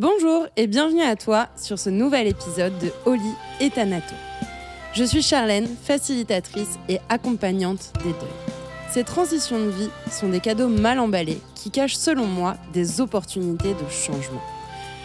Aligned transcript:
Bonjour 0.00 0.46
et 0.56 0.68
bienvenue 0.68 1.02
à 1.02 1.16
toi 1.16 1.48
sur 1.56 1.76
ce 1.76 1.90
nouvel 1.90 2.28
épisode 2.28 2.78
de 2.78 2.92
Oli 3.04 3.32
et 3.58 3.68
Thanato. 3.68 4.14
Je 4.94 5.02
suis 5.02 5.22
Charlène, 5.22 5.66
facilitatrice 5.66 6.78
et 6.88 7.00
accompagnante 7.08 7.90
des 8.04 8.10
deuils. 8.10 8.54
Ces 8.92 9.02
transitions 9.02 9.58
de 9.58 9.70
vie 9.70 9.90
sont 10.08 10.28
des 10.28 10.38
cadeaux 10.38 10.68
mal 10.68 11.00
emballés 11.00 11.40
qui 11.56 11.72
cachent 11.72 11.96
selon 11.96 12.26
moi 12.26 12.54
des 12.72 13.00
opportunités 13.00 13.74
de 13.74 13.90
changement. 13.90 14.40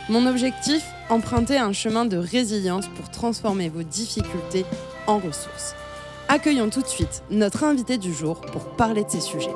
Mon 0.10 0.28
objectif, 0.28 0.84
emprunter 1.10 1.58
un 1.58 1.74
chemin 1.74 2.06
de 2.06 2.18
résilience 2.18 2.86
pour 2.90 3.10
transformer 3.10 3.70
vos 3.70 3.82
difficultés 3.82 4.64
en 5.08 5.18
ressources. 5.18 5.74
Accueillons 6.28 6.70
tout 6.70 6.84
de 6.84 6.88
suite 6.88 7.24
notre 7.32 7.64
invité 7.64 7.98
du 7.98 8.14
jour 8.14 8.42
pour 8.42 8.76
parler 8.76 9.04
de 9.04 9.10
ces 9.10 9.22
sujets. 9.22 9.50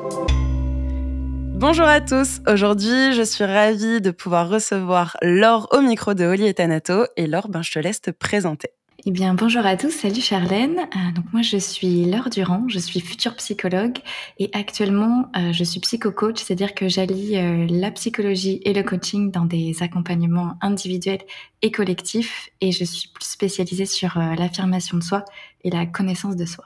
Bonjour 1.59 1.87
à 1.87 2.01
tous. 2.01 2.39
Aujourd'hui, 2.47 3.13
je 3.13 3.23
suis 3.23 3.43
ravie 3.43 3.99
de 3.99 4.11
pouvoir 4.11 4.47
recevoir 4.47 5.17
Laure 5.23 5.67
au 5.71 5.81
micro 5.81 6.13
de 6.13 6.23
Oli 6.23 6.45
et 6.45 6.53
Thanato. 6.53 7.07
Et 7.15 7.25
Laure, 7.25 7.49
ben, 7.49 7.63
je 7.63 7.71
te 7.71 7.79
laisse 7.79 7.99
te 7.99 8.11
présenter. 8.11 8.69
Eh 9.07 9.09
bien, 9.11 9.33
bonjour 9.33 9.65
à 9.65 9.75
tous. 9.75 9.89
Salut 9.89 10.21
Charlène. 10.21 10.77
Euh, 10.77 11.21
moi, 11.33 11.41
je 11.41 11.57
suis 11.57 12.05
Laure 12.05 12.29
Durand. 12.29 12.65
Je 12.67 12.77
suis 12.77 12.99
future 12.99 13.35
psychologue 13.37 13.97
et 14.37 14.51
actuellement, 14.53 15.31
euh, 15.35 15.51
je 15.51 15.63
suis 15.63 15.79
psycho-coach, 15.79 16.43
c'est-à-dire 16.43 16.75
que 16.75 16.87
j'allie 16.89 17.37
euh, 17.37 17.65
la 17.67 17.89
psychologie 17.89 18.61
et 18.63 18.73
le 18.73 18.83
coaching 18.83 19.31
dans 19.31 19.45
des 19.45 19.81
accompagnements 19.81 20.59
individuels 20.61 21.23
et 21.63 21.71
collectifs. 21.71 22.49
Et 22.61 22.71
je 22.71 22.83
suis 22.83 23.09
plus 23.09 23.25
spécialisée 23.25 23.87
sur 23.87 24.19
l'affirmation 24.19 24.95
de 24.97 25.03
soi 25.03 25.25
et 25.63 25.71
la 25.71 25.87
connaissance 25.87 26.35
de 26.35 26.45
soi. 26.45 26.65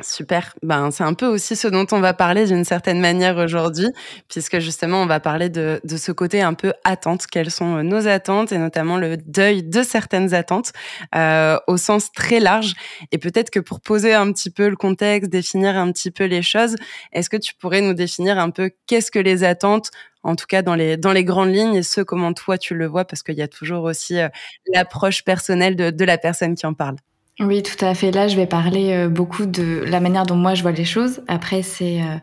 Super. 0.00 0.54
Ben, 0.62 0.90
c'est 0.90 1.04
un 1.04 1.14
peu 1.14 1.26
aussi 1.26 1.54
ce 1.54 1.68
dont 1.68 1.86
on 1.92 2.00
va 2.00 2.14
parler 2.14 2.46
d'une 2.46 2.64
certaine 2.64 2.98
manière 2.98 3.36
aujourd'hui, 3.36 3.88
puisque 4.28 4.58
justement, 4.58 5.02
on 5.02 5.06
va 5.06 5.20
parler 5.20 5.48
de, 5.48 5.80
de, 5.84 5.96
ce 5.96 6.10
côté 6.10 6.40
un 6.40 6.54
peu 6.54 6.72
attente. 6.82 7.26
Quelles 7.26 7.50
sont 7.50 7.76
euh, 7.76 7.82
nos 7.82 8.08
attentes 8.08 8.52
et 8.52 8.58
notamment 8.58 8.96
le 8.96 9.16
deuil 9.16 9.62
de 9.62 9.82
certaines 9.82 10.34
attentes 10.34 10.72
euh, 11.14 11.58
au 11.68 11.76
sens 11.76 12.10
très 12.10 12.40
large. 12.40 12.74
Et 13.12 13.18
peut-être 13.18 13.50
que 13.50 13.60
pour 13.60 13.80
poser 13.80 14.14
un 14.14 14.32
petit 14.32 14.50
peu 14.50 14.68
le 14.68 14.76
contexte, 14.76 15.30
définir 15.30 15.76
un 15.76 15.92
petit 15.92 16.10
peu 16.10 16.24
les 16.24 16.42
choses, 16.42 16.74
est-ce 17.12 17.30
que 17.30 17.36
tu 17.36 17.54
pourrais 17.54 17.82
nous 17.82 17.94
définir 17.94 18.38
un 18.38 18.50
peu 18.50 18.70
qu'est-ce 18.86 19.10
que 19.10 19.18
les 19.20 19.44
attentes 19.44 19.90
en 20.24 20.36
tout 20.36 20.46
cas 20.48 20.62
dans 20.62 20.74
les 20.76 20.96
dans 20.96 21.12
les 21.12 21.24
grandes 21.24 21.52
lignes 21.52 21.74
et 21.74 21.82
ce 21.82 22.00
comment 22.00 22.32
toi 22.32 22.58
tu 22.58 22.74
le 22.74 22.86
vois? 22.86 23.04
Parce 23.04 23.22
qu'il 23.22 23.36
y 23.36 23.42
a 23.42 23.48
toujours 23.48 23.84
aussi 23.84 24.18
euh, 24.18 24.28
l'approche 24.72 25.22
personnelle 25.22 25.76
de, 25.76 25.90
de 25.90 26.04
la 26.04 26.18
personne 26.18 26.54
qui 26.54 26.66
en 26.66 26.74
parle. 26.74 26.96
Oui, 27.40 27.62
tout 27.62 27.82
à 27.84 27.94
fait. 27.94 28.10
Là, 28.10 28.28
je 28.28 28.36
vais 28.36 28.46
parler 28.46 28.92
euh, 28.92 29.08
beaucoup 29.08 29.46
de 29.46 29.84
la 29.86 30.00
manière 30.00 30.26
dont 30.26 30.36
moi 30.36 30.54
je 30.54 30.62
vois 30.62 30.72
les 30.72 30.84
choses. 30.84 31.22
Après, 31.28 31.62
c'est 31.62 32.02
euh, 32.02 32.16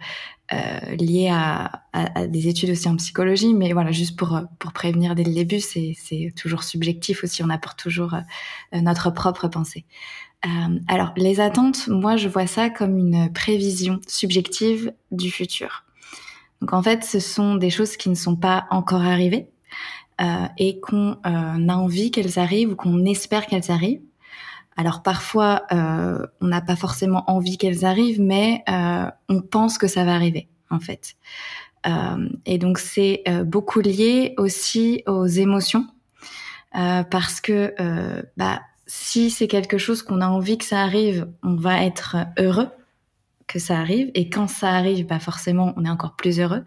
euh, 0.54 0.96
lié 0.98 1.30
à, 1.32 1.84
à, 1.94 2.28
des 2.28 2.48
études 2.48 2.70
aussi 2.70 2.88
en 2.88 2.96
psychologie, 2.96 3.54
mais 3.56 3.74
voilà, 3.74 3.92
juste 3.92 4.18
pour 4.18 4.40
pour 4.60 4.72
prévenir 4.72 5.16
dès 5.16 5.24
le 5.24 5.34
début, 5.34 5.60
c'est 5.60 5.96
toujours 6.36 6.64
subjectif 6.64 7.24
aussi. 7.24 7.44
On 7.44 7.50
apporte 7.50 7.80
toujours 7.80 8.16
notre 8.74 9.12
propre 9.12 9.48
pensée. 9.48 9.86
alors, 10.88 11.14
les 11.18 11.40
attentes, 11.40 11.88
moi, 11.88 12.16
je 12.16 12.30
vois 12.30 12.48
ça 12.48 12.70
comme 12.70 12.98
une 12.98 13.32
prévision 13.34 14.00
subjective 14.08 14.94
du 15.12 15.32
futur. 15.32 15.84
Donc, 16.62 16.74
en 16.74 16.84
fait, 16.84 17.04
ce 17.04 17.20
sont 17.20 17.56
des 17.56 17.70
choses 17.70 17.98
qui 17.98 18.10
ne 18.10 18.16
sont 18.16 18.36
pas 18.36 18.68
encore 18.72 19.02
arrivées 19.04 19.50
et 20.58 20.80
qu'on 20.80 21.18
a 21.24 21.76
envie 21.76 22.12
qu'elles 22.12 22.40
arrivent 22.40 22.72
ou 22.72 22.76
qu'on 22.76 23.06
espère 23.06 23.48
qu'elles 23.48 23.72
arrivent 23.72 24.02
alors 24.80 25.04
parfois, 25.04 25.64
euh, 25.74 26.26
on 26.40 26.48
n'a 26.48 26.62
pas 26.62 26.78
forcément 26.78 27.30
envie 27.30 27.58
qu'elles 27.58 27.84
arrivent, 27.84 28.22
mais 28.22 28.64
euh, 28.70 29.12
on 29.28 29.42
pense 29.42 29.78
que 29.78 29.88
ça 29.88 30.06
va 30.06 30.16
arriver, 30.16 30.48
en 30.70 30.80
fait. 30.80 31.18
Euh, 31.86 32.30
et 32.46 32.58
donc 32.58 32.80
c'est 32.80 33.26
beaucoup 33.44 33.82
lié 33.82 34.36
aussi 34.38 35.04
aux 35.06 35.26
émotions, 35.26 35.86
parce 36.72 37.42
que 37.42 37.76
bah, 38.38 38.62
si 38.88 39.30
c'est 39.30 39.50
quelque 39.50 39.78
chose 39.78 40.02
qu'on 40.02 40.22
a 40.22 40.28
envie 40.30 40.58
que 40.58 40.64
ça 40.64 40.82
arrive, 40.82 41.28
on 41.44 41.58
va 41.58 41.84
être 41.84 42.16
heureux 42.38 42.70
que 43.48 43.60
ça 43.60 43.80
arrive, 43.80 44.12
et 44.14 44.30
quand 44.30 44.48
ça 44.48 44.70
arrive, 44.70 45.06
bah 45.08 45.20
forcément, 45.20 45.74
on 45.76 45.84
est 45.84 45.90
encore 45.90 46.16
plus 46.16 46.40
heureux. 46.40 46.64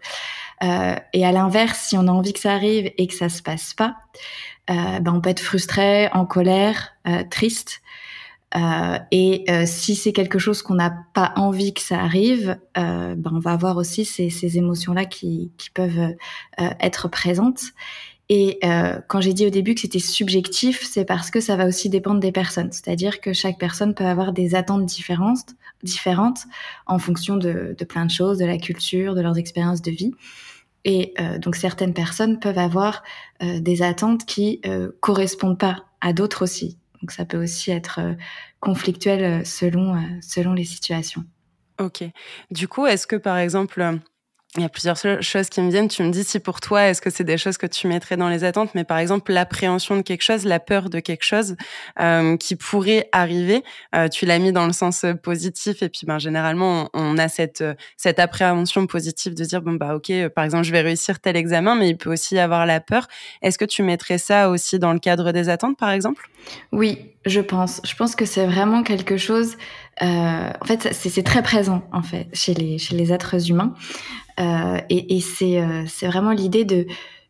et 0.61 1.25
à 1.25 1.31
l'inverse, 1.31 1.79
si 1.79 1.97
on 1.97 2.07
a 2.07 2.11
envie 2.11 2.33
que 2.33 2.39
ça 2.39 2.53
arrive 2.53 2.91
et 2.95 3.07
que 3.07 3.15
ça 3.15 3.29
se 3.29 3.41
passe 3.41 3.73
pas, 3.73 3.95
bah, 4.67 5.11
on 5.11 5.19
peut 5.19 5.31
être 5.31 5.39
frustré, 5.39 6.09
en 6.13 6.27
colère, 6.27 6.93
triste. 7.31 7.81
Euh, 8.55 8.99
et 9.11 9.45
euh, 9.49 9.63
si 9.65 9.95
c'est 9.95 10.13
quelque 10.13 10.37
chose 10.37 10.61
qu'on 10.61 10.75
n'a 10.75 10.93
pas 11.13 11.33
envie 11.35 11.73
que 11.73 11.81
ça 11.81 11.99
arrive, 11.99 12.57
euh, 12.77 13.15
ben 13.15 13.31
on 13.33 13.39
va 13.39 13.51
avoir 13.51 13.77
aussi 13.77 14.05
ces, 14.05 14.29
ces 14.29 14.57
émotions-là 14.57 15.05
qui, 15.05 15.51
qui, 15.57 15.71
peuvent 15.71 15.97
euh, 15.99 16.69
être 16.79 17.07
présentes. 17.07 17.63
Et 18.29 18.59
quand 19.09 19.21
j'ai 19.21 19.33
dit 19.33 19.45
au 19.45 19.51
début 19.51 19.75
que 19.75 19.81
c'était 19.81 19.99
subjectif, 19.99 20.83
c'est 20.83 21.05
parce 21.05 21.29
que 21.29 21.39
ça 21.39 21.55
va 21.55 21.67
aussi 21.67 21.89
dépendre 21.89 22.19
des 22.19 22.31
personnes. 22.31 22.71
C'est-à-dire 22.71 23.21
que 23.21 23.31
chaque 23.31 23.59
personne 23.59 23.93
peut 23.93 24.05
avoir 24.05 24.31
des 24.31 24.55
attentes 24.55 24.85
différentes, 24.85 25.53
différentes 25.83 26.45
en 26.87 26.97
fonction 26.97 27.35
de, 27.35 27.75
de 27.77 27.85
plein 27.85 28.05
de 28.05 28.09
choses, 28.09 28.39
de 28.39 28.45
la 28.45 28.57
culture, 28.57 29.13
de 29.13 29.21
leurs 29.21 29.37
expériences 29.37 29.83
de 29.83 29.91
vie. 29.91 30.13
Et 30.83 31.13
donc 31.39 31.55
certaines 31.55 31.93
personnes 31.93 32.39
peuvent 32.39 32.57
avoir 32.57 33.03
des 33.41 33.83
attentes 33.83 34.25
qui 34.25 34.61
correspondent 34.99 35.59
pas 35.59 35.83
à 36.01 36.13
d'autres 36.13 36.43
aussi. 36.43 36.77
Donc 37.03 37.11
ça 37.11 37.25
peut 37.25 37.43
aussi 37.43 37.69
être 37.69 37.99
euh, 37.99 38.13
conflictuel 38.61 39.23
euh, 39.23 39.43
selon, 39.43 39.93
euh, 39.93 39.99
selon 40.21 40.53
les 40.53 40.63
situations. 40.63 41.25
Ok. 41.77 42.01
Du 42.49 42.69
coup, 42.69 42.85
est-ce 42.85 43.05
que 43.05 43.17
par 43.17 43.37
exemple, 43.37 43.99
il 44.57 44.61
y 44.61 44.65
a 44.65 44.69
plusieurs 44.69 44.97
choses 44.97 45.49
qui 45.49 45.61
me 45.61 45.71
viennent. 45.71 45.87
Tu 45.87 46.03
me 46.03 46.11
dis 46.11 46.23
si 46.23 46.39
pour 46.39 46.61
toi, 46.61 46.83
est-ce 46.83 47.01
que 47.01 47.09
c'est 47.09 47.23
des 47.23 47.37
choses 47.37 47.57
que 47.57 47.65
tu 47.65 47.87
mettrais 47.87 48.17
dans 48.17 48.29
les 48.29 48.43
attentes, 48.43 48.75
mais 48.75 48.83
par 48.83 48.99
exemple 48.99 49.31
l'appréhension 49.31 49.95
de 49.95 50.01
quelque 50.01 50.21
chose, 50.21 50.45
la 50.45 50.59
peur 50.59 50.89
de 50.89 50.99
quelque 50.99 51.23
chose 51.23 51.55
euh, 51.99 52.37
qui 52.37 52.55
pourrait 52.55 53.09
arriver. 53.11 53.63
Euh, 53.95 54.07
tu 54.09 54.25
l'as 54.25 54.37
mis 54.37 54.51
dans 54.51 54.67
le 54.67 54.73
sens 54.73 55.05
euh, 55.05 55.15
positif 55.15 55.81
et 55.81 55.89
puis 55.89 56.01
ben 56.05 56.19
généralement 56.19 56.89
on, 56.93 57.17
a 57.17 57.29
cette 57.29 57.63
cette 57.97 58.19
appréhension 58.19 58.85
positive 58.85 59.33
de 59.33 59.43
dire 59.43 59.61
bon 59.61 59.73
bah 59.73 59.95
ok, 59.95 60.11
par 60.29 60.43
exemple 60.43 60.65
je 60.65 60.71
vais 60.71 60.81
réussir 60.81 61.19
tel 61.19 61.35
examen, 61.35 61.75
mais 61.75 61.89
il 61.89 61.97
peut 61.97 62.11
aussi 62.11 62.35
y 62.35 62.39
avoir 62.39 62.67
la 62.67 62.79
peur. 62.79 63.07
Est-ce 63.41 63.57
que 63.57 63.65
tu 63.65 63.81
mettrais 63.81 64.19
ça 64.19 64.49
aussi 64.49 64.77
dans 64.77 64.93
le 64.93 64.99
cadre 64.99 65.31
des 65.31 65.49
attentes 65.49 65.77
par 65.77 65.89
exemple? 65.89 66.29
Oui, 66.71 66.99
je 67.25 67.39
pense. 67.39 67.81
Je 67.85 67.95
pense 67.95 68.15
que 68.15 68.25
c'est 68.25 68.45
vraiment 68.45 68.83
quelque 68.83 69.17
chose. 69.17 69.55
En 70.01 70.65
fait, 70.65 70.89
c'est 70.91 71.23
très 71.23 71.41
présent 71.41 71.87
en 71.91 72.01
fait 72.01 72.27
chez 72.33 72.53
les 72.53 72.77
chez 72.77 72.95
les 72.95 73.13
êtres 73.13 73.49
humains. 73.49 73.73
Euh, 74.39 74.79
et, 74.89 75.17
et 75.17 75.21
c'est 75.21 75.59
euh, 75.59 75.83
c'est 75.87 76.07
vraiment 76.07 76.31
l'idée 76.31 76.65
de 76.65 76.87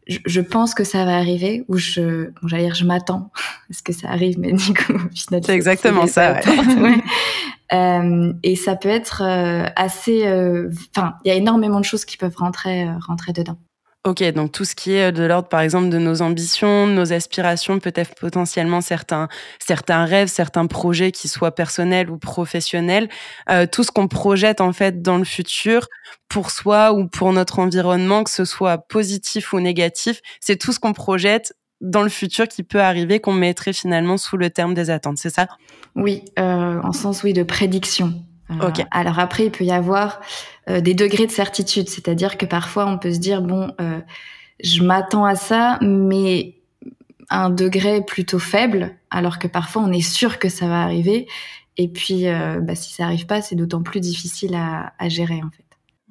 je, 0.07 0.19
je, 0.25 0.41
pense 0.41 0.73
que 0.73 0.83
ça 0.83 1.05
va 1.05 1.17
arriver 1.17 1.63
ou 1.67 1.77
je 1.77 2.29
bon, 2.29 2.47
j'allais 2.47 2.65
dire 2.65 2.75
je 2.75 2.85
m'attends. 2.85 3.31
À 3.69 3.73
ce 3.73 3.81
que 3.81 3.93
ça 3.93 4.09
arrive? 4.09 4.39
Mais 4.39 4.53
du 4.53 4.73
coup 4.73 4.93
c'est 5.13 5.49
exactement 5.49 6.07
ça 6.07 6.39
ouais. 6.45 6.95
euh, 7.73 8.33
et 8.43 8.55
ça 8.55 8.75
peut 8.75 8.89
être 8.89 9.23
euh, 9.23 9.65
assez 9.75 10.25
euh, 10.27 10.69
enfin 10.95 11.15
il 11.23 11.29
y 11.29 11.31
a 11.31 11.35
énormément 11.35 11.79
de 11.79 11.85
choses 11.85 12.05
qui 12.05 12.17
peuvent 12.17 12.35
rentrer 12.37 12.87
rentrer 13.07 13.33
dedans 13.33 13.57
Ok, 14.05 14.21
donc 14.33 14.51
tout 14.51 14.65
ce 14.65 14.75
qui 14.75 14.91
est 14.91 15.13
de 15.13 15.23
l'ordre, 15.23 15.47
par 15.47 15.61
exemple, 15.61 15.87
de 15.87 15.97
nos 15.97 16.21
ambitions, 16.21 16.87
nos 16.87 17.13
aspirations, 17.13 17.79
peut-être 17.79 18.15
potentiellement 18.15 18.81
certains, 18.81 19.29
certains 19.59 20.03
rêves, 20.03 20.27
certains 20.27 20.67
projets 20.67 21.13
qui 21.13 21.29
soient 21.29 21.55
personnels 21.55 22.09
ou 22.09 22.17
professionnels, 22.17 23.07
euh, 23.49 23.65
tout 23.65 23.85
ce 23.85 23.91
qu'on 23.91 24.09
projette 24.09 24.59
en 24.59 24.73
fait 24.73 25.01
dans 25.01 25.17
le 25.17 25.23
futur 25.23 25.87
pour 26.27 26.51
soi 26.51 26.91
ou 26.91 27.07
pour 27.07 27.31
notre 27.31 27.59
environnement, 27.59 28.25
que 28.25 28.29
ce 28.29 28.43
soit 28.43 28.77
positif 28.77 29.53
ou 29.53 29.61
négatif, 29.61 30.19
c'est 30.41 30.57
tout 30.57 30.73
ce 30.73 30.81
qu'on 30.81 30.91
projette 30.91 31.53
dans 31.79 32.03
le 32.03 32.09
futur 32.09 32.49
qui 32.49 32.63
peut 32.63 32.81
arriver, 32.81 33.21
qu'on 33.21 33.33
mettrait 33.33 33.71
finalement 33.71 34.17
sous 34.17 34.35
le 34.35 34.49
terme 34.49 34.73
des 34.73 34.89
attentes, 34.89 35.17
c'est 35.17 35.33
ça? 35.33 35.47
Oui, 35.95 36.23
euh, 36.39 36.81
en 36.81 36.91
sens 36.91 37.23
oui 37.23 37.31
de 37.31 37.43
prédiction. 37.43 38.13
Euh, 38.51 38.71
alors 38.91 39.19
après, 39.19 39.45
il 39.45 39.51
peut 39.51 39.63
y 39.63 39.71
avoir 39.71 40.19
euh, 40.69 40.81
des 40.81 40.93
degrés 40.93 41.25
de 41.25 41.31
certitude, 41.31 41.89
c'est-à-dire 41.89 42.37
que 42.37 42.45
parfois 42.45 42.85
on 42.85 42.97
peut 42.97 43.13
se 43.13 43.19
dire 43.19 43.41
bon, 43.41 43.73
euh, 43.81 43.99
je 44.63 44.83
m'attends 44.83 45.25
à 45.25 45.35
ça, 45.35 45.79
mais 45.81 46.55
un 47.29 47.49
degré 47.49 48.03
plutôt 48.03 48.39
faible, 48.39 48.95
alors 49.09 49.39
que 49.39 49.47
parfois 49.47 49.81
on 49.81 49.91
est 49.91 50.01
sûr 50.01 50.39
que 50.39 50.49
ça 50.49 50.67
va 50.67 50.83
arriver. 50.83 51.27
Et 51.77 51.87
puis, 51.87 52.25
bah, 52.61 52.75
si 52.75 52.93
ça 52.93 53.05
arrive 53.05 53.25
pas, 53.25 53.41
c'est 53.41 53.55
d'autant 53.55 53.81
plus 53.81 53.99
difficile 53.99 54.53
à, 54.53 54.93
à 54.99 55.09
gérer 55.09 55.41
en 55.43 55.49
fait. 55.49 55.62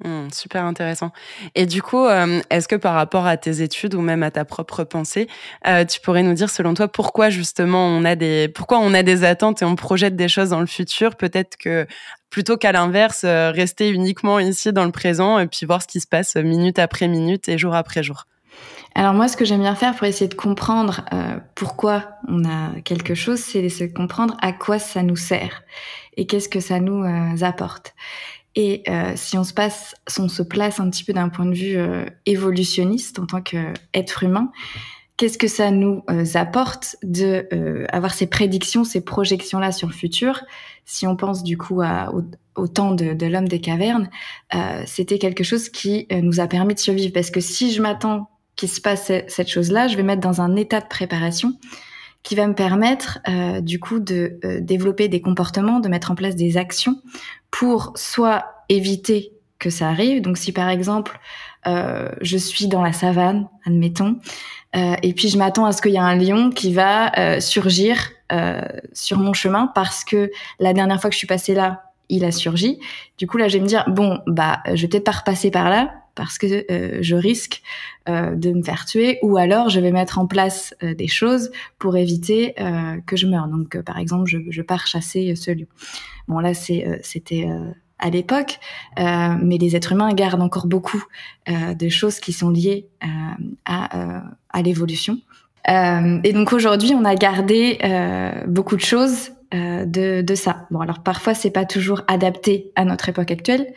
Mmh, 0.03 0.31
super 0.33 0.65
intéressant. 0.65 1.11
Et 1.55 1.65
du 1.65 1.81
coup, 1.81 2.05
euh, 2.05 2.41
est-ce 2.49 2.67
que 2.67 2.75
par 2.75 2.93
rapport 2.93 3.25
à 3.25 3.37
tes 3.37 3.61
études 3.61 3.95
ou 3.95 4.01
même 4.01 4.21
à 4.21 4.31
ta 4.31 4.43
propre 4.43 4.83
pensée, 4.83 5.29
euh, 5.65 5.85
tu 5.85 6.01
pourrais 6.01 6.23
nous 6.23 6.33
dire 6.33 6.49
selon 6.49 6.73
toi 6.73 6.89
pourquoi 6.89 7.29
justement 7.29 7.87
on 7.87 8.03
a 8.03 8.15
des 8.15 8.49
pourquoi 8.49 8.79
on 8.79 8.93
a 8.93 9.01
des 9.01 9.23
attentes 9.23 9.61
et 9.61 9.65
on 9.65 9.77
projette 9.77 10.17
des 10.17 10.27
choses 10.27 10.49
dans 10.49 10.59
le 10.59 10.65
futur? 10.65 11.15
Peut-être 11.15 11.55
que 11.55 11.87
plutôt 12.29 12.57
qu'à 12.57 12.73
l'inverse, 12.73 13.23
euh, 13.23 13.51
rester 13.51 13.91
uniquement 13.91 14.39
ici 14.39 14.73
dans 14.73 14.83
le 14.83 14.91
présent 14.91 15.39
et 15.39 15.47
puis 15.47 15.65
voir 15.65 15.81
ce 15.81 15.87
qui 15.87 16.01
se 16.01 16.07
passe 16.07 16.35
minute 16.35 16.79
après 16.79 17.07
minute 17.07 17.47
et 17.47 17.57
jour 17.57 17.73
après 17.73 18.03
jour. 18.03 18.25
Alors 18.95 19.13
moi, 19.13 19.29
ce 19.29 19.37
que 19.37 19.45
j'aime 19.45 19.61
bien 19.61 19.75
faire 19.75 19.95
pour 19.95 20.05
essayer 20.05 20.27
de 20.27 20.35
comprendre 20.35 21.03
pourquoi 21.55 22.03
on 22.27 22.45
a 22.45 22.79
quelque 22.83 23.15
chose, 23.15 23.39
c'est 23.39 23.61
de 23.61 23.93
comprendre 23.93 24.37
à 24.41 24.51
quoi 24.51 24.77
ça 24.77 25.01
nous 25.01 25.15
sert 25.15 25.63
et 26.15 26.27
qu'est-ce 26.27 26.47
que 26.47 26.59
ça 26.59 26.79
nous 26.79 27.03
apporte. 27.41 27.95
Et 28.55 28.83
euh, 28.87 29.13
si 29.15 29.37
on 29.37 29.43
se 29.43 29.53
passe, 29.53 29.95
si 30.07 30.19
on 30.19 30.29
se 30.29 30.43
place 30.43 30.79
un 30.79 30.89
petit 30.89 31.03
peu 31.03 31.13
d'un 31.13 31.29
point 31.29 31.45
de 31.45 31.55
vue 31.55 31.75
euh, 31.77 32.05
évolutionniste 32.25 33.19
en 33.19 33.25
tant 33.25 33.41
qu'être 33.41 34.23
humain, 34.23 34.51
qu'est-ce 35.17 35.37
que 35.37 35.47
ça 35.47 35.71
nous 35.71 36.03
apporte 36.35 36.95
de 37.03 37.47
avoir 37.91 38.13
ces 38.13 38.27
prédictions, 38.27 38.83
ces 38.83 39.01
projections 39.01 39.59
là 39.59 39.71
sur 39.71 39.87
le 39.87 39.93
futur? 39.93 40.43
Si 40.85 41.07
on 41.07 41.15
pense 41.15 41.43
du 41.43 41.57
coup 41.57 41.81
au, 42.55 42.67
temps 42.67 42.91
de, 42.91 43.13
de 43.13 43.25
l'homme 43.25 43.47
des 43.47 43.61
cavernes, 43.61 44.09
c'était 44.85 45.19
quelque 45.19 45.43
chose 45.43 45.69
qui 45.69 46.07
nous 46.11 46.39
a 46.39 46.47
permis 46.47 46.73
de 46.73 46.79
survivre. 46.79 47.13
Parce 47.13 47.29
que 47.29 47.39
si 47.41 47.71
je 47.71 47.81
m'attends 47.81 48.29
qu'il 48.55 48.69
se 48.69 48.81
passe 48.81 49.11
cette 49.27 49.49
chose-là, 49.49 49.87
je 49.87 49.95
vais 49.95 50.03
mettre 50.03 50.21
dans 50.21 50.41
un 50.41 50.55
état 50.55 50.81
de 50.81 50.87
préparation 50.87 51.53
qui 52.23 52.35
va 52.35 52.47
me 52.47 52.55
permettre 52.55 53.19
euh, 53.27 53.61
du 53.61 53.79
coup 53.79 53.99
de 53.99 54.39
euh, 54.45 54.59
développer 54.61 55.09
des 55.09 55.21
comportements, 55.21 55.79
de 55.79 55.89
mettre 55.89 56.09
en 56.09 56.15
place 56.15 56.35
des 56.35 56.57
actions 56.57 57.01
pour 57.51 57.91
soit 57.95 58.45
éviter 58.69 59.33
que 59.59 59.69
ça 59.69 59.89
arrive. 59.89 60.21
Donc 60.21 60.37
si 60.37 60.51
par 60.53 60.69
exemple 60.69 61.19
euh, 61.67 62.09
je 62.21 62.37
suis 62.37 62.67
dans 62.67 62.81
la 62.81 62.93
savane, 62.93 63.47
admettons, 63.65 64.17
et 64.75 65.13
puis 65.13 65.29
je 65.29 65.37
m'attends 65.37 65.65
à 65.65 65.71
ce 65.71 65.83
qu'il 65.83 65.91
y 65.91 65.97
ait 65.97 65.99
un 65.99 66.15
lion 66.15 66.49
qui 66.49 66.73
va 66.73 67.39
surgir 67.39 68.09
sur 68.91 69.19
mon 69.19 69.31
chemin 69.31 69.67
parce 69.67 70.03
que 70.03 70.31
la 70.59 70.73
dernière 70.73 70.99
fois 70.99 71.11
que 71.11 71.13
je 71.13 71.19
suis 71.19 71.27
passée 71.27 71.53
là, 71.53 71.91
il 72.09 72.25
a 72.25 72.31
surgi. 72.31 72.79
Du 73.19 73.27
coup 73.27 73.37
là, 73.37 73.47
je 73.47 73.57
vais 73.57 73.59
me 73.59 73.67
dire 73.67 73.85
bon 73.87 74.19
bah 74.25 74.63
je 74.73 74.81
vais 74.81 74.87
peut-être 74.87 75.03
pas 75.03 75.11
repasser 75.11 75.51
par 75.51 75.69
là 75.69 75.93
parce 76.15 76.37
que 76.37 76.71
euh, 76.71 76.99
je 77.01 77.15
risque 77.15 77.61
euh, 78.09 78.35
de 78.35 78.51
me 78.51 78.61
faire 78.61 78.85
tuer 78.85 79.19
ou 79.21 79.37
alors 79.37 79.69
je 79.69 79.79
vais 79.79 79.91
mettre 79.91 80.19
en 80.19 80.27
place 80.27 80.75
euh, 80.83 80.93
des 80.93 81.07
choses 81.07 81.51
pour 81.79 81.97
éviter 81.97 82.55
que 83.05 83.15
je 83.15 83.27
meure. 83.27 83.47
Donc 83.47 83.81
par 83.81 83.97
exemple, 83.97 84.29
je, 84.29 84.61
pars 84.61 84.87
chasser 84.87 85.35
ce 85.35 85.51
lion. 85.51 85.65
Bon 86.27 86.39
là 86.39 86.53
c'était 86.53 87.49
à 87.99 88.09
l'époque, 88.09 88.59
mais 88.97 89.57
les 89.57 89.75
êtres 89.75 89.91
humains 89.91 90.13
gardent 90.13 90.41
encore 90.41 90.67
beaucoup 90.67 91.03
de 91.47 91.89
choses 91.89 92.19
qui 92.19 92.31
sont 92.31 92.49
liées 92.49 92.87
à 93.65 94.61
l'évolution. 94.63 95.19
et 95.67 96.33
donc 96.33 96.53
aujourd'hui, 96.53 96.93
on 96.95 97.03
a 97.03 97.15
gardé 97.15 97.79
beaucoup 98.47 98.77
de 98.77 98.81
choses 98.81 99.31
de, 99.53 100.21
de, 100.21 100.35
ça. 100.35 100.65
Bon, 100.71 100.79
alors 100.79 101.03
parfois, 101.03 101.35
c'est 101.35 101.51
pas 101.51 101.65
toujours 101.65 102.01
adapté 102.07 102.71
à 102.75 102.85
notre 102.85 103.07
époque 103.09 103.29
actuelle. 103.29 103.73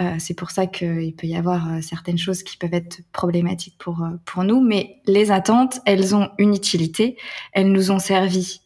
Euh, 0.00 0.14
c'est 0.18 0.34
pour 0.34 0.50
ça 0.50 0.66
qu'il 0.66 1.14
peut 1.14 1.26
y 1.26 1.36
avoir 1.36 1.70
euh, 1.70 1.80
certaines 1.80 2.18
choses 2.18 2.42
qui 2.42 2.56
peuvent 2.56 2.72
être 2.72 3.00
problématiques 3.12 3.76
pour, 3.78 4.02
euh, 4.02 4.10
pour 4.24 4.42
nous, 4.44 4.60
mais 4.60 5.00
les 5.06 5.30
attentes, 5.30 5.80
elles 5.84 6.14
ont 6.14 6.30
une 6.38 6.54
utilité, 6.54 7.16
elles 7.52 7.70
nous 7.70 7.90
ont 7.90 7.98
servi 7.98 8.60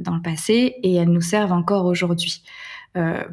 dans 0.00 0.14
le 0.14 0.20
passé 0.20 0.76
et 0.82 0.96
elles 0.96 1.08
nous 1.08 1.22
servent 1.22 1.52
encore 1.52 1.86
aujourd'hui. 1.86 2.42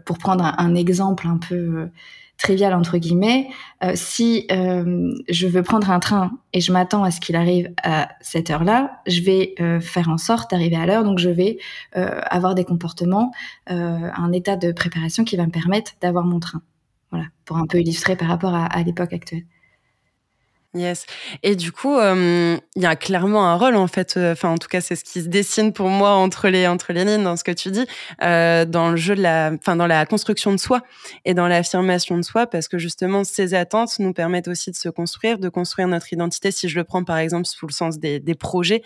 pour 0.06 0.18
prendre 0.18 0.56
un, 0.57 0.74
exemple 0.74 1.27
un 1.27 1.36
peu 1.36 1.89
trivial 2.38 2.74
entre 2.74 2.97
guillemets, 2.97 3.47
si 3.95 4.47
je 4.50 5.47
veux 5.47 5.63
prendre 5.63 5.89
un 5.91 6.00
train 6.00 6.31
et 6.51 6.59
je 6.59 6.74
m'attends 6.74 7.03
à 7.03 7.12
ce 7.12 7.21
qu'il 7.21 7.35
arrive 7.35 7.71
à 7.83 8.09
cette 8.21 8.50
heure-là, 8.50 9.01
je 9.07 9.21
vais 9.21 9.56
faire 9.81 10.09
en 10.09 10.18
sorte 10.18 10.51
d'arriver 10.51 10.75
à 10.75 10.85
l'heure, 10.85 11.03
donc 11.03 11.19
je 11.19 11.30
vais 11.30 11.57
avoir 11.94 12.53
des 12.53 12.65
comportements, 12.65 13.31
un 13.68 14.31
état 14.33 14.57
de 14.57 14.71
préparation 14.71 15.24
qui 15.24 15.38
va 15.38 15.45
me 15.45 15.51
permettre 15.51 15.94
d'avoir 16.01 16.25
mon 16.25 16.39
train. 16.39 16.62
Voilà, 17.13 17.27
pour 17.45 17.57
un 17.57 17.68
peu 17.68 17.80
illustrer 17.80 18.15
par 18.15 18.27
rapport 18.27 18.56
à, 18.56 18.81
l'époque 18.81 19.13
actuelle. 19.13 19.45
Yes. 20.75 21.06
Et 21.44 21.56
du 21.56 21.72
coup, 21.72 22.00
il 22.00 22.60
y 22.81 22.86
a 22.86 22.96
clairement 22.96 23.46
un 23.48 23.56
rôle 23.56 23.75
en 23.75 23.86
fait. 23.86 24.18
Enfin, 24.18 24.50
en 24.50 24.58
tout 24.58 24.68
cas, 24.68 24.81
c'est 24.81 24.96
ce 24.96 25.04
qui 25.04 25.22
se 25.22 25.28
dessine 25.28 25.72
pour 25.72 25.88
moi 25.90 26.12
entre 26.14 26.50
les 26.50 26.66
entre 26.66 26.94
les 26.94 27.06
lignes 27.06 27.24
dans 27.24 27.38
ce 27.38 27.44
que 27.44 27.52
tu 27.52 27.70
dis, 27.70 27.86
dans 28.20 28.90
le 28.90 28.96
jeu 28.96 29.16
de 29.16 29.22
la, 29.22 29.52
enfin 29.54 29.75
dans 29.75 29.86
la 29.86 30.04
construction 30.08 30.52
de 30.52 30.58
soi 30.58 30.81
et 31.25 31.36
dans 31.36 31.48
l'affirmation 31.48 32.18
de 32.18 32.24
soi, 32.24 32.48
parce 32.48 32.68
que 32.68 32.80
justement, 32.80 33.24
ces 33.24 33.54
attentes 33.54 34.00
nous 34.00 34.14
permettent 34.14 34.48
aussi 34.48 34.72
de 34.72 34.75
se 34.75 34.90
construire, 34.90 35.38
de 35.38 35.48
construire 35.50 35.88
notre 35.88 36.12
identité. 36.12 36.50
Si 36.50 36.68
je 36.68 36.76
le 36.76 36.84
prends 36.84 37.04
par 37.04 37.18
exemple 37.18 37.46
sous 37.46 37.68
le 37.68 37.74
sens 37.74 38.00
des, 38.00 38.19
des 38.19 38.36
projets 38.36 38.81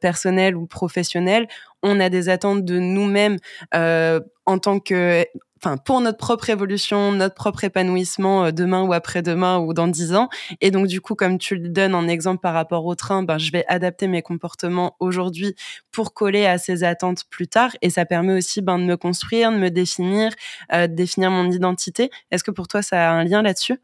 personnels 0.00 0.56
ou 0.56 0.66
professionnels, 0.66 1.46
on 1.82 2.00
a 2.00 2.08
des 2.08 2.30
attentes 2.30 2.64
de 2.64 2.78
nous-mêmes 2.78 3.36
en 3.74 4.58
tant 4.58 4.80
que 4.80 5.26
enfin 5.60 5.76
pour 5.76 6.00
notre 6.00 6.18
propre 6.18 6.50
évolution, 6.50 7.12
notre 7.12 7.34
propre 7.34 7.64
épanouissement 7.64 8.44
euh, 8.44 8.50
demain 8.50 8.82
ou 8.82 8.92
après-demain 8.92 9.58
ou 9.58 9.74
dans 9.74 9.88
dix 9.88 10.14
ans. 10.14 10.28
Et 10.60 10.70
donc 10.70 10.86
du 10.86 11.00
coup, 11.00 11.14
comme 11.14 11.38
tu 11.38 11.56
le 11.56 11.68
donnes 11.68 11.94
en 11.94 12.08
exemple 12.08 12.40
par 12.40 12.54
rapport 12.54 12.86
au 12.86 12.94
train, 12.94 13.22
ben 13.22 13.38
je 13.38 13.50
vais 13.52 13.64
adapter 13.68 14.06
mes 14.06 14.22
comportements 14.22 14.96
aujourd'hui 15.00 15.54
pour 15.90 16.14
coller 16.14 16.46
à 16.46 16.58
ces 16.58 16.84
attentes 16.84 17.24
plus 17.30 17.48
tard. 17.48 17.70
Et 17.82 17.90
ça 17.90 18.04
permet 18.04 18.34
aussi 18.34 18.62
ben 18.62 18.78
de 18.78 18.84
me 18.84 18.96
construire, 18.96 19.52
de 19.52 19.58
me 19.58 19.70
définir, 19.70 20.32
euh, 20.72 20.86
de 20.86 20.94
définir 20.94 21.30
mon 21.30 21.50
identité. 21.50 22.10
Est-ce 22.30 22.44
que 22.44 22.50
pour 22.50 22.68
toi 22.68 22.82
ça 22.82 23.10
a 23.10 23.12
un 23.12 23.24
lien 23.24 23.42
là-dessus? 23.42 23.78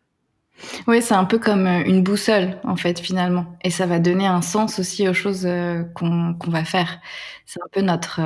Oui, 0.87 1.03
c'est 1.03 1.15
un 1.15 1.25
peu 1.25 1.39
comme 1.39 1.67
euh, 1.67 1.83
une 1.85 2.05
boussole, 2.05 2.61
en 2.63 2.77
fait, 2.77 3.01
finalement. 3.01 3.45
Et 3.65 3.71
ça 3.71 3.87
va 3.87 3.99
donner 3.99 4.27
un 4.27 4.41
sens 4.41 4.79
aussi 4.79 5.09
aux 5.09 5.15
choses 5.15 5.49
qu'on 5.95 6.37
va 6.47 6.65
faire. 6.65 7.01
C'est 7.45 7.61
un 7.61 7.69
peu 7.73 7.81
notre, 7.81 8.21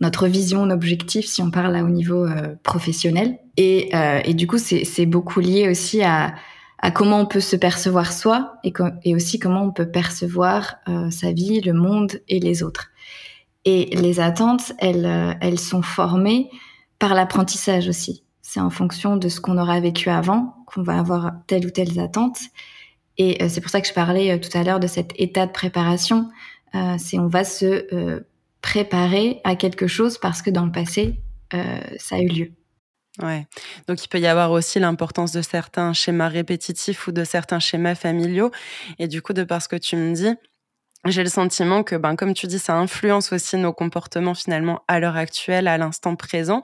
notre 0.00 0.26
vision, 0.26 0.62
objectif, 0.70 1.26
si 1.26 1.42
on 1.42 1.50
parle 1.50 1.72
là 1.72 1.84
au 1.84 1.88
niveau 1.88 2.24
euh, 2.24 2.54
professionnel. 2.62 3.38
Et, 3.56 3.90
euh, 3.94 4.20
et, 4.24 4.34
du 4.34 4.46
coup, 4.46 4.58
c'est 4.58 5.06
beaucoup 5.06 5.40
lié 5.40 5.68
aussi 5.68 6.02
à, 6.02 6.34
à, 6.78 6.90
comment 6.90 7.20
on 7.20 7.26
peut 7.26 7.40
se 7.40 7.56
percevoir 7.56 8.12
soi 8.12 8.54
et, 8.64 8.72
et 9.04 9.14
aussi 9.14 9.38
comment 9.38 9.62
on 9.62 9.72
peut 9.72 9.90
percevoir 9.90 10.76
euh, 10.88 11.10
sa 11.10 11.32
vie, 11.32 11.60
le 11.60 11.74
monde 11.74 12.20
et 12.28 12.40
les 12.40 12.62
autres. 12.62 12.90
Et 13.66 13.94
les 13.94 14.20
attentes, 14.20 14.72
elles, 14.78 15.36
elles 15.42 15.58
sont 15.58 15.82
formées 15.82 16.48
par 16.98 17.12
l'apprentissage 17.12 17.88
aussi. 17.88 18.24
C'est 18.40 18.60
en 18.60 18.70
fonction 18.70 19.18
de 19.18 19.28
ce 19.28 19.38
qu'on 19.38 19.58
aura 19.58 19.80
vécu 19.80 20.08
avant 20.08 20.54
qu'on 20.66 20.82
va 20.82 20.98
avoir 20.98 21.32
telle 21.46 21.66
ou 21.66 21.70
telle 21.70 22.00
attente. 22.00 22.38
Et 23.18 23.46
c'est 23.50 23.60
pour 23.60 23.70
ça 23.70 23.82
que 23.82 23.86
je 23.86 23.92
parlais 23.92 24.40
tout 24.40 24.56
à 24.56 24.62
l'heure 24.62 24.80
de 24.80 24.86
cet 24.86 25.12
état 25.16 25.44
de 25.44 25.52
préparation. 25.52 26.30
c'est 26.96 27.18
on 27.18 27.26
va 27.26 27.44
se 27.44 28.24
préparer 28.62 29.40
à 29.44 29.56
quelque 29.56 29.86
chose 29.86 30.18
parce 30.18 30.42
que 30.42 30.50
dans 30.50 30.64
le 30.64 30.72
passé, 30.72 31.20
euh, 31.54 31.80
ça 31.98 32.16
a 32.16 32.20
eu 32.20 32.28
lieu. 32.28 32.52
Ouais. 33.22 33.46
Donc 33.88 34.04
il 34.04 34.08
peut 34.08 34.20
y 34.20 34.26
avoir 34.26 34.52
aussi 34.52 34.78
l'importance 34.78 35.32
de 35.32 35.42
certains 35.42 35.92
schémas 35.92 36.28
répétitifs 36.28 37.06
ou 37.06 37.12
de 37.12 37.24
certains 37.24 37.58
schémas 37.58 37.94
familiaux. 37.94 38.50
Et 38.98 39.08
du 39.08 39.20
coup, 39.20 39.32
de 39.32 39.44
par 39.44 39.60
ce 39.60 39.68
que 39.68 39.76
tu 39.76 39.96
me 39.96 40.14
dis, 40.14 40.34
j'ai 41.06 41.22
le 41.22 41.30
sentiment 41.30 41.82
que, 41.82 41.96
ben, 41.96 42.14
comme 42.14 42.34
tu 42.34 42.46
dis, 42.46 42.58
ça 42.58 42.76
influence 42.76 43.32
aussi 43.32 43.56
nos 43.56 43.72
comportements 43.72 44.34
finalement 44.34 44.84
à 44.86 45.00
l'heure 45.00 45.16
actuelle, 45.16 45.66
à 45.66 45.78
l'instant 45.78 46.14
présent. 46.14 46.62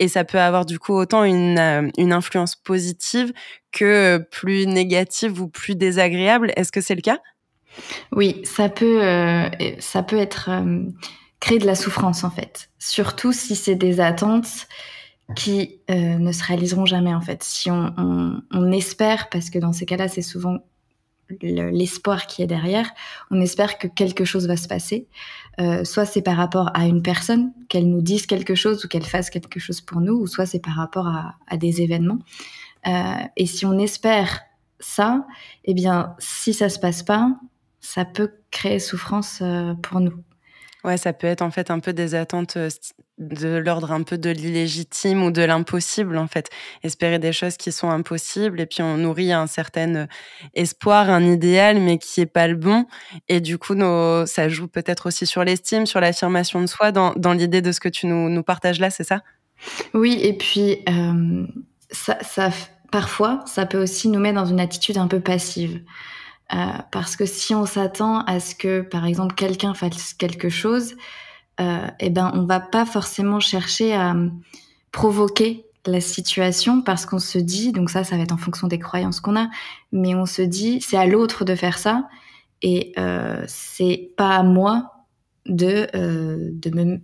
Et 0.00 0.08
ça 0.08 0.24
peut 0.24 0.40
avoir 0.40 0.66
du 0.66 0.78
coup 0.78 0.92
autant 0.92 1.22
une, 1.24 1.58
euh, 1.58 1.88
une 1.96 2.12
influence 2.12 2.56
positive 2.56 3.32
que 3.72 4.18
plus 4.30 4.66
négative 4.66 5.40
ou 5.40 5.48
plus 5.48 5.76
désagréable. 5.76 6.52
Est-ce 6.56 6.72
que 6.72 6.80
c'est 6.80 6.96
le 6.96 7.00
cas? 7.00 7.20
Oui, 8.10 8.40
ça 8.44 8.68
peut, 8.68 9.04
euh, 9.04 9.48
ça 9.78 10.02
peut 10.02 10.18
être 10.18 10.50
créer 11.40 11.58
de 11.58 11.66
la 11.66 11.74
souffrance 11.74 12.24
en 12.24 12.30
fait. 12.30 12.70
Surtout 12.78 13.32
si 13.32 13.56
c'est 13.56 13.74
des 13.74 14.00
attentes 14.00 14.66
qui 15.34 15.80
euh, 15.90 16.18
ne 16.18 16.30
se 16.32 16.44
réaliseront 16.44 16.86
jamais 16.86 17.14
en 17.14 17.20
fait. 17.20 17.42
Si 17.42 17.70
on, 17.70 18.72
espère, 18.72 19.28
parce 19.28 19.50
que 19.50 19.58
dans 19.58 19.72
ces 19.72 19.86
cas-là, 19.86 20.08
c'est 20.08 20.22
souvent 20.22 20.58
l'espoir 21.42 22.28
qui 22.28 22.42
est 22.42 22.46
derrière, 22.46 22.88
on 23.32 23.40
espère 23.40 23.78
que 23.78 23.88
quelque 23.88 24.24
chose 24.24 24.46
va 24.46 24.56
se 24.56 24.68
passer. 24.68 25.08
Euh, 25.58 25.82
soit 25.82 26.04
c'est 26.04 26.22
par 26.22 26.36
rapport 26.36 26.70
à 26.74 26.86
une 26.86 27.02
personne, 27.02 27.52
qu'elle 27.68 27.88
nous 27.88 28.02
dise 28.02 28.26
quelque 28.26 28.54
chose 28.54 28.84
ou 28.84 28.88
qu'elle 28.88 29.04
fasse 29.04 29.30
quelque 29.30 29.58
chose 29.58 29.80
pour 29.80 30.00
nous, 30.00 30.14
ou 30.14 30.28
soit 30.28 30.46
c'est 30.46 30.60
par 30.60 30.76
rapport 30.76 31.08
à, 31.08 31.56
des 31.56 31.82
événements. 31.82 32.18
Euh, 32.86 33.16
et 33.36 33.46
si 33.46 33.66
on 33.66 33.76
espère 33.78 34.42
ça, 34.78 35.26
eh 35.64 35.74
bien, 35.74 36.14
si 36.20 36.54
ça 36.54 36.68
se 36.68 36.78
passe 36.78 37.02
pas, 37.02 37.34
ça 37.80 38.04
peut 38.04 38.30
créer 38.52 38.78
souffrance 38.78 39.42
pour 39.82 39.98
nous. 39.98 40.22
Ouais, 40.86 40.96
ça 40.96 41.12
peut 41.12 41.26
être 41.26 41.42
en 41.42 41.50
fait 41.50 41.72
un 41.72 41.80
peu 41.80 41.92
des 41.92 42.14
attentes 42.14 42.56
de 43.18 43.56
l'ordre 43.56 43.90
un 43.90 44.04
peu 44.04 44.18
de 44.18 44.30
l'illégitime 44.30 45.24
ou 45.24 45.32
de 45.32 45.42
l'impossible 45.42 46.16
en 46.16 46.28
fait. 46.28 46.48
Espérer 46.84 47.18
des 47.18 47.32
choses 47.32 47.56
qui 47.56 47.72
sont 47.72 47.90
impossibles 47.90 48.60
et 48.60 48.66
puis 48.66 48.82
on 48.82 48.96
nourrit 48.96 49.32
un 49.32 49.48
certain 49.48 50.06
espoir, 50.54 51.10
un 51.10 51.24
idéal 51.24 51.80
mais 51.80 51.98
qui 51.98 52.20
est 52.20 52.26
pas 52.26 52.46
le 52.46 52.54
bon 52.54 52.86
et 53.28 53.40
du 53.40 53.58
coup 53.58 53.74
ça 54.26 54.48
joue 54.48 54.68
peut-être 54.68 55.06
aussi 55.06 55.26
sur 55.26 55.42
l'estime, 55.42 55.86
sur 55.86 55.98
l'affirmation 55.98 56.60
de 56.60 56.66
soi 56.66 56.92
dans, 56.92 57.32
l'idée 57.32 57.62
de 57.62 57.72
ce 57.72 57.80
que 57.80 57.88
tu 57.88 58.06
nous, 58.06 58.42
partages 58.44 58.78
là, 58.78 58.90
c'est 58.90 59.04
ça? 59.04 59.22
Oui 59.92 60.20
et 60.22 60.34
puis 60.34 60.84
ça, 61.90 62.50
parfois 62.92 63.42
ça 63.46 63.66
peut 63.66 63.82
aussi 63.82 64.08
nous 64.08 64.20
mettre 64.20 64.36
dans 64.36 64.46
une 64.46 64.60
attitude 64.60 64.98
un 64.98 65.08
peu 65.08 65.18
passive. 65.18 65.80
Euh, 66.52 66.56
parce 66.92 67.16
que 67.16 67.26
si 67.26 67.54
on 67.54 67.66
s'attend 67.66 68.20
à 68.24 68.38
ce 68.38 68.54
que, 68.54 68.80
par 68.82 69.04
exemple, 69.04 69.34
quelqu'un 69.34 69.74
fasse 69.74 70.14
quelque 70.14 70.48
chose, 70.48 70.94
euh, 71.60 71.86
eh 72.00 72.10
ben, 72.10 72.30
on 72.34 72.44
va 72.44 72.60
pas 72.60 72.86
forcément 72.86 73.40
chercher 73.40 73.94
à 73.94 74.14
euh, 74.14 74.28
provoquer 74.92 75.66
la 75.86 76.00
situation 76.00 76.82
parce 76.82 77.06
qu'on 77.06 77.18
se 77.18 77.38
dit, 77.38 77.72
donc 77.72 77.90
ça, 77.90 78.04
ça 78.04 78.16
va 78.16 78.22
être 78.22 78.32
en 78.32 78.36
fonction 78.36 78.66
des 78.68 78.78
croyances 78.78 79.20
qu'on 79.20 79.36
a, 79.36 79.48
mais 79.92 80.14
on 80.14 80.26
se 80.26 80.42
dit, 80.42 80.80
c'est 80.80 80.96
à 80.96 81.06
l'autre 81.06 81.44
de 81.44 81.54
faire 81.54 81.78
ça 81.78 82.08
et 82.62 82.92
euh, 82.98 83.44
c'est 83.46 84.12
pas 84.16 84.36
à 84.36 84.42
moi 84.42 85.06
de, 85.46 85.86
euh, 85.94 86.50
de, 86.52 86.70
me, 86.70 87.00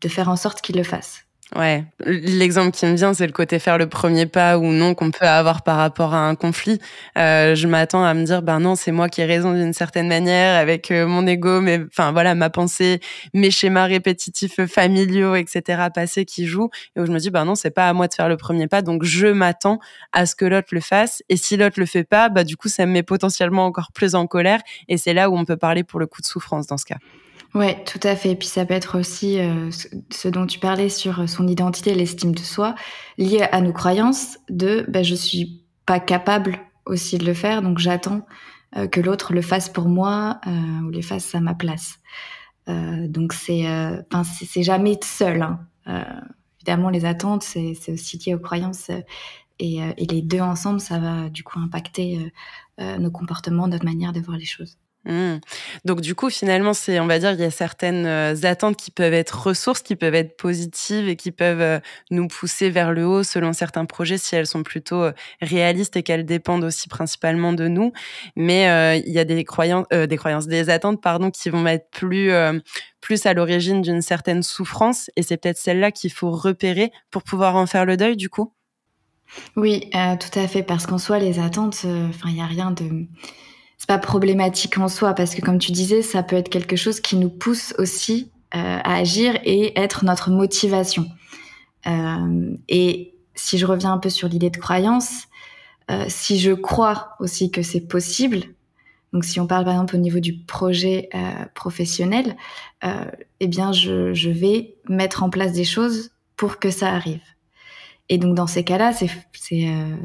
de 0.00 0.08
faire 0.08 0.28
en 0.28 0.36
sorte 0.36 0.60
qu'il 0.60 0.76
le 0.76 0.82
fasse. 0.82 1.24
Ouais, 1.54 1.84
l'exemple 2.06 2.70
qui 2.70 2.86
me 2.86 2.94
vient, 2.94 3.12
c'est 3.12 3.26
le 3.26 3.32
côté 3.32 3.58
faire 3.58 3.76
le 3.76 3.86
premier 3.86 4.24
pas 4.24 4.56
ou 4.56 4.72
non 4.72 4.94
qu'on 4.94 5.10
peut 5.10 5.26
avoir 5.26 5.62
par 5.62 5.76
rapport 5.76 6.14
à 6.14 6.26
un 6.26 6.34
conflit. 6.34 6.78
Euh, 7.18 7.54
je 7.54 7.68
m'attends 7.68 8.02
à 8.02 8.14
me 8.14 8.24
dire, 8.24 8.40
ben 8.40 8.58
non, 8.58 8.74
c'est 8.74 8.90
moi 8.90 9.10
qui 9.10 9.20
ai 9.20 9.26
raison 9.26 9.52
d'une 9.52 9.74
certaine 9.74 10.08
manière 10.08 10.58
avec 10.58 10.90
euh, 10.90 11.06
mon 11.06 11.26
ego, 11.26 11.60
mais 11.60 11.80
enfin 11.88 12.12
voilà, 12.12 12.34
ma 12.34 12.48
pensée, 12.48 13.00
mes 13.34 13.50
schémas 13.50 13.84
répétitifs 13.84 14.64
familiaux, 14.64 15.34
etc. 15.34 15.88
passés 15.94 16.24
qui 16.24 16.46
jouent. 16.46 16.70
Et 16.96 17.00
où 17.00 17.06
je 17.06 17.12
me 17.12 17.18
dis, 17.18 17.28
ben 17.28 17.44
non, 17.44 17.54
c'est 17.54 17.70
pas 17.70 17.86
à 17.86 17.92
moi 17.92 18.08
de 18.08 18.14
faire 18.14 18.30
le 18.30 18.38
premier 18.38 18.66
pas, 18.66 18.80
donc 18.80 19.04
je 19.04 19.26
m'attends 19.26 19.78
à 20.12 20.24
ce 20.24 20.34
que 20.34 20.46
l'autre 20.46 20.68
le 20.72 20.80
fasse. 20.80 21.22
Et 21.28 21.36
si 21.36 21.58
l'autre 21.58 21.78
le 21.78 21.84
fait 21.86 22.04
pas, 22.04 22.30
bah 22.30 22.44
du 22.44 22.56
coup, 22.56 22.68
ça 22.68 22.86
me 22.86 22.92
met 22.92 23.02
potentiellement 23.02 23.66
encore 23.66 23.92
plus 23.92 24.14
en 24.14 24.26
colère. 24.26 24.60
Et 24.88 24.96
c'est 24.96 25.12
là 25.12 25.28
où 25.28 25.36
on 25.36 25.44
peut 25.44 25.58
parler 25.58 25.84
pour 25.84 26.00
le 26.00 26.06
coup 26.06 26.22
de 26.22 26.26
souffrance 26.26 26.66
dans 26.66 26.78
ce 26.78 26.86
cas. 26.86 26.96
Ouais, 27.54 27.84
tout 27.84 28.00
à 28.02 28.16
fait. 28.16 28.30
Et 28.30 28.36
puis 28.36 28.48
ça 28.48 28.64
peut 28.64 28.72
être 28.74 28.98
aussi 28.98 29.38
euh, 29.38 29.70
ce 30.10 30.28
dont 30.28 30.46
tu 30.46 30.58
parlais 30.58 30.88
sur 30.88 31.28
son 31.28 31.46
identité, 31.46 31.94
l'estime 31.94 32.34
de 32.34 32.40
soi, 32.40 32.74
lié 33.18 33.42
à 33.52 33.60
nos 33.60 33.72
croyances 33.74 34.38
de 34.48 34.86
ben, 34.88 35.04
je 35.04 35.14
suis 35.14 35.62
pas 35.84 36.00
capable 36.00 36.58
aussi 36.86 37.18
de 37.18 37.26
le 37.26 37.34
faire, 37.34 37.60
donc 37.60 37.78
j'attends 37.78 38.26
euh, 38.76 38.86
que 38.88 39.00
l'autre 39.00 39.34
le 39.34 39.42
fasse 39.42 39.68
pour 39.68 39.88
moi 39.88 40.40
euh, 40.46 40.80
ou 40.86 40.90
le 40.90 41.02
fasse 41.02 41.34
à 41.34 41.40
ma 41.40 41.54
place. 41.54 41.98
donc 42.66 43.32
c'est, 43.34 43.66
enfin 44.10 44.24
c'est 44.24 44.62
jamais 44.62 44.98
seul. 45.02 45.42
Hein. 45.42 45.60
évidemment, 46.58 46.90
les 46.90 47.04
attentes, 47.04 47.42
c'est 47.42 47.92
aussi 47.92 48.18
lié 48.18 48.34
aux 48.34 48.38
croyances. 48.38 48.90
Et, 49.58 49.76
et, 49.78 50.06
les 50.06 50.22
deux 50.22 50.40
ensemble, 50.40 50.80
ça 50.80 50.98
va 50.98 51.28
du 51.28 51.42
coup 51.44 51.58
impacter 51.58 52.32
nos 52.78 53.10
comportements, 53.10 53.68
notre 53.68 53.84
manière 53.84 54.12
de 54.12 54.20
voir 54.20 54.38
les 54.38 54.44
choses. 54.46 54.78
Mmh. 55.04 55.38
Donc 55.84 56.00
du 56.00 56.14
coup, 56.14 56.30
finalement, 56.30 56.74
c'est, 56.74 57.00
on 57.00 57.06
va 57.06 57.18
dire, 57.18 57.32
il 57.32 57.40
y 57.40 57.44
a 57.44 57.50
certaines 57.50 58.06
euh, 58.06 58.36
attentes 58.44 58.76
qui 58.76 58.92
peuvent 58.92 59.14
être 59.14 59.46
ressources, 59.46 59.82
qui 59.82 59.96
peuvent 59.96 60.14
être 60.14 60.36
positives 60.36 61.08
et 61.08 61.16
qui 61.16 61.32
peuvent 61.32 61.60
euh, 61.60 61.80
nous 62.12 62.28
pousser 62.28 62.70
vers 62.70 62.92
le 62.92 63.04
haut 63.04 63.24
selon 63.24 63.52
certains 63.52 63.84
projets 63.84 64.16
si 64.16 64.36
elles 64.36 64.46
sont 64.46 64.62
plutôt 64.62 65.02
euh, 65.02 65.12
réalistes 65.40 65.96
et 65.96 66.04
qu'elles 66.04 66.24
dépendent 66.24 66.62
aussi 66.62 66.88
principalement 66.88 67.52
de 67.52 67.66
nous. 67.66 67.92
Mais 68.36 69.02
il 69.04 69.12
y 69.12 69.18
a 69.18 69.24
des 69.24 69.44
croyances, 69.44 70.46
des 70.46 70.70
attentes, 70.70 71.02
pardon, 71.02 71.30
qui 71.30 71.50
vont 71.50 71.66
être 71.66 71.90
plus 71.90 72.30
plus 73.00 73.26
à 73.26 73.34
l'origine 73.34 73.82
d'une 73.82 74.02
certaine 74.02 74.42
souffrance 74.42 75.10
et 75.16 75.22
c'est 75.22 75.36
peut-être 75.36 75.58
celle-là 75.58 75.90
qu'il 75.90 76.12
faut 76.12 76.30
repérer 76.30 76.92
pour 77.10 77.24
pouvoir 77.24 77.56
en 77.56 77.66
faire 77.66 77.84
le 77.84 77.96
deuil, 77.96 78.16
du 78.16 78.28
coup? 78.28 78.52
Oui, 79.56 79.90
tout 79.92 80.38
à 80.38 80.46
fait, 80.46 80.62
parce 80.62 80.86
qu'en 80.86 80.98
soi, 80.98 81.18
les 81.18 81.38
attentes, 81.40 81.84
enfin, 81.84 82.28
il 82.28 82.34
n'y 82.34 82.42
a 82.42 82.46
rien 82.46 82.70
de 82.70 83.06
c'est 83.82 83.88
pas 83.88 83.98
problématique 83.98 84.78
en 84.78 84.86
soi 84.86 85.12
parce 85.12 85.34
que 85.34 85.40
comme 85.40 85.58
tu 85.58 85.72
disais, 85.72 86.02
ça 86.02 86.22
peut 86.22 86.36
être 86.36 86.48
quelque 86.48 86.76
chose 86.76 87.00
qui 87.00 87.16
nous 87.16 87.28
pousse 87.28 87.74
aussi 87.78 88.30
euh, 88.54 88.78
à 88.84 88.94
agir 88.94 89.40
et 89.42 89.76
être 89.76 90.04
notre 90.04 90.30
motivation. 90.30 91.08
Euh, 91.88 92.54
et 92.68 93.12
si 93.34 93.58
je 93.58 93.66
reviens 93.66 93.92
un 93.92 93.98
peu 93.98 94.08
sur 94.08 94.28
l'idée 94.28 94.50
de 94.50 94.56
croyance, 94.56 95.24
euh, 95.90 96.04
si 96.06 96.38
je 96.38 96.52
crois 96.52 97.16
aussi 97.18 97.50
que 97.50 97.62
c'est 97.62 97.80
possible, 97.80 98.42
donc 99.12 99.24
si 99.24 99.40
on 99.40 99.48
parle 99.48 99.64
par 99.64 99.74
exemple 99.74 99.96
au 99.96 99.98
niveau 99.98 100.20
du 100.20 100.38
projet 100.38 101.08
professionnel, 101.52 102.36
eh 103.40 103.46
bien 103.48 103.72
je 103.72 104.30
vais 104.30 104.76
mettre 104.88 105.24
en 105.24 105.28
place 105.28 105.52
des 105.52 105.64
choses 105.64 106.12
pour 106.36 106.60
que 106.60 106.70
ça 106.70 106.92
arrive. 106.92 107.20
Et 108.08 108.18
donc 108.18 108.34
dans 108.34 108.46
ces 108.46 108.64
cas-là, 108.64 108.92
c'est 108.92 109.10
euh, 109.68 109.96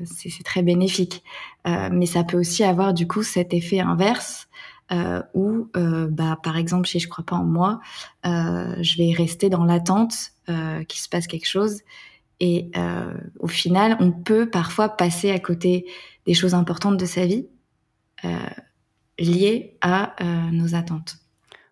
très 0.45 0.61
bénéfique. 0.61 1.23
Euh, 1.67 1.89
mais 1.91 2.05
ça 2.05 2.23
peut 2.23 2.37
aussi 2.37 2.63
avoir 2.63 2.93
du 2.93 3.07
coup 3.07 3.23
cet 3.23 3.53
effet 3.53 3.79
inverse 3.79 4.47
euh, 4.91 5.21
où, 5.33 5.69
bah, 5.73 6.39
par 6.41 6.57
exemple, 6.57 6.87
si 6.87 6.99
je 6.99 7.09
crois 7.09 7.25
pas 7.25 7.35
en 7.35 7.43
moi, 7.43 7.81
je 8.23 8.97
vais 8.97 9.11
rester 9.13 9.49
dans 9.49 9.65
l'attente 9.65 10.31
qu'il 10.47 10.99
se 10.99 11.09
passe 11.09 11.27
quelque 11.27 11.47
chose. 11.47 11.81
Et 12.39 12.71
au 13.39 13.47
final, 13.47 13.97
on 13.99 14.11
peut 14.11 14.49
parfois 14.49 14.89
passer 14.89 15.31
à 15.31 15.39
côté 15.39 15.85
des 16.25 16.33
choses 16.33 16.53
importantes 16.53 16.97
de 16.97 17.05
sa 17.05 17.25
vie 17.25 17.47
liées 19.19 19.77
à 19.81 20.15
nos 20.51 20.75
attentes. 20.75 21.17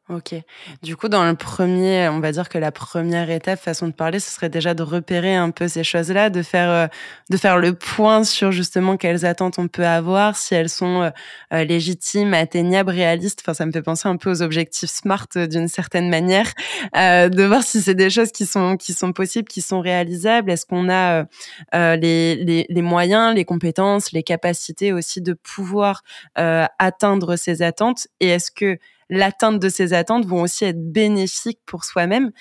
Ok. 0.07 0.35
Du 0.83 0.95
coup, 0.95 1.07
dans 1.09 1.25
le 1.25 1.33
premier, 1.33 2.07
on 2.09 2.19
va 2.19 2.31
dire 2.31 2.47
que 2.47 2.59
la 2.59 2.71
première 2.71 3.31
étape, 3.31 3.59
façon 3.59 3.87
de 3.87 3.91
parler, 3.91 4.19
ce 4.19 4.29
serait 4.29 4.49
déjà 4.49 4.75
de 4.75 4.83
repérer 4.83 5.35
un 5.35 5.49
peu 5.49 5.67
ces 5.67 5.83
choses-là, 5.83 6.29
de 6.29 6.43
faire, 6.43 6.69
euh, 6.69 6.87
de 7.31 7.37
faire 7.37 7.57
le 7.57 7.73
point 7.73 8.23
sur 8.23 8.51
justement 8.51 8.97
quelles 8.97 9.25
attentes 9.25 9.57
on 9.57 9.67
peut 9.67 9.87
avoir, 9.87 10.37
si 10.37 10.53
elles 10.53 10.69
sont 10.69 11.01
euh, 11.01 11.09
euh, 11.53 11.63
légitimes, 11.63 12.35
atteignables, 12.35 12.91
réalistes. 12.91 13.39
Enfin, 13.41 13.55
ça 13.55 13.65
me 13.65 13.71
fait 13.71 13.81
penser 13.81 14.07
un 14.07 14.17
peu 14.17 14.29
aux 14.29 14.43
objectifs 14.43 14.91
SMART 14.91 15.47
d'une 15.49 15.67
certaine 15.67 16.07
manière, 16.09 16.53
de 16.93 17.43
voir 17.43 17.63
si 17.63 17.81
c'est 17.81 17.95
des 17.95 18.11
choses 18.11 18.31
qui 18.31 18.45
sont, 18.45 18.77
qui 18.77 18.93
sont 18.93 19.11
possibles, 19.11 19.47
qui 19.47 19.61
sont 19.61 19.79
réalisables. 19.79 20.51
Est-ce 20.51 20.67
qu'on 20.67 20.87
a 20.87 21.25
les, 21.73 22.35
les, 22.35 22.67
les, 22.69 22.81
moyens, 22.83 23.33
les 23.33 23.43
compétences, 23.43 24.11
les 24.11 24.21
capacités 24.21 24.93
aussi 24.93 25.21
de 25.21 25.33
pouvoir 25.33 26.03
atteindre 26.35 27.37
ces 27.37 27.63
attentes? 27.63 28.07
Et 28.19 28.27
est-ce 28.27 28.51
que 28.51 28.77
l'atteinte 29.09 29.59
de 29.59 29.69
ces 29.69 29.93
attentes 29.93 30.25
vont 30.25 30.41
aussi 30.41 30.65
être 30.65 30.91
bénéfiques 30.91 31.59
pour 31.65 31.83
soi-même. 31.83 32.31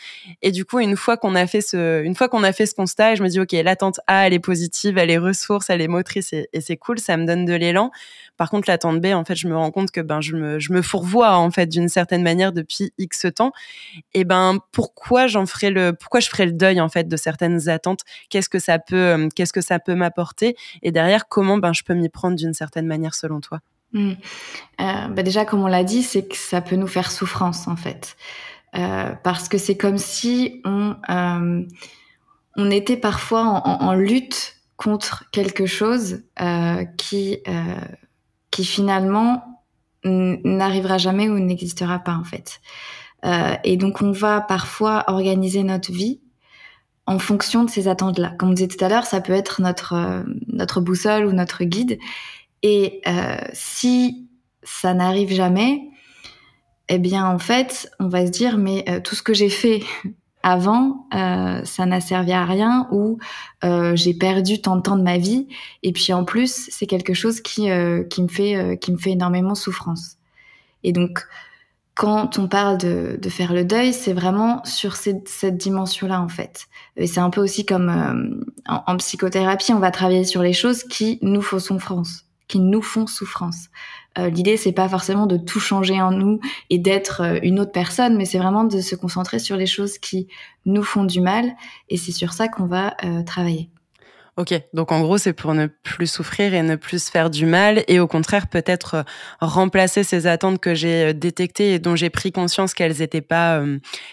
Et 0.43 0.51
du 0.51 0.65
coup, 0.65 0.79
une 0.81 0.97
fois 0.97 1.17
qu'on 1.17 1.35
a 1.35 1.47
fait 1.47 1.61
ce, 1.61 2.03
une 2.03 2.15
fois 2.15 2.29
qu'on 2.29 2.43
a 2.43 2.53
fait 2.53 2.67
ce 2.67 2.75
constat, 2.75 3.15
je 3.15 3.23
me 3.23 3.29
dis, 3.29 3.41
OK, 3.41 3.53
l'attente 3.53 4.01
A, 4.07 4.27
elle 4.27 4.33
est 4.33 4.41
positive, 4.41 4.97
elle 4.99 5.11
est 5.11 5.19
ressource, 5.19 5.71
elle 5.71 5.81
est 5.81 5.89
motrice 5.89 6.33
et, 6.33 6.49
c'est 6.61 6.77
cool, 6.77 6.99
ça 6.99 7.17
me 7.17 7.27
donne 7.27 7.45
de 7.45 7.55
l'élan. 7.55 7.91
Par 8.37 8.51
contre, 8.51 8.69
l'attente 8.69 9.01
B, 9.01 9.07
en 9.07 9.25
fait, 9.25 9.35
je 9.35 9.47
me 9.49 9.57
rends 9.57 9.71
compte 9.71 9.91
que 9.91 10.01
ben, 10.01 10.21
je 10.21 10.37
me, 10.37 10.59
je 10.59 10.73
me 10.73 10.83
fourvoie, 10.83 11.37
en 11.37 11.51
fait, 11.51 11.67
d'une 11.67 11.89
certaine 11.89 12.23
manière 12.23 12.53
depuis 12.53 12.93
X 12.99 13.27
temps. 13.35 13.53
Et 14.15 14.25
ben, 14.25 14.59
pourquoi 14.73 15.27
j'en 15.27 15.47
ferai 15.47 15.71
le, 15.71 15.93
pourquoi 15.93 16.21
je 16.21 16.29
ferai 16.29 16.47
le 16.47 16.53
deuil, 16.53 16.81
en 16.81 16.89
fait, 16.89 17.09
de 17.09 17.17
certaines 17.17 17.69
attentes? 17.69 18.01
Qu'est-ce 18.31 18.49
que 18.49 18.59
ça 18.59 18.79
peut, 18.79 19.29
qu'est-ce 19.35 19.53
que 19.53 19.61
ça 19.61 19.79
peut 19.79 19.95
m'apporter? 19.95 20.57
Et 20.83 20.93
derrière, 20.93 21.29
comment, 21.29 21.59
ben, 21.59 21.73
je 21.73 21.83
peux 21.85 21.95
m'y 21.95 22.09
prendre 22.09 22.37
d'une 22.37 22.55
certaine 22.55 22.87
manière 22.87 23.15
selon 23.15 23.41
toi? 23.41 23.61
Mmh. 23.95 24.11
Euh, 24.81 25.09
bah 25.09 25.23
déjà, 25.23 25.45
comme 25.45 25.63
on 25.63 25.69
l'a 25.69 25.85
dit, 25.85 26.03
c'est 26.03 26.27
que 26.27 26.37
ça 26.37 26.61
peut 26.61 26.77
nous 26.77 26.89
faire 26.89 27.13
souffrance 27.13 27.69
en 27.69 27.77
fait, 27.77 28.17
euh, 28.77 29.13
parce 29.23 29.49
que 29.49 29.57
c'est 29.57 29.77
comme 29.77 29.99
si 29.99 30.61
on 30.65 30.97
euh, 31.09 32.71
était 32.71 32.97
parfois 32.97 33.45
en, 33.45 33.83
en, 33.83 33.95
lutte 33.95 34.57
contre 34.77 35.31
quelque 35.31 35.67
chose 35.67 36.25
qui 36.99 37.39
qui 38.51 38.65
finalement 38.65 39.63
n'arrivera 40.05 40.99
jamais 40.99 41.29
ou 41.29 41.39
n'existera 41.39 42.01
pas 42.01 42.15
en 42.15 42.25
fait. 42.25 42.61
Et 43.63 43.77
donc 43.77 44.03
on 44.03 44.11
va 44.11 44.41
parfois 44.41 45.05
organiser 45.07 45.63
notre 45.63 45.93
vie 45.93 46.21
en 47.07 47.19
fonction 47.19 47.63
de 47.63 47.71
ces 47.71 47.87
attentes-là. 47.87 48.33
Comme 48.39 48.51
on 48.51 48.53
disait 48.53 48.69
tout 48.69 48.85
à 48.85 48.89
l'heure, 48.89 49.07
ça 49.07 49.21
peut 49.21 49.33
être 49.33 49.63
notre 49.63 50.25
notre 50.49 50.81
boussole 50.81 51.27
ou 51.27 51.33
notre 51.33 51.63
guide. 51.63 51.99
Et 52.65 53.03
euh, 53.07 53.37
si 53.53 54.27
ça 54.63 54.95
n'arrive 54.95 55.31
jamais, 55.31 55.83
eh 56.89 56.99
bien 56.99 57.27
en 57.27 57.39
fait, 57.39 57.91
on 58.01 58.09
va 58.09 58.27
se 58.27 58.31
dire 58.31 58.57
mais 58.57 58.85
euh, 58.89 59.01
tout 59.01 59.15
ce 59.15 59.23
que 59.23 59.35
j'ai 59.35 59.51
fait 59.51 59.83
avant, 60.43 61.07
euh, 61.15 61.63
ça 61.65 61.85
n'a 61.85 62.01
servi 62.01 62.33
à 62.33 62.45
rien 62.45 62.89
ou 62.91 63.19
j'ai 63.95 64.13
perdu 64.13 64.61
tant 64.61 64.77
de 64.77 64.83
temps 64.83 64.97
de 64.97 65.03
ma 65.03 65.19
vie. 65.19 65.47
Et 65.83 65.93
puis 65.93 66.13
en 66.13 66.25
plus, 66.25 66.69
c'est 66.71 66.87
quelque 66.87 67.15
chose 67.15 67.41
qui 67.41 67.69
qui 68.11 68.23
me 68.23 68.29
fait 68.29 68.79
qui 68.81 68.93
me 68.93 68.99
fait 68.99 69.13
énormément 69.13 69.55
souffrance. 69.55 70.17
Et 70.83 70.93
donc 70.93 71.27
quand 71.95 72.39
on 72.39 72.49
parle 72.49 72.77
de, 72.77 73.19
de 73.21 73.29
faire 73.29 73.53
le 73.53 73.65
deuil, 73.65 73.93
c'est 73.93 74.13
vraiment 74.13 74.65
sur 74.65 74.97
cette, 74.97 75.29
cette 75.29 75.57
dimension-là 75.57 76.21
en 76.21 76.29
fait. 76.29 76.67
Et 76.97 77.07
c'est 77.07 77.21
un 77.21 77.31
peu 77.31 77.41
aussi 77.41 77.65
comme 77.65 78.43
en, 78.67 78.83
en, 78.87 78.97
psychothérapie, 78.97 79.73
on 79.73 79.79
va 79.79 79.93
travailler 79.93 80.25
sur 80.25 80.43
les 80.43 80.53
choses 80.53 80.83
qui 80.83 81.19
nous 81.23 81.41
font 81.41 81.61
souffrance 81.61 82.25
qui 82.49 82.59
nous 82.59 82.83
font 82.83 83.07
souffrance. 83.07 83.69
Euh, 84.19 84.29
L'idée, 84.29 84.57
c'est 84.57 84.73
pas 84.73 84.89
forcément 84.89 85.27
de 85.27 85.37
tout 85.37 85.61
changer 85.61 86.01
en 86.01 86.11
nous 86.11 86.41
et 86.71 86.79
d'être 86.79 87.23
euh, 87.23 87.39
une 87.43 87.59
autre 87.59 87.73
personne, 87.73 88.17
mais 88.17 88.25
c'est 88.25 88.39
vraiment 88.39 88.65
de 88.65 88.81
se 88.81 88.95
concentrer 88.95 89.39
sur 89.39 89.57
les 89.57 89.67
choses 89.67 89.99
qui 89.99 90.29
nous 90.67 90.83
font 90.83 91.05
du 91.05 91.21
mal, 91.21 91.53
et 91.89 91.97
c'est 91.97 92.13
sur 92.13 92.33
ça 92.33 92.49
qu'on 92.49 92.67
va 92.67 92.95
euh, 93.05 93.23
travailler. 93.23 93.71
Ok, 94.37 94.53
donc 94.73 94.91
en 94.91 95.01
gros, 95.01 95.17
c'est 95.17 95.33
pour 95.33 95.55
ne 95.55 95.67
plus 95.67 96.09
souffrir 96.09 96.55
et 96.55 96.63
ne 96.63 96.75
plus 96.75 97.09
faire 97.09 97.31
du 97.31 97.47
mal, 97.47 97.85
et 97.87 98.01
au 98.01 98.07
contraire, 98.07 98.49
peut-être 98.49 98.95
euh, 98.95 99.03
remplacer 99.41 100.03
ces 100.03 100.27
attentes 100.27 100.59
que 100.59 100.75
j'ai 100.75 101.15
détectées 101.15 101.75
et 101.75 101.79
dont 101.79 101.97
j'ai 101.97 102.11
pris 102.11 102.33
conscience 102.33 102.75
qu'elles 102.75 102.99
n'étaient 102.99 103.21
pas, 103.21 103.63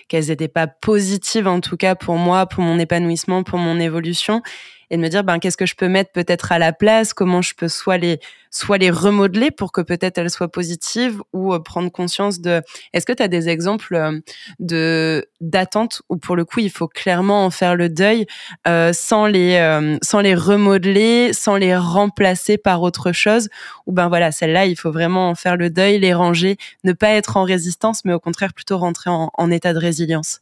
qu'elles 0.07 0.29
étaient 0.29 0.47
pas 0.47 0.67
positives 0.67 1.47
en 1.47 1.59
tout 1.59 1.77
cas 1.77 1.95
pour 1.95 2.17
moi, 2.17 2.45
pour 2.45 2.63
mon 2.63 2.77
épanouissement, 2.77 3.43
pour 3.43 3.57
mon 3.57 3.79
évolution, 3.79 4.41
et 4.91 4.97
de 4.97 5.01
me 5.01 5.07
dire 5.07 5.23
ben 5.23 5.39
qu'est-ce 5.39 5.57
que 5.57 5.65
je 5.65 5.75
peux 5.75 5.87
mettre 5.87 6.11
peut-être 6.11 6.51
à 6.51 6.59
la 6.59 6.73
place, 6.73 7.13
comment 7.13 7.41
je 7.41 7.55
peux 7.55 7.69
soit 7.69 7.97
les 7.97 8.19
soit 8.51 8.77
les 8.77 8.91
remodeler 8.91 9.49
pour 9.49 9.71
que 9.71 9.79
peut-être 9.79 10.17
elles 10.17 10.29
soient 10.29 10.51
positives 10.51 11.21
ou 11.31 11.53
euh, 11.53 11.59
prendre 11.59 11.89
conscience 11.89 12.41
de 12.41 12.61
est-ce 12.91 13.05
que 13.05 13.13
tu 13.13 13.23
as 13.23 13.29
des 13.29 13.47
exemples 13.47 13.95
euh, 13.95 14.19
de 14.59 15.25
d'attentes 15.39 16.01
où 16.09 16.17
pour 16.17 16.35
le 16.35 16.43
coup 16.43 16.59
il 16.59 16.69
faut 16.69 16.89
clairement 16.89 17.45
en 17.45 17.49
faire 17.49 17.75
le 17.75 17.87
deuil 17.87 18.25
euh, 18.67 18.91
sans 18.91 19.25
les 19.25 19.55
euh, 19.55 19.97
sans 20.03 20.19
les 20.19 20.35
remodeler, 20.35 21.31
sans 21.31 21.55
les 21.55 21.75
remplacer 21.75 22.57
par 22.57 22.81
autre 22.81 23.13
chose? 23.13 23.47
Ou 23.87 23.93
ben 23.93 24.09
voilà, 24.09 24.33
celle-là 24.33 24.65
il 24.65 24.75
faut 24.75 24.91
vraiment 24.91 25.29
en 25.29 25.35
faire 25.35 25.55
le 25.55 25.69
deuil, 25.69 25.99
les 25.99 26.13
ranger, 26.13 26.57
ne 26.83 26.91
pas 26.91 27.11
être 27.11 27.37
en 27.37 27.43
résistance 27.43 28.03
mais 28.03 28.11
au 28.13 28.19
contraire 28.19 28.53
plutôt 28.53 28.77
rentrer 28.77 29.09
en, 29.09 29.31
en 29.33 29.51
état 29.51 29.73
de 29.73 29.79
résilience. 29.79 30.41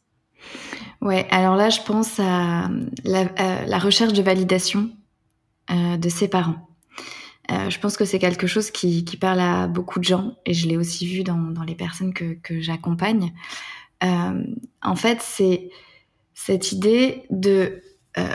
Ouais, 1.00 1.26
alors 1.30 1.56
là, 1.56 1.70
je 1.70 1.80
pense 1.80 2.20
à 2.20 2.68
la, 3.04 3.78
recherche 3.78 4.12
de 4.12 4.22
validation 4.22 4.90
euh, 5.70 5.96
de 5.96 6.08
ses 6.08 6.28
parents. 6.28 6.68
Euh, 7.50 7.70
je 7.70 7.80
pense 7.80 7.96
que 7.96 8.04
c'est 8.04 8.18
quelque 8.18 8.46
chose 8.46 8.70
qui, 8.70 9.02
parle 9.18 9.40
à 9.40 9.66
beaucoup 9.66 9.98
de 9.98 10.04
gens 10.04 10.36
et 10.44 10.52
je 10.52 10.68
l'ai 10.68 10.76
aussi 10.76 11.06
vu 11.06 11.22
dans, 11.24 11.52
les 11.66 11.74
personnes 11.74 12.12
que, 12.12 12.60
j'accompagne. 12.60 13.32
Euh, 14.04 14.44
en 14.82 14.96
fait, 14.96 15.18
c'est 15.20 15.70
cette 16.34 16.72
idée 16.72 17.24
de 17.30 17.82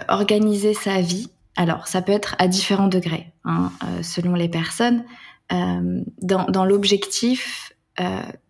organiser 0.08 0.74
sa 0.74 1.02
vie. 1.02 1.30
Alors, 1.56 1.88
ça 1.88 2.02
peut 2.02 2.14
être 2.14 2.36
à 2.40 2.48
différents 2.48 2.88
degrés, 2.88 3.34
hein, 3.44 3.72
selon 4.02 4.34
les 4.34 4.50
personnes, 4.50 5.04
dans, 5.52 6.46
dans 6.50 6.66
l'objectif 6.66 7.75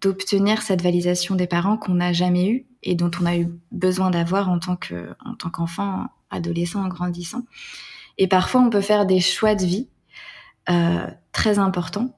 d'obtenir 0.02 0.64
cette 0.64 0.82
validation 0.82 1.36
des 1.36 1.46
parents 1.46 1.78
qu'on 1.78 1.96
n'a 1.96 2.14
jamais 2.14 2.50
eue 2.50 2.66
et 2.82 2.96
dont 2.96 3.12
on 3.22 3.26
a 3.26 3.38
eu 3.38 3.48
besoin 3.72 4.10
d'avoir 4.10 4.50
en 4.50 4.58
tant 4.58 4.76
que 4.76 5.16
en 5.24 5.36
tant 5.36 5.50
qu'enfant, 5.50 6.08
adolescent, 6.32 6.88
grandissant. 6.88 7.44
Et 8.18 8.28
parfois, 8.28 8.62
on 8.62 8.70
peut 8.70 8.82
faire 8.82 9.06
des 9.06 9.20
choix 9.20 9.56
de 9.56 9.66
vie 9.66 9.90
euh, 10.70 11.08
très 11.32 11.60
importants 11.60 12.18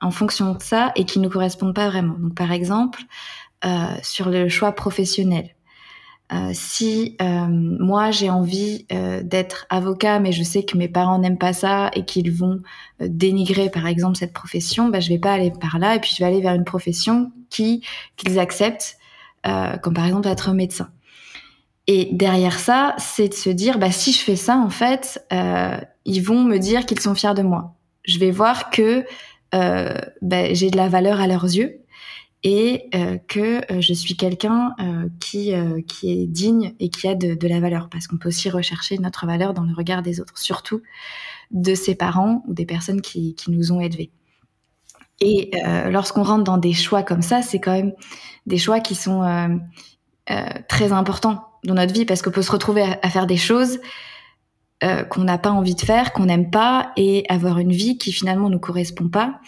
en 0.00 0.10
fonction 0.10 0.54
de 0.54 0.62
ça 0.62 0.92
et 0.96 1.04
qui 1.04 1.18
ne 1.18 1.28
correspondent 1.28 1.74
pas 1.74 1.88
vraiment. 1.88 2.14
Donc, 2.14 2.34
par 2.34 2.52
exemple, 2.52 3.02
euh, 3.64 3.96
sur 4.02 4.28
le 4.28 4.48
choix 4.48 4.72
professionnel. 4.72 5.54
Euh, 6.32 6.50
si 6.54 7.16
euh, 7.20 7.46
moi 7.48 8.10
j'ai 8.10 8.30
envie 8.30 8.86
euh, 8.92 9.22
d'être 9.22 9.66
avocat, 9.68 10.20
mais 10.20 10.32
je 10.32 10.42
sais 10.42 10.62
que 10.64 10.78
mes 10.78 10.88
parents 10.88 11.18
n'aiment 11.18 11.36
pas 11.36 11.52
ça 11.52 11.90
et 11.94 12.06
qu'ils 12.06 12.32
vont 12.32 12.62
euh, 13.02 13.08
dénigrer 13.10 13.68
par 13.68 13.86
exemple 13.86 14.16
cette 14.16 14.32
profession, 14.32 14.88
bah, 14.88 15.00
je 15.00 15.10
vais 15.10 15.18
pas 15.18 15.34
aller 15.34 15.52
par 15.60 15.78
là 15.78 15.96
et 15.96 16.00
puis 16.00 16.12
je 16.16 16.22
vais 16.22 16.28
aller 16.28 16.40
vers 16.40 16.54
une 16.54 16.64
profession 16.64 17.30
qui 17.50 17.84
qu'ils 18.16 18.38
acceptent 18.38 18.96
euh, 19.46 19.76
comme 19.76 19.92
par 19.92 20.06
exemple 20.06 20.28
être 20.28 20.52
médecin. 20.52 20.88
Et 21.86 22.08
derrière 22.12 22.58
ça, 22.58 22.94
c'est 22.96 23.28
de 23.28 23.34
se 23.34 23.50
dire, 23.50 23.78
bah, 23.78 23.90
si 23.90 24.10
je 24.10 24.20
fais 24.20 24.36
ça, 24.36 24.56
en 24.56 24.70
fait, 24.70 25.22
ils 26.06 26.22
vont 26.22 26.42
me 26.42 26.56
dire 26.56 26.86
qu'ils 26.86 26.98
sont 26.98 27.14
fiers 27.14 27.34
de 27.34 27.42
moi. 27.42 27.74
Je 28.04 28.18
vais 28.18 28.30
voir 28.30 28.70
que 28.70 29.04
bah, 29.52 30.54
j'ai 30.54 30.70
de 30.70 30.78
la 30.78 30.88
valeur 30.88 31.20
à 31.20 31.26
leurs 31.26 31.44
yeux 31.44 31.83
et 32.44 32.90
euh, 32.94 33.16
que 33.26 33.72
euh, 33.72 33.80
je 33.80 33.94
suis 33.94 34.16
quelqu'un 34.16 34.74
euh, 34.78 35.08
qui, 35.18 35.54
qui 35.88 36.12
est 36.12 36.26
digne 36.26 36.74
et 36.78 36.90
qui 36.90 37.08
a 37.08 37.14
de, 37.14 37.48
la 37.48 37.58
valeur. 37.58 37.88
Parce 37.88 38.06
qu'on 38.06 38.18
peut 38.18 38.28
aussi 38.28 38.50
rechercher 38.50 38.98
notre 38.98 39.26
valeur 39.26 39.54
dans 39.54 39.64
le 39.64 39.74
regard 39.74 40.02
des 40.02 40.20
autres, 40.20 40.38
surtout 40.38 40.82
de 41.50 41.74
ses 41.74 41.94
parents 41.94 42.44
ou 42.46 42.52
des 42.54 42.66
personnes 42.66 43.00
qui, 43.00 43.34
qui 43.34 43.50
nous 43.50 43.72
ont 43.72 43.80
élevés. 43.80 44.10
Et 45.20 45.52
lorsqu'on 45.90 46.24
rentre 46.24 46.44
dans 46.44 46.58
des 46.58 46.72
choix 46.72 47.02
comme 47.02 47.22
ça, 47.22 47.40
c'est 47.40 47.60
quand 47.60 47.72
même 47.72 47.92
des 48.46 48.58
choix 48.58 48.80
qui 48.80 48.94
sont 48.94 49.22
très 50.68 50.92
importants 50.92 51.46
dans 51.62 51.74
notre 51.74 51.94
vie 51.94 52.04
parce 52.04 52.20
qu'on 52.20 52.32
peut 52.32 52.42
se 52.42 52.50
retrouver 52.50 52.82
à, 52.82 53.10
faire 53.10 53.26
des 53.26 53.36
choses 53.36 53.78
qu'on 54.82 55.22
n'a 55.22 55.38
pas 55.38 55.50
envie 55.50 55.76
de 55.76 55.80
faire, 55.80 56.12
qu'on 56.12 56.26
n'aime 56.26 56.50
pas, 56.50 56.92
et 56.96 57.24
avoir 57.28 57.58
une 57.58 57.72
vie 57.72 57.96
qui 57.96 58.12
finalement 58.12 58.50
ne 58.50 58.58
correspond 58.58 59.08
pas. 59.08 59.38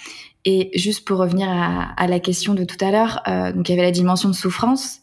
Et 0.47 0.71
juste 0.79 1.05
pour 1.05 1.19
revenir 1.19 1.49
à, 1.51 2.07
la 2.07 2.21
question 2.21 2.55
de 2.55 2.65
tout 2.65 2.77
à 2.81 2.93
l'heure, 2.93 3.21
donc 3.53 3.69
il 3.69 3.73
y 3.73 3.75
avait 3.75 3.83
la 3.83 3.91
dimension 3.91 4.29
de 4.29 4.35
souffrance, 4.35 5.01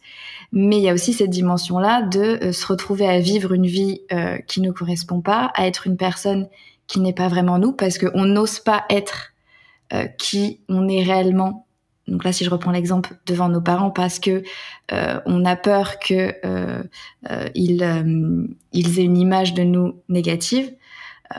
mais 0.53 0.77
il 0.77 0.83
y 0.83 0.89
a 0.89 0.93
aussi 0.93 1.12
cette 1.12 1.31
dimension-là 1.31 2.01
de 2.01 2.51
se 2.53 2.65
retrouver 2.65 3.05
à 3.07 3.19
vivre 3.19 3.51
une 3.51 3.67
vie 3.67 4.00
qui 4.47 4.62
ne 4.62 4.71
correspond 4.71 5.19
pas, 5.19 5.51
à 5.53 5.67
être 5.67 5.85
une 5.85 5.97
personne 5.97 6.47
qui 6.88 7.01
n'est 7.01 7.13
pas 7.13 7.27
vraiment 7.27 7.59
nous, 7.59 7.73
parce 7.73 7.97
qu'on 7.97 8.23
n'ose 8.23 8.59
pas 8.59 8.85
être 8.89 9.33
euh, 9.93 10.07
qui 10.17 10.59
on 10.69 10.88
est 10.88 11.03
réellement. 11.03 11.67
Donc 12.07 12.23
là, 12.23 12.33
si 12.33 12.43
je 12.43 12.50
reprends 12.50 12.71
l'exemple 12.71 13.15
devant 13.25 13.47
nos 13.47 13.62
parents, 13.62 13.91
parce 13.91 14.19
que 14.19 14.43
euh, 14.91 15.19
on 15.25 15.45
a 15.45 15.55
peur 15.55 16.00
que 16.00 16.33
euh, 16.45 16.83
ils, 17.53 18.47
ils 18.73 19.00
aient 19.00 19.03
une 19.03 19.17
image 19.17 19.53
de 19.53 19.63
nous 19.63 20.01
négative. 20.09 20.73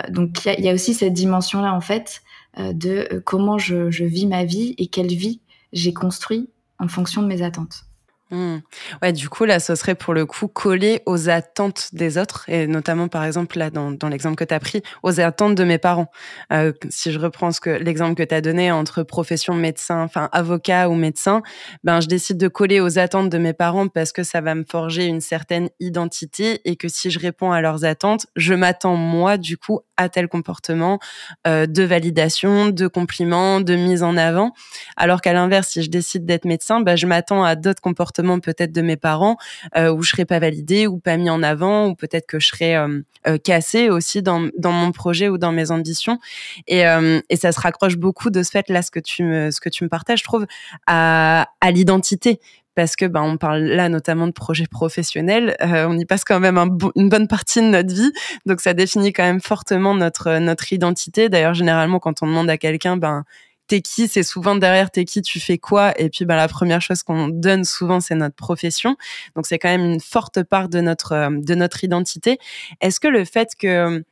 donc 0.08 0.44
il 0.46 0.64
y, 0.64 0.68
a 0.68 0.72
aussi 0.72 0.94
cette 0.94 1.12
dimension-là 1.12 1.72
en 1.74 1.80
fait 1.80 2.22
de 2.58 3.22
comment 3.24 3.58
je, 3.58 3.90
je 3.90 4.04
vis 4.04 4.26
ma 4.26 4.44
vie 4.44 4.74
et 4.78 4.86
quelle 4.88 5.14
vie 5.14 5.40
j'ai 5.72 5.92
construit 5.92 6.50
en 6.78 6.88
fonction 6.88 7.22
de 7.22 7.26
mes 7.26 7.42
attentes. 7.42 7.86
Mmh. 8.30 8.56
Ouais, 9.02 9.12
du 9.12 9.28
coup, 9.28 9.44
là, 9.44 9.60
ce 9.60 9.74
serait 9.74 9.94
pour 9.94 10.14
le 10.14 10.24
coup 10.24 10.48
collé 10.48 11.02
aux 11.04 11.28
attentes 11.28 11.90
des 11.92 12.16
autres, 12.16 12.48
et 12.48 12.66
notamment, 12.66 13.06
par 13.06 13.22
exemple, 13.22 13.58
là, 13.58 13.68
dans, 13.68 13.90
dans 13.90 14.08
l'exemple 14.08 14.36
que 14.36 14.44
tu 14.44 14.54
as 14.54 14.60
pris, 14.60 14.82
aux 15.02 15.20
attentes 15.20 15.54
de 15.54 15.62
mes 15.62 15.76
parents. 15.76 16.10
Euh, 16.50 16.72
si 16.88 17.12
je 17.12 17.18
reprends 17.18 17.52
ce 17.52 17.60
que 17.60 17.68
l'exemple 17.68 18.14
que 18.14 18.22
tu 18.26 18.34
as 18.34 18.40
donné 18.40 18.72
entre 18.72 19.02
profession 19.02 19.52
médecin, 19.52 20.02
enfin 20.02 20.30
avocat 20.32 20.88
ou 20.88 20.94
médecin, 20.94 21.42
ben, 21.84 22.00
je 22.00 22.08
décide 22.08 22.38
de 22.38 22.48
coller 22.48 22.80
aux 22.80 22.98
attentes 22.98 23.28
de 23.28 23.36
mes 23.36 23.52
parents 23.52 23.88
parce 23.88 24.10
que 24.10 24.22
ça 24.22 24.40
va 24.40 24.54
me 24.54 24.64
forger 24.64 25.04
une 25.04 25.20
certaine 25.20 25.68
identité 25.78 26.62
et 26.64 26.76
que 26.76 26.88
si 26.88 27.10
je 27.10 27.18
réponds 27.18 27.52
à 27.52 27.60
leurs 27.60 27.84
attentes, 27.84 28.26
je 28.36 28.54
m'attends, 28.54 28.96
moi, 28.96 29.36
du 29.36 29.58
coup, 29.58 29.80
à 29.98 30.08
tel 30.08 30.28
comportement 30.28 30.98
euh, 31.46 31.66
de 31.66 31.82
validation, 31.82 32.68
de 32.70 32.86
compliments, 32.86 33.60
de 33.60 33.76
mise 33.76 34.02
en 34.02 34.16
avant. 34.16 34.52
Alors 34.96 35.20
qu'à 35.20 35.34
l'inverse, 35.34 35.68
si 35.68 35.82
je 35.82 35.90
décide 35.90 36.24
d'être 36.24 36.46
médecin, 36.46 36.80
ben, 36.80 36.96
je 36.96 37.06
m'attends 37.06 37.44
à 37.44 37.54
d'autres 37.54 37.82
comportements 37.82 38.14
peut-être 38.40 38.72
de 38.72 38.82
mes 38.82 38.96
parents 38.96 39.36
euh, 39.76 39.92
où 39.92 40.02
je 40.02 40.10
serais 40.10 40.24
pas 40.24 40.38
validée 40.38 40.86
ou 40.86 40.98
pas 40.98 41.16
mis 41.16 41.30
en 41.30 41.42
avant 41.42 41.86
ou 41.86 41.94
peut-être 41.94 42.26
que 42.26 42.40
je 42.40 42.48
serais 42.48 42.76
euh, 42.76 43.00
euh, 43.26 43.38
cassée 43.38 43.90
aussi 43.90 44.22
dans, 44.22 44.48
dans 44.58 44.72
mon 44.72 44.92
projet 44.92 45.28
ou 45.28 45.38
dans 45.38 45.52
mes 45.52 45.70
ambitions. 45.70 46.18
Et, 46.66 46.82
et 47.30 47.36
ça 47.36 47.52
se 47.52 47.60
raccroche 47.60 47.96
beaucoup 47.96 48.30
de 48.30 48.42
ce 48.42 48.50
fait 48.50 48.68
là 48.68 48.82
ce 48.82 48.90
que 48.90 49.00
tu 49.00 49.22
me 49.22 49.50
ce 49.50 49.60
que 49.60 49.68
tu 49.68 49.84
me 49.84 49.88
partages 49.88 50.20
je 50.20 50.24
trouve 50.24 50.46
à, 50.86 51.48
à 51.60 51.70
l'identité. 51.70 52.40
Parce 52.74 52.96
que 52.96 53.04
ben 53.04 53.22
on 53.22 53.36
parle 53.36 53.60
là 53.60 53.88
notamment 53.88 54.26
de 54.26 54.32
projets 54.32 54.66
professionnels, 54.66 55.56
on 55.60 55.96
y 55.96 56.04
passe 56.04 56.24
quand 56.24 56.40
même 56.40 56.58
une 56.96 57.08
bonne 57.08 57.28
partie 57.28 57.60
de 57.60 57.66
notre 57.66 57.94
vie, 57.94 58.12
donc 58.46 58.60
ça 58.60 58.74
définit 58.74 59.12
quand 59.12 59.22
même 59.22 59.40
fortement 59.40 59.94
notre 59.94 60.38
notre 60.38 60.72
identité. 60.72 61.28
D'ailleurs, 61.28 61.54
généralement, 61.54 62.00
quand 62.00 62.22
on 62.22 62.26
demande 62.26 62.50
à 62.50 62.58
quelqu'un, 62.58 62.96
ben 62.96 63.24
t'es 63.66 63.80
qui, 63.80 64.08
c'est 64.08 64.22
souvent 64.22 64.56
derrière 64.56 64.90
t'es 64.90 65.04
qui, 65.04 65.22
tu 65.22 65.40
fais 65.40 65.58
quoi. 65.58 65.98
Et 66.00 66.10
puis, 66.10 66.24
bah, 66.24 66.36
la 66.36 66.48
première 66.48 66.80
chose 66.80 67.02
qu'on 67.02 67.28
donne 67.28 67.64
souvent, 67.64 68.00
c'est 68.00 68.14
notre 68.14 68.36
profession. 68.36 68.96
Donc, 69.36 69.46
c'est 69.46 69.58
quand 69.58 69.68
même 69.68 69.84
une 69.84 70.00
forte 70.00 70.42
part 70.42 70.68
de 70.68 70.80
notre, 70.80 71.12
euh, 71.12 71.30
de 71.30 71.54
notre 71.54 71.84
identité. 71.84 72.38
Est-ce 72.80 73.00
que 73.00 73.08
le 73.08 73.24
fait 73.24 73.50
que 73.58 74.04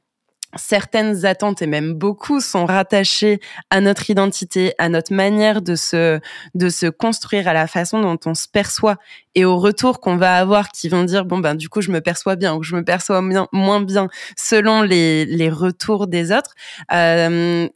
certaines 0.56 1.24
attentes 1.24 1.62
et 1.62 1.66
même 1.66 1.94
beaucoup 1.94 2.40
sont 2.40 2.66
rattachées 2.66 3.40
à 3.70 3.80
notre 3.80 4.10
identité, 4.10 4.74
à 4.78 4.88
notre 4.88 5.14
manière 5.14 5.62
de 5.62 5.76
se 5.76 6.20
de 6.54 6.68
se 6.68 6.86
construire, 6.86 7.48
à 7.48 7.52
la 7.52 7.66
façon 7.66 8.00
dont 8.00 8.18
on 8.26 8.34
se 8.34 8.48
perçoit 8.48 8.96
et 9.34 9.44
au 9.44 9.58
retour 9.58 10.00
qu'on 10.00 10.16
va 10.16 10.36
avoir 10.36 10.70
qui 10.70 10.88
vont 10.88 11.04
dire 11.04 11.24
bon 11.24 11.38
ben 11.38 11.54
du 11.54 11.68
coup 11.68 11.80
je 11.80 11.90
me 11.90 12.00
perçois 12.00 12.36
bien 12.36 12.54
ou 12.54 12.62
je 12.62 12.74
me 12.74 12.84
perçois 12.84 13.22
moins 13.52 13.80
bien 13.80 14.08
selon 14.36 14.82
les, 14.82 15.24
les 15.24 15.50
retours 15.50 16.06
des 16.06 16.32
autres. 16.32 16.54
Euh, 16.92 17.68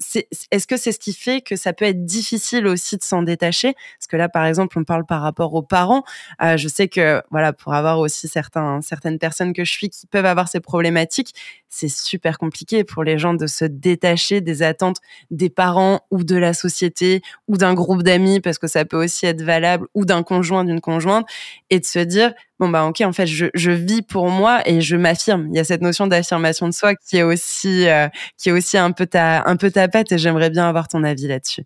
Est-ce 0.51 0.66
que 0.66 0.77
c'est 0.77 0.92
ce 0.92 0.99
qui 0.99 1.12
fait 1.12 1.40
que 1.40 1.57
ça 1.57 1.73
peut 1.73 1.85
être 1.85 2.05
difficile 2.05 2.66
aussi 2.66 2.97
de 2.97 3.03
s'en 3.03 3.23
détacher? 3.23 3.75
Parce 3.99 4.07
que 4.09 4.16
là 4.16 4.29
par 4.29 4.45
exemple 4.45 4.79
on 4.79 4.85
parle 4.85 5.07
par 5.07 5.23
rapport 5.23 5.55
aux 5.55 5.62
parents. 5.62 6.05
Euh, 6.42 6.57
je 6.57 6.69
sais 6.69 6.88
que 6.88 7.23
voilà 7.31 7.53
pour 7.53 7.75
avoir 7.75 7.99
aussi 7.99 8.29
certains 8.29 8.81
certaines 8.83 9.19
personnes 9.19 9.53
que 9.53 9.64
je 9.64 9.71
suis 9.71 9.88
qui 9.88 10.07
peuvent 10.07 10.27
avoir 10.27 10.49
ces 10.49 10.61
problématiques, 10.61 11.35
c'est 11.69 11.88
super 11.88 12.38
compliqué 12.38 12.85
pour 12.85 13.05
les 13.05 13.19
gens 13.19 13.35
de 13.35 13.47
se 13.47 13.64
détacher 13.64 14.40
des 14.40 14.62
attentes 14.62 14.99
des 15.31 15.51
parents 15.51 16.01
ou 16.11 16.25
de 16.25 16.37
la 16.37 16.55
société 16.55 17.23
ou 17.49 17.57
d'un 17.57 17.75
groupe 17.75 18.03
d'amis 18.03 18.40
parce 18.40 18.59
que 18.59 18.66
ça 18.66 18.85
peut 18.85 19.03
aussi 19.03 19.27
être 19.27 19.42
valable 19.42 19.87
ou 19.95 20.05
d'un 20.05 20.23
conjoint 20.23 20.64
d'une 20.64 20.81
conjointe 20.81 21.27
et 21.70 21.80
de 21.80 21.85
se 21.85 21.98
dire 21.98 22.32
bon 22.59 22.68
bah 22.68 22.85
ok 22.87 23.00
en 23.02 23.12
fait 23.12 23.26
je, 23.26 23.46
je 23.54 23.70
vis 23.70 24.02
pour 24.02 24.28
moi 24.28 24.62
et 24.68 24.80
je 24.80 24.96
m'affirme. 24.96 25.48
Il 25.50 25.56
y 25.56 25.59
a 25.59 25.64
cette 25.64 25.82
notion 25.82 26.06
d'affirmation 26.06 26.66
de 26.66 26.72
soi 26.72 26.94
qui 26.94 27.18
est 27.18 27.22
aussi 27.22 27.88
euh, 27.88 28.09
qui 28.38 28.48
est 28.48 28.52
aussi 28.52 28.78
un 28.78 28.92
peu 28.92 29.06
ta 29.06 29.48
un 29.48 29.56
peu 29.56 29.70
ta 29.70 29.85
et 29.85 30.18
j'aimerais 30.18 30.50
bien 30.50 30.68
avoir 30.68 30.88
ton 30.88 31.04
avis 31.04 31.28
là-dessus. 31.28 31.64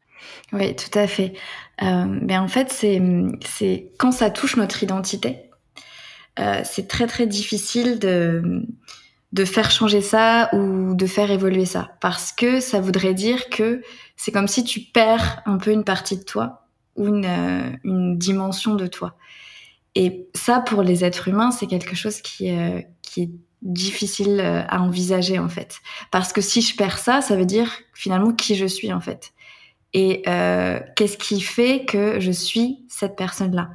Oui, 0.53 0.75
tout 0.77 0.99
à 0.99 1.07
fait. 1.07 1.33
Euh, 1.83 2.05
mais 2.07 2.39
en 2.39 2.49
fait 2.49 2.71
c'est 2.71 3.01
c'est 3.45 3.91
quand 3.99 4.13
ça 4.13 4.31
touche 4.31 4.57
notre 4.57 4.83
identité, 4.83 5.51
euh, 6.39 6.61
c'est 6.65 6.89
très 6.89 7.07
très 7.07 7.27
difficile 7.27 7.99
de 7.99 8.63
de 9.33 9.45
faire 9.45 9.71
changer 9.71 10.01
ça 10.01 10.51
ou 10.53 10.95
de 10.95 11.07
faire 11.07 11.31
évoluer 11.31 11.65
ça 11.65 11.93
parce 12.01 12.33
que 12.33 12.59
ça 12.59 12.81
voudrait 12.81 13.15
dire 13.15 13.49
que 13.49 13.81
c'est 14.17 14.33
comme 14.33 14.49
si 14.49 14.65
tu 14.65 14.81
perds 14.81 15.43
un 15.47 15.57
peu 15.57 15.71
une 15.71 15.85
partie 15.85 16.19
de 16.19 16.25
toi 16.25 16.67
ou 16.97 17.07
une, 17.07 17.79
une 17.85 18.19
dimension 18.19 18.75
de 18.75 18.87
toi. 18.87 19.15
Et 19.95 20.29
ça, 20.35 20.61
pour 20.61 20.83
les 20.83 21.05
êtres 21.05 21.29
humains, 21.29 21.51
c'est 21.51 21.67
quelque 21.67 21.97
chose 21.97 22.21
qui, 22.21 22.51
euh, 22.51 22.81
est 23.17 23.31
difficile 23.63 24.41
euh, 24.41 24.63
à 24.69 24.81
envisager 24.81 25.39
en 25.39 25.49
fait. 25.49 25.79
Parce 26.11 26.33
que 26.33 26.41
si 26.41 26.63
je 26.63 26.77
perds 26.77 26.99
ça, 26.99 27.21
ça 27.21 27.37
veut 27.37 27.45
dire 27.45 27.71
finalement 27.93 28.33
qui 28.33 28.55
je 28.55 28.67
suis 28.67 28.93
en 28.93 29.01
fait. 29.01 29.33
Et 29.93 30.23
euh, 30.29 30.79
qu'est-ce 30.97 31.19
qui 31.19 31.41
fait 31.41 31.85
que 31.85 32.21
je 32.21 32.31
suis 32.31 32.85
cette 32.89 33.17
personne-là? 33.17 33.71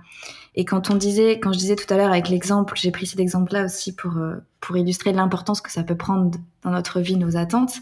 Et 0.56 0.63
quand 0.63 0.89
on 0.89 0.95
disait, 0.95 1.34
quand 1.34 1.51
je 1.51 1.60
disais 1.60 1.75
tout 1.75 1.93
à 1.93 1.97
l'heure 1.97 2.12
avec 2.12 2.30
l'exemple, 2.30 2.73
j'ai 2.78 2.91
pris 2.91 3.06
cet 3.06 3.19
exemple-là 3.19 3.65
aussi 3.65 3.93
pour 3.93 4.13
pour 4.62 4.78
illustrer 4.78 5.12
l'importance 5.12 5.62
que 5.62 5.71
ça 5.71 5.84
peut 5.84 5.97
prendre 5.97 6.32
dans 6.63 6.71
notre 6.71 7.01
vie, 7.01 7.17
nos 7.17 7.38
attentes, 7.38 7.75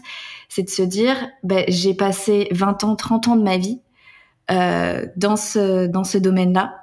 c'est 0.48 0.64
de 0.64 0.68
se 0.68 0.82
dire, 0.82 1.16
ben, 1.42 1.64
j'ai 1.68 1.94
passé 1.94 2.48
20 2.50 2.84
ans, 2.84 2.96
30 2.96 3.28
ans 3.28 3.36
de 3.36 3.42
ma 3.42 3.56
vie 3.56 3.80
euh, 4.50 5.06
dans 5.16 5.36
ce 5.36 5.86
dans 5.86 6.04
ce 6.04 6.18
domaine-là. 6.18 6.74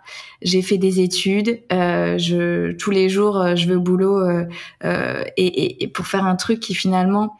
J'ai 0.41 0.63
fait 0.63 0.79
des 0.79 0.99
études. 0.99 1.61
Euh, 1.71 2.17
je 2.17 2.71
tous 2.71 2.89
les 2.89 3.07
jours, 3.07 3.39
euh, 3.39 3.55
je 3.55 3.67
vais 3.67 3.75
au 3.75 3.81
boulot 3.81 4.19
et, 5.37 5.87
pour 5.93 6.07
faire 6.07 6.25
un 6.25 6.35
truc 6.35 6.59
qui 6.59 6.73
finalement 6.73 7.37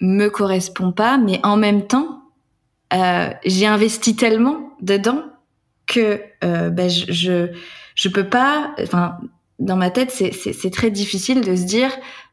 me 0.00 0.28
correspond 0.28 0.90
pas, 0.90 1.18
mais 1.18 1.38
en 1.42 1.56
même 1.56 1.86
temps, 1.86 2.22
j'ai 3.44 3.66
investi 3.66 4.16
tellement 4.16 4.70
dedans 4.80 5.22
que 5.86 6.22
ben, 6.40 6.88
je, 6.88 7.48
je 7.94 8.08
peux 8.08 8.28
pas. 8.28 8.74
Enfin, 8.80 9.18
dans 9.58 9.76
ma 9.76 9.90
tête, 9.90 10.10
c'est 10.10 10.32
c'est 10.32 10.70
très 10.70 10.90
difficile 10.90 11.42
de 11.42 11.54
se 11.56 11.64
dire, 11.64 11.90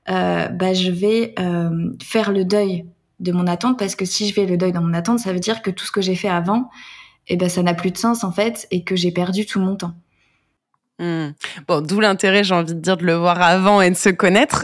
bah 0.08 0.74
je 0.74 0.90
vais 0.90 1.36
faire 2.02 2.32
le 2.32 2.46
deuil 2.46 2.86
de 3.20 3.32
mon 3.32 3.48
attente 3.48 3.80
parce 3.80 3.96
que 3.96 4.06
si 4.06 4.28
je 4.28 4.34
fais 4.34 4.46
le 4.46 4.58
deuil 4.58 4.72
dans 4.72 4.82
mon 4.82 4.94
attente, 4.94 5.20
ça 5.20 5.34
veut 5.34 5.40
dire 5.40 5.62
que 5.62 5.72
tout 5.72 5.86
ce 5.86 5.92
que 5.92 6.02
j'ai 6.02 6.16
fait 6.16 6.30
avant, 6.30 6.70
eh 7.28 7.38
ben 7.38 7.50
ça 7.50 7.64
n'a 7.64 7.74
plus 7.74 7.92
de 7.92 7.98
sens 7.98 8.24
en 8.24 8.32
fait 8.32 8.68
et 8.72 8.84
que 8.84 8.96
j'ai 8.96 9.12
perdu 9.12 9.46
tout 9.46 9.60
mon 9.60 9.76
temps. 9.76 9.94
Hmm. 11.00 11.32
Bon, 11.68 11.82
d'où 11.82 12.00
l'intérêt, 12.00 12.44
j'ai 12.44 12.54
envie 12.54 12.76
de 12.76 12.80
dire, 12.80 12.98
de 12.98 13.06
le 13.06 13.16
voir 13.16 13.42
avant 13.42 13.82
et 13.82 13.90
de 13.90 13.96
se 13.96 14.10
connaître. 14.10 14.64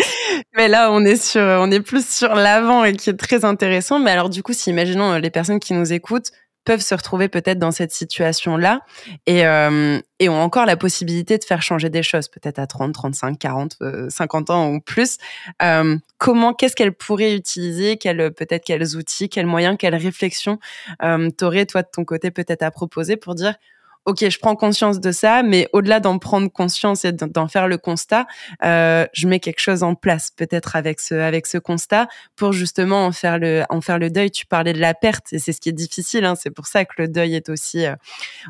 Mais 0.56 0.68
là, 0.68 0.92
on 0.92 1.02
est 1.04 1.16
sur, 1.16 1.40
on 1.40 1.70
est 1.70 1.80
plus 1.80 2.06
sur 2.06 2.34
l'avant 2.34 2.84
et 2.84 2.92
qui 2.92 3.08
est 3.08 3.16
très 3.16 3.44
intéressant. 3.44 3.98
Mais 3.98 4.10
alors, 4.10 4.28
du 4.28 4.42
coup, 4.42 4.52
si 4.52 4.70
imaginons 4.70 5.12
euh, 5.12 5.18
les 5.18 5.30
personnes 5.30 5.60
qui 5.60 5.72
nous 5.72 5.92
écoutent 5.92 6.30
peuvent 6.64 6.80
se 6.80 6.94
retrouver 6.94 7.28
peut-être 7.28 7.58
dans 7.58 7.72
cette 7.72 7.92
situation-là 7.92 8.80
et, 9.26 9.46
euh, 9.46 9.98
et, 10.18 10.28
ont 10.28 10.40
encore 10.40 10.66
la 10.66 10.76
possibilité 10.76 11.38
de 11.38 11.44
faire 11.44 11.62
changer 11.62 11.90
des 11.90 12.02
choses, 12.02 12.28
peut-être 12.28 12.58
à 12.58 12.66
30, 12.66 12.92
35, 12.94 13.38
40, 13.38 13.78
50 14.08 14.50
ans 14.50 14.70
ou 14.70 14.80
plus. 14.80 15.18
Euh, 15.62 15.98
comment, 16.18 16.54
qu'est-ce 16.54 16.76
qu'elles 16.76 16.94
pourraient 16.94 17.34
utiliser? 17.34 17.96
Quels, 17.96 18.32
Peut-être 18.32 18.64
quels 18.64 18.96
outils, 18.96 19.28
quels 19.28 19.46
moyens, 19.46 19.76
quelles 19.78 19.96
réflexions 19.96 20.58
euh, 21.02 21.30
t'aurais, 21.30 21.66
toi, 21.66 21.82
de 21.82 21.88
ton 21.92 22.04
côté, 22.04 22.30
peut-être 22.30 22.62
à 22.62 22.70
proposer 22.70 23.16
pour 23.16 23.34
dire 23.34 23.54
ok, 24.04 24.28
je 24.28 24.38
prends 24.38 24.56
conscience 24.56 25.00
de 25.00 25.12
ça, 25.12 25.42
mais 25.42 25.68
au-delà 25.72 26.00
d'en 26.00 26.18
prendre 26.18 26.50
conscience 26.50 27.04
et 27.04 27.12
d'en 27.12 27.48
faire 27.48 27.68
le 27.68 27.78
constat, 27.78 28.26
euh, 28.64 29.06
je 29.12 29.28
mets 29.28 29.40
quelque 29.40 29.60
chose 29.60 29.82
en 29.82 29.94
place, 29.94 30.30
peut-être 30.30 30.76
avec 30.76 31.00
ce 31.00 31.14
avec 31.14 31.46
ce 31.46 31.58
constat, 31.58 32.08
pour 32.36 32.52
justement 32.52 33.06
en 33.06 33.12
faire 33.12 33.38
le 33.38 33.64
en 33.70 33.80
faire 33.80 33.98
le 33.98 34.10
deuil. 34.10 34.30
Tu 34.30 34.46
parlais 34.46 34.72
de 34.72 34.80
la 34.80 34.94
perte 34.94 35.32
et 35.32 35.38
c'est 35.38 35.52
ce 35.52 35.60
qui 35.60 35.68
est 35.68 35.72
difficile. 35.72 36.24
Hein, 36.24 36.34
c'est 36.34 36.50
pour 36.50 36.66
ça 36.66 36.84
que 36.84 36.94
le 36.98 37.08
deuil 37.08 37.34
est 37.34 37.48
aussi 37.48 37.86
euh, 37.86 37.94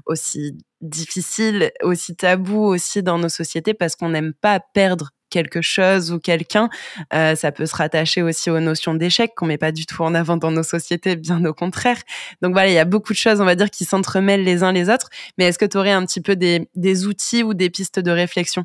aussi 0.07 0.57
difficile, 0.81 1.71
aussi 1.83 2.17
tabou 2.17 2.65
aussi 2.65 3.03
dans 3.03 3.19
nos 3.19 3.29
sociétés 3.29 3.75
parce 3.75 3.97
qu'on 3.97 4.11
n'aime 4.11 4.33
pas 4.35 4.61
perdre 4.61 5.11
quelque 5.33 5.63
chose 5.63 6.13
ou 6.13 6.21
quelqu'un, 6.21 6.69
euh, 7.15 7.35
ça 7.35 7.51
peut 7.51 7.67
se 7.67 7.75
rattacher 7.75 8.23
aussi 8.23 8.51
aux 8.51 8.61
notions 8.61 8.95
d'échec 8.95 9.35
qu'on 9.35 9.47
met 9.47 9.59
pas 9.59 9.73
du 9.73 9.87
tout 9.87 10.03
en 10.03 10.15
avant 10.15 10.37
dans 10.37 10.51
nos 10.51 10.63
sociétés, 10.63 11.17
bien 11.17 11.45
au 11.45 11.55
contraire. 11.55 11.97
Donc 12.43 12.53
voilà, 12.53 12.69
il 12.69 12.75
y 12.75 12.79
a 12.79 12.85
beaucoup 12.85 13.13
de 13.13 13.19
choses, 13.19 13.41
on 13.41 13.45
va 13.45 13.55
dire, 13.55 13.71
qui 13.71 13.85
s'entremêlent 13.85 14.45
les 14.45 14.63
uns 14.63 14.73
les 14.73 14.91
autres. 14.91 15.09
Mais 15.39 15.47
est-ce 15.47 15.59
que 15.59 15.65
tu 15.65 15.79
aurais 15.79 15.91
un 15.91 16.05
petit 16.05 16.21
peu 16.21 16.37
des, 16.37 16.69
des, 16.77 17.07
outils 17.07 17.43
ou 17.43 17.55
des 17.55 17.71
pistes 17.71 17.99
de 17.99 18.11
réflexion? 18.11 18.65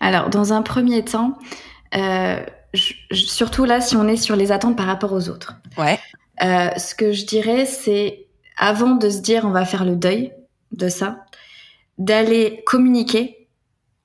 Alors, 0.00 0.30
dans 0.30 0.52
un 0.52 0.62
premier 0.62 1.04
temps, 1.04 1.36
euh, 1.96 2.40
surtout 3.12 3.64
là, 3.64 3.80
si 3.80 3.96
on 3.96 4.06
est 4.06 4.16
sur 4.16 4.36
les 4.36 4.52
attentes 4.52 4.76
par 4.76 4.86
rapport 4.86 5.12
aux 5.12 5.28
autres. 5.28 5.54
Ouais. 5.76 5.98
Euh, 6.42 6.70
ce 6.76 6.94
que 6.94 7.12
je 7.12 7.26
dirais, 7.26 7.66
c'est 7.66 8.26
avant 8.56 8.94
de 8.94 9.10
se 9.10 9.18
dire 9.18 9.44
on 9.44 9.50
va 9.50 9.64
faire 9.64 9.84
le 9.84 9.96
deuil 9.96 10.32
de 10.72 10.88
ça, 10.88 11.24
d'aller 11.96 12.62
communiquer 12.66 13.48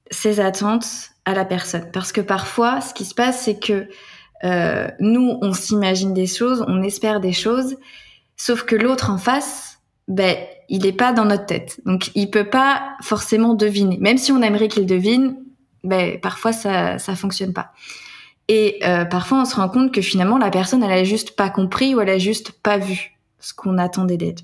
ses 0.09 0.39
attentes 0.39 1.12
à 1.25 1.33
la 1.33 1.45
personne. 1.45 1.89
Parce 1.91 2.12
que 2.12 2.21
parfois, 2.21 2.81
ce 2.81 2.93
qui 2.93 3.05
se 3.05 3.13
passe, 3.13 3.41
c'est 3.41 3.59
que 3.59 3.88
euh, 4.43 4.88
nous, 4.99 5.38
on 5.41 5.53
s'imagine 5.53 6.13
des 6.13 6.27
choses, 6.27 6.65
on 6.67 6.83
espère 6.83 7.19
des 7.19 7.31
choses, 7.31 7.77
sauf 8.36 8.63
que 8.63 8.75
l'autre 8.75 9.09
en 9.09 9.17
face, 9.17 9.79
ben, 10.07 10.36
il 10.67 10.83
n'est 10.83 10.91
pas 10.91 11.13
dans 11.13 11.25
notre 11.25 11.45
tête. 11.45 11.79
Donc, 11.86 12.12
il 12.15 12.29
peut 12.29 12.49
pas 12.49 12.95
forcément 13.01 13.53
deviner. 13.53 13.97
Même 13.99 14.17
si 14.17 14.31
on 14.31 14.41
aimerait 14.41 14.67
qu'il 14.67 14.86
devine, 14.86 15.38
ben, 15.83 16.19
parfois, 16.19 16.51
ça 16.51 16.97
ça 16.99 17.15
fonctionne 17.15 17.53
pas. 17.53 17.71
Et 18.49 18.79
euh, 18.83 19.05
parfois, 19.05 19.41
on 19.41 19.45
se 19.45 19.55
rend 19.55 19.69
compte 19.69 19.93
que 19.93 20.01
finalement, 20.01 20.38
la 20.38 20.49
personne, 20.49 20.83
elle 20.83 20.91
a 20.91 21.03
juste 21.03 21.36
pas 21.36 21.49
compris 21.49 21.95
ou 21.95 22.01
elle 22.01 22.09
a 22.09 22.17
juste 22.17 22.51
pas 22.51 22.77
vu 22.77 23.17
ce 23.39 23.53
qu'on 23.53 23.77
attendait 23.77 24.17
d'elle. 24.17 24.36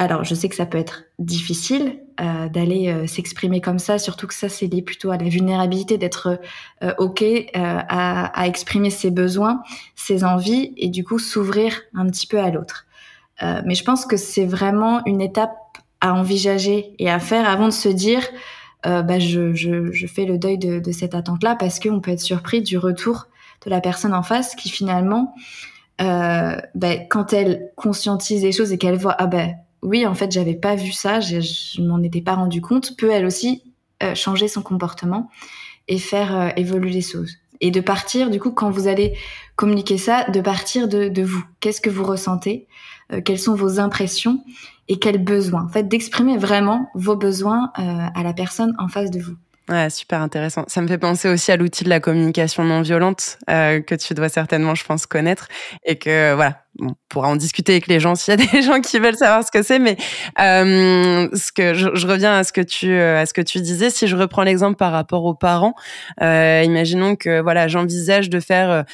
Alors, 0.00 0.22
je 0.22 0.32
sais 0.32 0.48
que 0.48 0.54
ça 0.54 0.64
peut 0.64 0.78
être 0.78 1.06
difficile 1.18 1.98
euh, 2.20 2.48
d'aller 2.48 2.88
euh, 2.88 3.08
s'exprimer 3.08 3.60
comme 3.60 3.80
ça, 3.80 3.98
surtout 3.98 4.28
que 4.28 4.34
ça, 4.34 4.48
c'est 4.48 4.68
lié 4.68 4.80
plutôt 4.80 5.10
à 5.10 5.16
la 5.16 5.28
vulnérabilité, 5.28 5.98
d'être 5.98 6.38
euh, 6.84 6.94
OK 6.98 7.24
à, 7.52 8.26
à, 8.26 8.46
exprimer 8.46 8.90
ses 8.90 9.10
besoins, 9.10 9.60
ses 9.96 10.22
envies, 10.22 10.72
et 10.76 10.88
du 10.88 11.02
coup 11.02 11.18
s'ouvrir 11.18 11.80
un 11.94 12.06
petit 12.06 12.28
peu 12.28 12.38
à 12.38 12.50
l'autre. 12.50 12.86
mais 13.42 13.74
je 13.74 13.84
pense 13.84 14.06
que 14.06 14.16
c'est 14.16 14.46
vraiment 14.46 15.04
une 15.04 15.20
étape 15.20 15.56
à 16.00 16.14
envisager 16.14 16.94
et 17.00 17.10
à 17.10 17.18
faire 17.18 17.48
avant 17.48 17.66
de 17.66 17.72
se 17.72 17.88
dire, 17.88 18.22
bah, 18.84 19.18
je, 19.18 19.52
je, 19.54 19.92
je, 19.92 20.06
fais 20.06 20.24
le 20.24 20.38
deuil 20.38 20.58
de, 20.58 20.78
de 20.78 20.92
cette 20.92 21.14
attente-là, 21.14 21.56
parce 21.56 21.80
qu'on 21.80 22.00
peut 22.00 22.12
être 22.12 22.20
surpris 22.20 22.62
du 22.62 22.78
retour 22.78 23.26
de 23.64 23.70
la 23.70 23.80
personne 23.80 24.14
en 24.14 24.22
face 24.22 24.54
qui 24.54 24.68
finalement, 24.70 25.34
bah, 25.98 26.96
quand 27.10 27.32
elle 27.32 27.70
conscientise 27.76 28.42
les 28.44 28.52
choses 28.52 28.72
et 28.72 28.78
qu'elle 28.78 28.96
voit, 28.96 29.16
ah 29.18 29.26
ben, 29.26 29.54
oui, 29.82 30.06
en 30.06 30.14
fait, 30.14 30.32
j'avais 30.32 30.54
pas 30.54 30.74
vu 30.74 30.92
ça, 30.92 31.20
je, 31.20 31.40
je 31.40 31.82
m'en 31.82 32.02
étais 32.02 32.20
pas 32.20 32.34
rendu 32.34 32.60
compte, 32.60 32.96
peut 32.96 33.10
elle 33.10 33.26
aussi 33.26 33.62
euh, 34.02 34.14
changer 34.14 34.46
son 34.46 34.62
comportement 34.62 35.28
et 35.88 35.98
faire 35.98 36.36
euh, 36.36 36.48
évoluer 36.56 36.90
les 36.90 37.00
choses. 37.00 37.32
Et 37.60 37.72
de 37.72 37.80
partir, 37.80 38.30
du 38.30 38.38
coup, 38.38 38.52
quand 38.52 38.70
vous 38.70 38.86
allez 38.86 39.16
communiquer 39.56 39.98
ça, 39.98 40.30
de 40.30 40.40
partir 40.40 40.86
de, 40.86 41.22
vous. 41.22 41.44
Qu'est-ce 41.58 41.80
que 41.80 41.90
vous 41.90 42.04
ressentez 42.04 42.68
euh, 43.12 43.20
Quelles 43.20 43.40
sont 43.40 43.56
vos 43.56 43.80
impressions 43.80 44.44
et 44.86 45.00
quels 45.00 45.18
besoins? 45.18 45.64
En 45.64 45.68
fait, 45.68 45.88
d'exprimer 45.88 46.38
vraiment 46.38 46.88
vos 46.94 47.16
besoins 47.16 47.72
à 47.74 48.22
la 48.22 48.32
personne 48.32 48.72
en 48.78 48.86
face 48.86 49.10
de 49.10 49.18
vous. 49.18 49.34
Ouais, 49.68 49.90
super 49.90 50.22
intéressant. 50.22 50.64
Ça 50.68 50.80
me 50.80 50.86
fait 50.86 50.98
penser 50.98 51.28
aussi 51.28 51.50
à 51.50 51.56
l'outil 51.56 51.82
de 51.82 51.88
la 51.88 51.98
communication 51.98 52.64
non 52.64 52.82
violente 52.82 53.38
que 53.48 53.94
tu 53.96 54.14
dois 54.14 54.28
certainement, 54.28 54.76
je 54.76 54.84
pense, 54.84 55.06
connaître 55.06 55.48
et 55.84 55.98
que 55.98 56.34
voilà, 56.34 56.62
on 56.80 56.94
pourra 57.08 57.28
en 57.28 57.36
discuter 57.36 57.72
avec 57.72 57.86
les 57.86 58.00
gens 58.00 58.14
s'il 58.14 58.38
y 58.38 58.42
a 58.42 58.46
des 58.52 58.62
gens 58.62 58.80
qui 58.80 58.98
veulent 58.98 59.16
savoir 59.16 59.44
ce 59.44 59.50
que 59.50 59.62
c'est, 59.62 59.78
mais 59.78 59.96
euh, 60.40 61.28
ce 61.34 61.52
que 61.52 61.74
je, 61.74 62.06
reviens 62.06 62.34
à 62.34 62.44
ce 62.44 62.52
que 62.52 62.60
tu 62.60 62.90
euh, 62.90 63.20
à 63.20 63.26
ce 63.26 63.34
que 63.34 63.40
tu 63.40 63.60
disais. 63.60 63.90
Si 63.90 64.06
je 64.06 64.16
reprends 64.16 64.42
l'exemple 64.42 64.76
par 64.76 64.92
rapport 64.92 65.24
aux 65.24 65.34
parents, 65.34 65.74
euh, 66.22 66.62
imaginons 66.64 67.16
que 67.16 67.40
voilà, 67.40 67.68
j'envisage 67.68 68.30
de 68.30 68.40
faire 68.40 68.84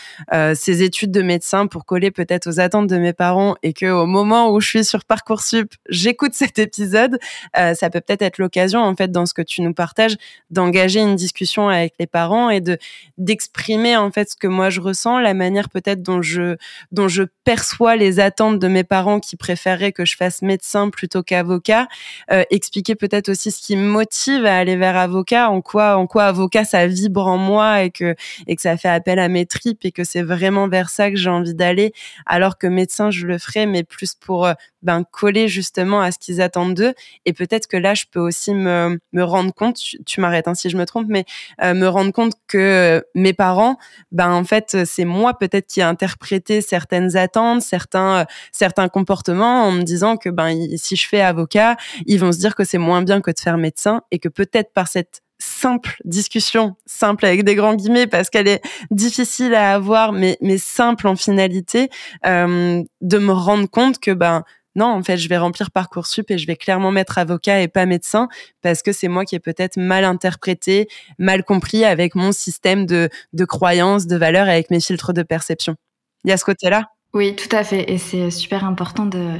ces 0.54 0.82
études 0.82 1.10
de 1.10 1.22
médecin 1.22 1.66
pour 1.66 1.84
coller 1.84 2.10
peut-être 2.10 2.48
aux 2.48 2.60
attentes 2.60 2.86
de 2.86 2.98
mes 2.98 3.12
parents 3.12 3.54
et 3.62 3.72
que 3.72 3.86
au 3.86 4.06
moment 4.06 4.50
où 4.50 4.60
je 4.60 4.68
suis 4.68 4.84
sur 4.84 5.04
parcoursup, 5.04 5.72
j'écoute 5.88 6.32
cet 6.34 6.58
épisode, 6.58 7.18
ça 7.54 7.90
peut 7.90 8.00
peut-être 8.00 8.22
être, 8.22 8.38
l'occasion 8.38 8.80
en 8.80 8.96
fait 8.96 9.12
dans 9.12 9.26
ce 9.26 9.34
que 9.34 9.42
tu 9.42 9.62
nous 9.62 9.74
partages 9.74 10.16
d'engager 10.50 11.00
une 11.00 11.14
discussion 11.14 11.68
avec 11.68 11.94
les 12.00 12.06
parents 12.06 12.50
et 12.50 12.60
de 12.60 12.78
d'exprimer 13.18 13.96
en 13.96 14.10
fait 14.10 14.30
ce 14.30 14.36
que 14.36 14.46
moi 14.46 14.70
je 14.70 14.80
ressens, 14.80 15.20
la 15.20 15.34
manière 15.34 15.68
peut-être 15.68 16.02
dont 16.02 16.22
je 16.22 16.56
dont 16.90 17.08
je 17.08 17.24
perçois 17.44 17.73
soit 17.74 17.96
les 17.96 18.20
attentes 18.20 18.60
de 18.60 18.68
mes 18.68 18.84
parents 18.84 19.18
qui 19.18 19.36
préféreraient 19.36 19.92
que 19.92 20.04
je 20.04 20.16
fasse 20.16 20.42
médecin 20.42 20.90
plutôt 20.90 21.22
qu'avocat, 21.22 21.88
euh, 22.30 22.44
expliquer 22.50 22.94
peut-être 22.94 23.28
aussi 23.28 23.50
ce 23.50 23.60
qui 23.60 23.76
me 23.76 23.88
motive 23.88 24.46
à 24.46 24.56
aller 24.56 24.76
vers 24.76 24.96
avocat, 24.96 25.50
en 25.50 25.60
quoi, 25.60 25.96
en 25.96 26.06
quoi 26.06 26.24
avocat 26.26 26.64
ça 26.64 26.86
vibre 26.86 27.26
en 27.26 27.36
moi 27.36 27.82
et 27.82 27.90
que 27.90 28.14
et 28.46 28.54
que 28.54 28.62
ça 28.62 28.76
fait 28.76 28.88
appel 28.88 29.18
à 29.18 29.28
mes 29.28 29.46
tripes 29.46 29.84
et 29.84 29.90
que 29.92 30.04
c'est 30.04 30.22
vraiment 30.22 30.68
vers 30.68 30.88
ça 30.88 31.10
que 31.10 31.16
j'ai 31.16 31.30
envie 31.30 31.54
d'aller, 31.54 31.92
alors 32.26 32.58
que 32.58 32.68
médecin 32.68 33.10
je 33.10 33.26
le 33.26 33.38
ferai, 33.38 33.66
mais 33.66 33.82
plus 33.82 34.14
pour 34.14 34.46
euh, 34.46 34.54
ben 34.84 35.04
coller 35.10 35.48
justement 35.48 36.00
à 36.00 36.12
ce 36.12 36.18
qu'ils 36.18 36.40
attendent 36.40 36.74
d'eux. 36.74 36.94
Et 37.24 37.32
peut-être 37.32 37.66
que 37.66 37.76
là 37.76 37.94
je 37.94 38.04
peux 38.10 38.20
aussi 38.20 38.54
me, 38.54 38.98
me 39.12 39.22
rendre 39.22 39.52
compte, 39.52 39.78
tu, 40.06 40.20
m'arrêtes 40.20 40.48
hein, 40.48 40.54
si 40.54 40.70
je 40.70 40.76
me 40.76 40.86
trompe, 40.86 41.06
mais 41.08 41.24
euh, 41.62 41.74
me 41.74 41.88
rendre 41.88 42.12
compte 42.12 42.34
que 42.46 43.04
mes 43.14 43.32
parents, 43.32 43.76
ben 44.12 44.30
en 44.30 44.44
fait 44.44 44.84
c'est 44.84 45.04
moi 45.04 45.36
peut-être 45.38 45.66
qui 45.66 45.80
ai 45.80 45.84
interprété 45.84 46.60
certaines 46.60 47.16
attentes 47.16 47.62
certains 47.62 48.20
euh, 48.20 48.24
certains 48.52 48.88
comportements 48.88 49.64
en 49.64 49.72
me 49.72 49.82
disant 49.82 50.16
que 50.16 50.28
ben 50.28 50.54
si 50.76 50.96
je 50.96 51.08
fais 51.08 51.20
avocat, 51.20 51.76
ils 52.06 52.20
vont 52.20 52.32
se 52.32 52.38
dire 52.38 52.54
que 52.54 52.64
c'est 52.64 52.78
moins 52.78 53.02
bien 53.02 53.20
que 53.20 53.30
de 53.30 53.40
faire 53.40 53.58
médecin 53.58 54.02
et 54.10 54.18
que 54.18 54.28
peut-être 54.28 54.72
par 54.72 54.88
cette 54.88 55.24
simple 55.38 55.96
discussion, 56.04 56.76
simple 56.86 57.26
avec 57.26 57.44
des 57.44 57.54
grands 57.54 57.74
guillemets 57.74 58.06
parce 58.06 58.30
qu'elle 58.30 58.48
est 58.48 58.62
difficile 58.90 59.54
à 59.54 59.74
avoir, 59.74 60.12
mais, 60.12 60.38
mais 60.40 60.58
simple 60.58 61.06
en 61.06 61.16
finalité, 61.16 61.90
euh, 62.26 62.82
de 63.00 63.18
me 63.18 63.32
rendre 63.32 63.68
compte 63.68 63.98
que 63.98 64.12
ben 64.12 64.44
non, 64.76 64.86
en 64.86 65.02
fait, 65.02 65.16
je 65.16 65.28
vais 65.28 65.38
remplir 65.38 65.70
Parcoursup 65.70 66.30
et 66.30 66.38
je 66.38 66.46
vais 66.46 66.56
clairement 66.56 66.90
mettre 66.90 67.18
avocat 67.18 67.60
et 67.60 67.68
pas 67.68 67.86
médecin 67.86 68.28
parce 68.62 68.82
que 68.82 68.92
c'est 68.92 69.08
moi 69.08 69.24
qui 69.24 69.34
ai 69.36 69.40
peut-être 69.40 69.76
mal 69.76 70.04
interprété, 70.04 70.88
mal 71.18 71.44
compris 71.44 71.84
avec 71.84 72.14
mon 72.14 72.32
système 72.32 72.86
de, 72.86 73.08
de 73.32 73.44
croyances, 73.44 74.06
de 74.06 74.16
valeurs, 74.16 74.48
avec 74.48 74.70
mes 74.70 74.80
filtres 74.80 75.12
de 75.12 75.22
perception. 75.22 75.76
Il 76.24 76.30
y 76.30 76.32
a 76.32 76.36
ce 76.36 76.44
côté-là? 76.44 76.88
Oui, 77.12 77.36
tout 77.36 77.54
à 77.54 77.62
fait. 77.62 77.90
Et 77.92 77.98
c'est 77.98 78.30
super 78.32 78.64
important 78.64 79.06
de 79.06 79.38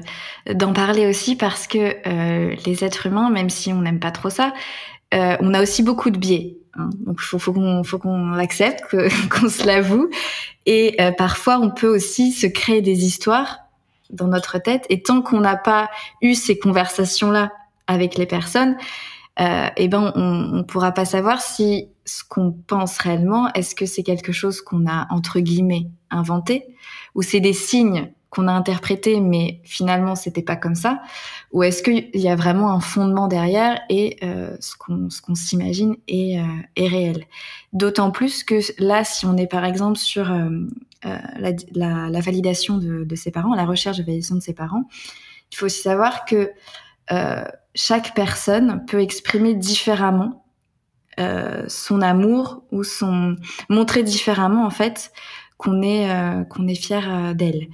d'en 0.53 0.73
parler 0.73 1.07
aussi 1.07 1.35
parce 1.35 1.67
que 1.67 1.97
euh, 2.07 2.55
les 2.65 2.85
êtres 2.85 3.07
humains, 3.07 3.31
même 3.31 3.51
si 3.51 3.73
on 3.73 3.81
n'aime 3.81 3.99
pas 3.99 4.13
trop 4.13 4.31
ça, 4.31 4.53
euh, 5.13 5.37
on 5.41 5.53
a 5.55 5.61
aussi 5.61 5.83
beaucoup 5.83 6.11
de 6.11 6.19
biais. 6.19 6.57
Hein. 6.75 6.91
Donc 7.01 7.21
faut, 7.21 7.41
faut 7.41 7.53
qu'on 7.53 7.83
faut 7.83 7.99
qu'on 7.99 8.31
l'accepte, 8.31 8.85
qu'on 9.31 9.49
se 9.49 9.67
l'avoue. 9.67 10.09
Et 10.67 10.95
euh, 11.01 11.11
parfois, 11.11 11.59
on 11.59 11.71
peut 11.71 11.89
aussi 11.89 12.31
se 12.31 12.47
créer 12.47 12.81
des 12.81 13.05
histoires 13.05 13.64
dans 14.11 14.29
notre 14.29 14.59
tête. 14.59 14.87
Et 14.89 15.03
tant 15.03 15.23
qu'on 15.23 15.41
n'a 15.41 15.57
pas 15.57 15.91
eu 16.23 16.35
ces 16.35 16.59
conversations-là 16.59 17.53
avec 17.87 18.17
les 18.17 18.27
personnes, 18.27 18.77
euh, 19.41 19.69
eh 19.77 19.89
ben 19.89 20.13
on, 20.15 20.59
on 20.59 20.65
pourra 20.65 20.93
pas 20.93 21.05
savoir 21.05 21.41
si 21.41 21.89
ce 22.05 22.23
qu'on 22.23 22.53
pense 22.53 22.99
réellement, 22.99 23.53
est-ce 23.55 23.75
que 23.75 23.87
c'est 23.87 24.03
quelque 24.03 24.33
chose 24.33 24.61
qu'on 24.61 24.87
a 24.87 25.07
entre 25.11 25.41
guillemets 25.41 25.89
inventé, 26.11 26.67
ou 27.15 27.23
c'est 27.23 27.41
des 27.41 27.53
signes 27.53 28.13
qu'on 28.31 28.49
a 28.49 28.53
interprétés, 28.53 29.21
mais 29.21 29.61
finalement 29.65 30.15
c'était 30.15 30.43
pas 30.43 30.57
comme 30.57 30.75
ça, 30.75 31.01
ou 31.53 31.63
est-ce 31.63 31.83
qu'il 31.83 32.11
y 32.15 32.29
a 32.29 32.37
vraiment 32.37 32.71
un 32.73 32.81
fondement 32.81 33.27
derrière 33.27 33.81
et 33.89 34.19
euh, 34.23 34.57
ce 34.61 34.77
qu'on 34.77 35.09
ce 35.11 35.23
qu'on 35.23 35.35
s'imagine 35.35 35.97
est, 36.09 36.39
euh, 36.39 36.45
est 36.77 36.89
réel? 36.89 37.25
D'autant 37.73 38.11
plus 38.11 38.45
que 38.45 38.61
là, 38.79 39.03
si 39.05 39.27
on 39.27 39.37
est 39.37 39.47
par 39.47 39.65
exemple 39.65 39.99
sur 39.99 40.31
euh 40.31 40.49
la, 41.05 41.53
la, 42.09 42.21
validation 42.21 42.79
de, 42.79 43.15
ses 43.15 43.31
parents, 43.31 43.55
la 43.55 43.67
recherche 43.67 43.99
de 43.99 44.03
validation 44.03 44.37
de 44.37 44.41
ses 44.41 44.55
parents, 44.55 44.85
il 45.53 45.57
faut 45.57 45.67
aussi 45.67 45.83
savoir 45.83 46.25
que 46.25 46.51
euh, 47.13 47.45
chaque 47.75 48.15
personne 48.15 48.85
peut 48.87 49.01
exprimer 49.01 49.55
différemment 49.55 50.45
euh, 51.21 51.65
son 51.69 52.01
amour 52.01 52.65
ou 52.73 52.83
son 52.83 53.37
montrer 53.69 54.03
différemment 54.03 54.67
en 54.67 54.71
fait 54.71 55.13
qu'on 55.59 55.81
est 55.81 56.11
euh, 56.11 56.43
qu'on 56.45 56.67
est 56.67 56.75
fier 56.75 57.09
euh, 57.09 57.35
d'elle. 57.35 57.69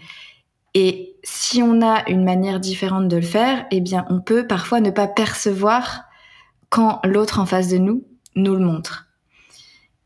Et 0.74 1.16
si 1.22 1.62
on 1.62 1.80
a 1.80 2.08
une 2.10 2.22
manière 2.22 2.60
différente 2.60 3.08
de 3.08 3.16
le 3.16 3.22
faire, 3.22 3.66
eh 3.70 3.80
bien 3.80 4.04
on 4.10 4.20
peut 4.20 4.46
parfois 4.46 4.80
ne 4.80 4.90
pas 4.90 5.08
percevoir 5.08 6.02
quand 6.68 7.00
l'autre 7.04 7.40
en 7.40 7.46
face 7.46 7.68
de 7.68 7.78
nous 7.78 8.04
nous 8.36 8.54
le 8.54 8.64
montre. 8.64 9.09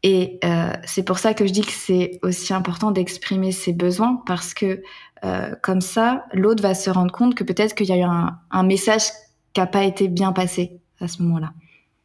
Et 0.06 0.38
euh, 0.44 0.70
c'est 0.84 1.02
pour 1.02 1.18
ça 1.18 1.32
que 1.32 1.46
je 1.46 1.52
dis 1.52 1.62
que 1.62 1.72
c'est 1.72 2.20
aussi 2.22 2.52
important 2.52 2.90
d'exprimer 2.90 3.52
ses 3.52 3.72
besoins 3.72 4.22
parce 4.26 4.52
que 4.52 4.82
euh, 5.24 5.54
comme 5.62 5.80
ça, 5.80 6.26
l'autre 6.34 6.62
va 6.62 6.74
se 6.74 6.90
rendre 6.90 7.10
compte 7.10 7.34
que 7.34 7.42
peut-être 7.42 7.74
qu'il 7.74 7.86
y 7.86 7.92
a 7.92 7.96
eu 7.96 8.02
un, 8.02 8.38
un 8.50 8.62
message 8.64 9.04
qui 9.54 9.60
n'a 9.60 9.66
pas 9.66 9.82
été 9.82 10.08
bien 10.08 10.32
passé 10.32 10.78
à 11.00 11.08
ce 11.08 11.22
moment-là. 11.22 11.54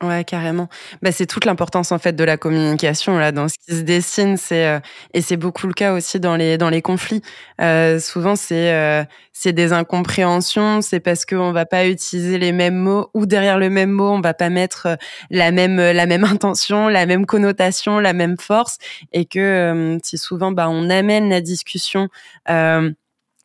Ouais, 0.02 0.24
carrément. 0.24 0.70
Bah, 1.02 1.12
c'est 1.12 1.26
toute 1.26 1.44
l'importance 1.44 1.92
en 1.92 2.00
fait 2.00 2.14
de 2.14 2.24
la 2.24 2.38
communication 2.38 3.18
là 3.18 3.34
dans 3.34 3.50
ce 3.50 3.56
qui 3.60 3.76
se 3.76 3.82
dessine. 3.82 4.38
C'est 4.38 4.66
euh, 4.66 4.80
et 5.14 5.22
c'est 5.22 5.36
beaucoup 5.36 5.68
le 5.68 5.74
cas 5.74 5.92
aussi 5.94 6.22
dans 6.22 6.38
les 6.38 6.58
dans 6.58 6.70
les 6.70 6.82
conflits. 6.82 7.22
Euh, 7.60 8.00
souvent 8.00 8.38
c'est 8.38 8.74
euh, 8.74 9.04
c'est 9.34 9.52
des 9.52 9.74
incompréhensions. 9.74 10.82
C'est 10.82 11.02
parce 11.02 11.26
qu'on 11.26 11.52
va 11.52 11.66
pas 11.66 11.86
utiliser 11.86 12.38
les 12.38 12.54
mêmes 12.54 12.78
mots 12.78 13.10
ou 13.14 13.26
derrière 13.26 13.58
le 13.58 13.70
même 13.70 13.92
mot 13.92 14.08
on 14.12 14.22
va 14.22 14.34
pas 14.34 14.50
mettre 14.50 14.86
euh, 14.88 14.96
la 15.32 15.52
même 15.52 15.76
la 15.76 16.06
même 16.06 16.24
intention, 16.24 16.88
la 16.88 17.06
même 17.06 17.26
connotation, 17.26 18.00
la 18.00 18.14
même 18.14 18.38
force 18.40 18.78
et 19.12 19.26
que 19.26 19.40
euh, 19.40 19.98
si 20.02 20.18
souvent 20.18 20.54
bah 20.54 20.70
on 20.70 20.90
amène 20.90 21.30
la 21.30 21.42
discussion 21.42 22.08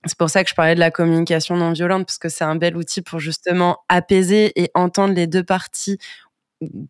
c'est 0.06 0.18
pour 0.18 0.28
ça 0.30 0.44
que 0.44 0.50
je 0.50 0.54
parlais 0.54 0.74
de 0.74 0.80
la 0.80 0.90
communication 0.90 1.56
non 1.56 1.72
violente, 1.72 2.06
parce 2.06 2.18
que 2.18 2.28
c'est 2.28 2.44
un 2.44 2.56
bel 2.56 2.76
outil 2.76 3.00
pour 3.02 3.20
justement 3.20 3.78
apaiser 3.88 4.52
et 4.60 4.70
entendre 4.74 5.14
les 5.14 5.26
deux 5.26 5.42
parties, 5.44 5.98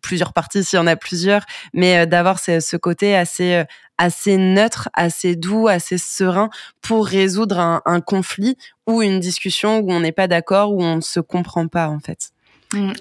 plusieurs 0.01 0.33
parties 0.33 0.63
s'il 0.63 0.77
y 0.77 0.81
en 0.81 0.87
a 0.87 0.95
plusieurs, 0.95 1.45
mais 1.73 1.99
euh, 1.99 2.05
d'avoir 2.05 2.39
ce, 2.39 2.59
ce, 2.59 2.77
côté 2.77 3.15
assez, 3.15 3.55
euh, 3.55 3.63
assez 3.97 4.37
neutre, 4.37 4.89
assez 4.93 5.35
doux, 5.35 5.67
assez 5.67 5.97
serein 5.97 6.49
pour 6.81 7.07
résoudre 7.07 7.59
un, 7.59 7.81
un 7.85 8.01
conflit 8.01 8.57
ou 8.87 9.01
une 9.01 9.19
discussion 9.19 9.79
où 9.79 9.91
on 9.91 9.99
n'est 9.99 10.11
pas 10.11 10.27
d'accord, 10.27 10.73
où 10.73 10.83
on 10.83 10.97
ne 10.97 11.01
se 11.01 11.19
comprend 11.19 11.67
pas 11.67 11.89
en 11.89 11.99
fait. 11.99 12.34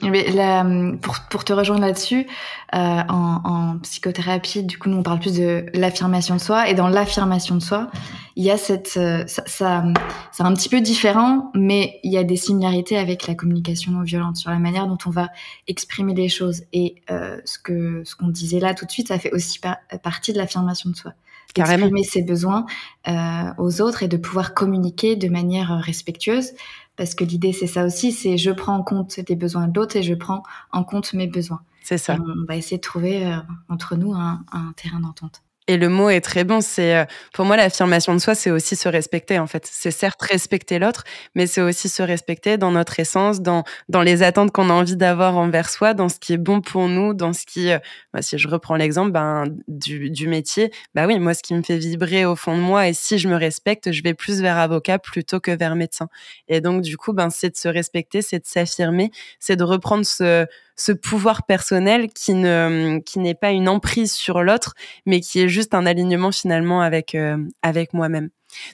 Mais 0.03 0.31
la, 0.31 0.65
pour, 1.01 1.17
pour 1.31 1.45
te 1.45 1.53
rejoindre 1.53 1.83
là-dessus, 1.83 2.27
euh, 2.75 2.79
en, 2.79 3.41
en, 3.45 3.79
psychothérapie, 3.79 4.63
du 4.65 4.79
coup, 4.79 4.89
nous 4.89 4.99
on 4.99 5.03
parle 5.03 5.21
plus 5.21 5.39
de 5.39 5.67
l'affirmation 5.75 6.35
de 6.37 6.41
soi, 6.41 6.69
et 6.69 6.75
dans 6.75 6.89
l'affirmation 6.89 7.55
de 7.55 7.63
soi, 7.63 7.91
il 8.37 8.45
y 8.45 8.51
a 8.51 8.57
cette, 8.57 8.97
euh, 8.97 9.25
ça, 9.27 9.43
ça 9.47 9.85
c'est 10.33 10.43
un 10.43 10.53
petit 10.55 10.69
peu 10.69 10.81
différent, 10.81 11.51
mais 11.55 12.01
il 12.03 12.13
y 12.13 12.19
a 12.19 12.25
des 12.25 12.37
similarités 12.37 12.97
avec 12.97 13.27
la 13.27 13.35
communication 13.35 13.93
non 13.93 14.03
violente 14.03 14.37
sur 14.37 14.51
la 14.51 14.59
manière 14.59 14.87
dont 14.87 14.99
on 15.07 15.11
va 15.11 15.29
exprimer 15.69 16.15
les 16.15 16.29
choses. 16.29 16.63
Et 16.73 16.97
euh, 17.11 17.41
ce 17.45 17.59
que 17.59 18.03
ce 18.05 18.17
qu'on 18.17 18.29
disait 18.29 18.61
là 18.61 18.75
tout 18.75 18.87
de 18.87 18.91
suite, 18.91 19.09
ça 19.09 19.19
fait 19.19 19.33
aussi 19.33 19.61
par, 19.61 19.77
partie 20.03 20.33
de 20.33 20.39
l'affirmation 20.39 20.91
de 20.91 20.97
soi. 20.97 21.13
Carrément. 21.55 21.87
Exprimer 21.87 22.03
ses 22.03 22.23
besoins 22.23 22.67
euh, 23.07 23.53
aux 23.59 23.81
autres 23.81 24.03
et 24.03 24.09
de 24.09 24.17
pouvoir 24.17 24.55
communiquer 24.55 25.15
de 25.15 25.29
manière 25.29 25.79
respectueuse 25.79 26.51
parce 26.97 27.15
que 27.15 27.25
l'idée 27.25 27.53
c'est 27.53 27.67
ça 27.67 27.85
aussi, 27.85 28.13
c'est 28.13 28.37
je 28.37 28.51
prends 28.51 28.77
en 28.77 28.83
compte 28.83 29.19
les 29.29 29.37
besoins 29.37 29.69
de 29.69 29.79
l'autre 29.79 29.97
et 29.97 30.03
je 30.03 30.15
prends 30.15 30.43
en 30.73 30.85
compte 30.85 31.13
mes 31.13 31.27
besoins. 31.27 31.63
C'est 31.83 31.99
ça. 31.99 32.15
Et 32.15 32.19
on 32.19 32.47
va 32.47 32.57
essayer 32.57 32.79
de 32.79 32.83
trouver 32.83 33.27
euh, 33.27 33.37
entre 33.69 33.97
nous 33.97 34.15
un, 34.15 34.45
un 34.53 34.73
terrain 34.77 35.01
d'entente. 35.01 35.44
Et 35.67 35.79
le 35.79 35.89
mot 35.89 36.11
est 36.11 36.21
très 36.21 36.45
bon. 36.45 36.61
C'est 36.61 36.95
euh, 36.95 37.05
pour 37.33 37.47
moi 37.47 37.57
l'affirmation 37.57 38.13
de 38.13 38.19
soi, 38.19 38.35
c'est 38.35 38.51
aussi 38.51 38.77
se 38.77 38.87
respecter 38.87 39.39
en 39.39 39.47
fait. 39.47 39.67
C'est 39.71 39.91
certes 39.91 40.21
respecter 40.21 40.79
l'autre, 40.79 41.05
mais 41.35 41.47
c'est 41.47 41.63
aussi 41.63 41.89
se 41.89 42.03
respecter 42.03 42.59
dans 42.59 42.71
notre 42.71 43.01
essence, 43.01 43.41
dans 43.41 43.65
dans 43.89 44.03
les 44.03 44.23
attentes 44.23 44.53
qu'on 44.53 44.69
a 44.69 44.75
envie 44.75 44.97
d'avoir 44.97 45.39
envers 45.39 45.71
soi, 45.71 45.95
dans 45.95 46.11
ce 46.11 46.19
qui 46.19 46.35
est 46.35 46.39
bon 46.39 46.61
pour 46.61 46.89
nous, 46.89 47.15
dans 47.15 47.33
ce 47.33 47.47
qui, 47.47 47.71
euh, 47.71 47.79
bah, 48.13 48.21
si 48.21 48.37
je 48.37 48.47
reprends 48.47 48.77
l'exemple 48.77 49.11
ben 49.13 49.45
du, 49.67 50.11
du 50.11 50.29
métier, 50.29 50.71
bah 50.95 51.07
oui, 51.07 51.19
moi 51.19 51.33
ce 51.33 51.43
qui 51.43 51.55
me 51.55 51.63
fait 51.63 51.79
vibrer 51.79 52.27
au 52.27 52.37
fond 52.37 52.57
de 52.57 52.63
moi 52.63 52.87
et 52.89 52.93
si 52.93 53.17
je 53.17 53.27
me 53.29 53.37
respecte, 53.37 53.91
je 53.91 54.03
vais 54.03 54.13
plus 54.15 54.43
vers 54.43 54.59
avocat 54.59 54.99
plutôt 54.99 55.41
que 55.41 55.51
vers 55.51 55.77
médecin. 55.77 56.09
Et 56.49 56.61
donc 56.61 56.83
du 56.83 56.99
coup, 56.99 57.15
ben 57.15 57.31
c'est 57.31 57.49
de 57.51 57.57
se 57.57 57.69
respecter, 57.69 58.21
c'est 58.21 58.39
de 58.41 58.47
s'affirmer, 58.47 59.11
c'est 59.41 59.57
de 59.57 59.65
reprendre 59.65 60.05
ce 60.05 60.47
ce 60.77 60.93
pouvoir 60.93 61.47
personnel 61.47 62.09
qui 62.13 62.35
ne 62.35 62.99
qui 63.05 63.19
n'est 63.19 63.35
pas 63.35 63.51
une 63.51 63.69
emprise 63.69 64.13
sur 64.13 64.43
l'autre, 64.43 64.75
mais 65.07 65.21
qui 65.21 65.41
est 65.41 65.49
juste 65.49 65.75
un 65.75 65.87
alignement 65.87 66.33
finalement 66.33 66.81
avec 66.81 67.15
euh, 67.15 67.39
avec 67.63 67.95
moi-même. 67.95 68.31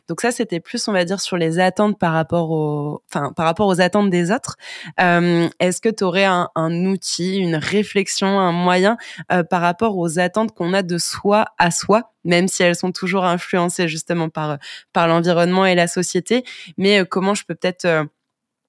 Donc 0.08 0.20
ça, 0.20 0.30
c'était 0.30 0.60
plus, 0.60 0.88
on 0.88 0.92
va 0.92 1.04
dire, 1.04 1.20
sur 1.20 1.36
les 1.36 1.58
attentes 1.58 1.98
par 1.98 2.12
rapport 2.12 2.50
aux, 2.50 3.02
enfin, 3.08 3.32
par 3.32 3.46
rapport 3.46 3.66
aux 3.66 3.80
attentes 3.80 4.10
des 4.10 4.30
autres. 4.30 4.56
Euh, 5.00 5.48
Est-ce 5.58 5.80
que 5.80 5.88
tu 5.88 6.04
aurais 6.04 6.24
un, 6.24 6.48
un, 6.54 6.84
outil, 6.86 7.38
une 7.38 7.56
réflexion, 7.56 8.38
un 8.38 8.52
moyen 8.52 8.96
euh, 9.32 9.42
par 9.42 9.60
rapport 9.60 9.96
aux 9.96 10.18
attentes 10.18 10.52
qu'on 10.54 10.72
a 10.72 10.82
de 10.82 10.98
soi 10.98 11.46
à 11.58 11.70
soi, 11.70 12.12
même 12.24 12.48
si 12.48 12.62
elles 12.62 12.76
sont 12.76 12.92
toujours 12.92 13.24
influencées 13.24 13.88
justement 13.88 14.28
par 14.28 14.58
par 14.92 15.08
l'environnement 15.08 15.66
et 15.66 15.74
la 15.74 15.86
société, 15.86 16.44
mais 16.76 17.00
euh, 17.00 17.04
comment 17.04 17.34
je 17.34 17.44
peux 17.44 17.54
peut-être 17.54 17.84
euh, 17.84 18.04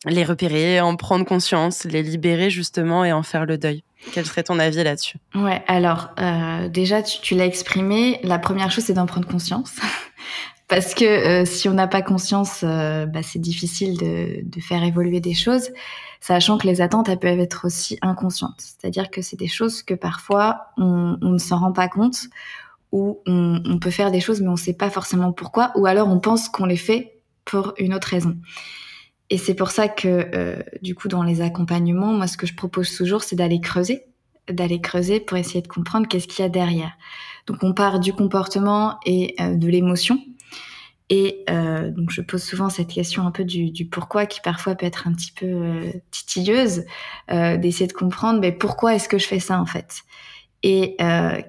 les 0.05 0.23
repérer, 0.23 0.81
en 0.81 0.95
prendre 0.95 1.25
conscience, 1.25 1.83
les 1.83 2.01
libérer 2.01 2.49
justement 2.49 3.05
et 3.05 3.11
en 3.11 3.23
faire 3.23 3.45
le 3.45 3.57
deuil. 3.57 3.83
Quel 4.13 4.25
serait 4.25 4.43
ton 4.43 4.57
avis 4.57 4.83
là-dessus? 4.83 5.17
Ouais, 5.35 5.63
alors 5.67 6.09
euh, 6.19 6.69
déjà 6.69 7.03
tu, 7.03 7.35
l'as 7.35 7.45
exprimé. 7.45 8.19
La 8.23 8.39
première 8.39 8.71
chose 8.71 8.85
c'est 8.85 8.93
d'en 8.93 9.05
prendre 9.05 9.27
conscience. 9.27 9.75
Parce 10.67 10.93
que 10.93 11.03
euh, 11.03 11.45
si 11.45 11.67
on 11.67 11.73
n'a 11.73 11.87
pas 11.87 12.01
conscience, 12.01 12.61
euh, 12.63 13.05
bah, 13.05 13.19
c'est 13.23 13.39
difficile 13.39 13.97
de, 13.97 14.61
faire 14.61 14.83
évoluer 14.83 15.19
des 15.19 15.33
choses, 15.33 15.69
sachant 16.21 16.57
que 16.57 16.65
les 16.65 16.79
attentes, 16.79 17.09
elles 17.09 17.19
peuvent 17.19 17.41
être 17.41 17.65
aussi 17.65 17.97
inconscientes. 18.01 18.55
C'est-à-dire 18.59 19.11
que 19.11 19.21
c'est 19.21 19.35
des 19.35 19.49
choses 19.49 19.83
que 19.83 19.93
parfois 19.93 20.67
on, 20.77 21.17
ne 21.21 21.37
s'en 21.37 21.59
rend 21.59 21.73
pas 21.73 21.89
compte, 21.89 22.21
ou 22.93 23.19
on, 23.27 23.79
peut 23.79 23.91
faire 23.91 24.11
des 24.11 24.21
choses 24.21 24.41
mais 24.41 24.47
on 24.47 24.53
ne 24.53 24.57
sait 24.57 24.73
pas 24.73 24.89
forcément 24.89 25.33
pourquoi, 25.33 25.71
ou 25.75 25.87
alors 25.87 26.07
on 26.07 26.19
pense 26.19 26.47
qu'on 26.47 26.65
les 26.65 26.77
fait 26.77 27.19
pour 27.43 27.73
une 27.77 27.93
autre 27.93 28.07
raison. 28.07 28.37
Et 29.31 29.37
c'est 29.37 29.55
pour 29.55 29.71
ça 29.71 29.87
que, 29.87 30.29
euh, 30.35 30.61
du 30.81 30.93
coup, 30.93 31.07
dans 31.07 31.23
les 31.23 31.41
accompagnements, 31.41 32.13
moi, 32.13 32.27
ce 32.27 32.35
que 32.35 32.45
je 32.45 32.53
propose 32.53 32.93
toujours, 32.93 33.23
c'est 33.23 33.37
d'aller 33.37 33.61
creuser, 33.61 34.03
d'aller 34.49 34.81
creuser 34.81 35.21
pour 35.21 35.37
essayer 35.37 35.61
de 35.61 35.69
comprendre 35.69 36.05
qu'est-ce 36.05 36.27
qu'il 36.27 36.43
y 36.43 36.45
a 36.45 36.49
derrière. 36.49 36.91
Donc, 37.47 37.63
on 37.63 37.73
part 37.73 38.01
du 38.01 38.11
comportement 38.11 38.99
et 39.05 39.33
euh, 39.39 39.55
de 39.55 39.67
l'émotion. 39.69 40.19
Et 41.09 41.45
euh, 41.49 41.91
donc, 41.91 42.11
je 42.11 42.19
pose 42.19 42.43
souvent 42.43 42.69
cette 42.69 42.89
question 42.89 43.25
un 43.25 43.31
peu 43.31 43.45
du, 43.45 43.85
pourquoi, 43.85 44.25
qui 44.25 44.41
parfois 44.41 44.75
peut 44.75 44.85
être 44.85 45.07
un 45.07 45.13
petit 45.13 45.31
peu 45.31 45.93
titilleuse, 46.11 46.83
d'essayer 47.29 47.87
de 47.87 47.93
comprendre, 47.93 48.41
mais 48.41 48.51
pourquoi 48.51 48.95
est-ce 48.95 49.07
que 49.07 49.17
je 49.17 49.27
fais 49.27 49.39
ça 49.39 49.59
en 49.59 49.65
fait? 49.65 50.03
Et 50.63 50.95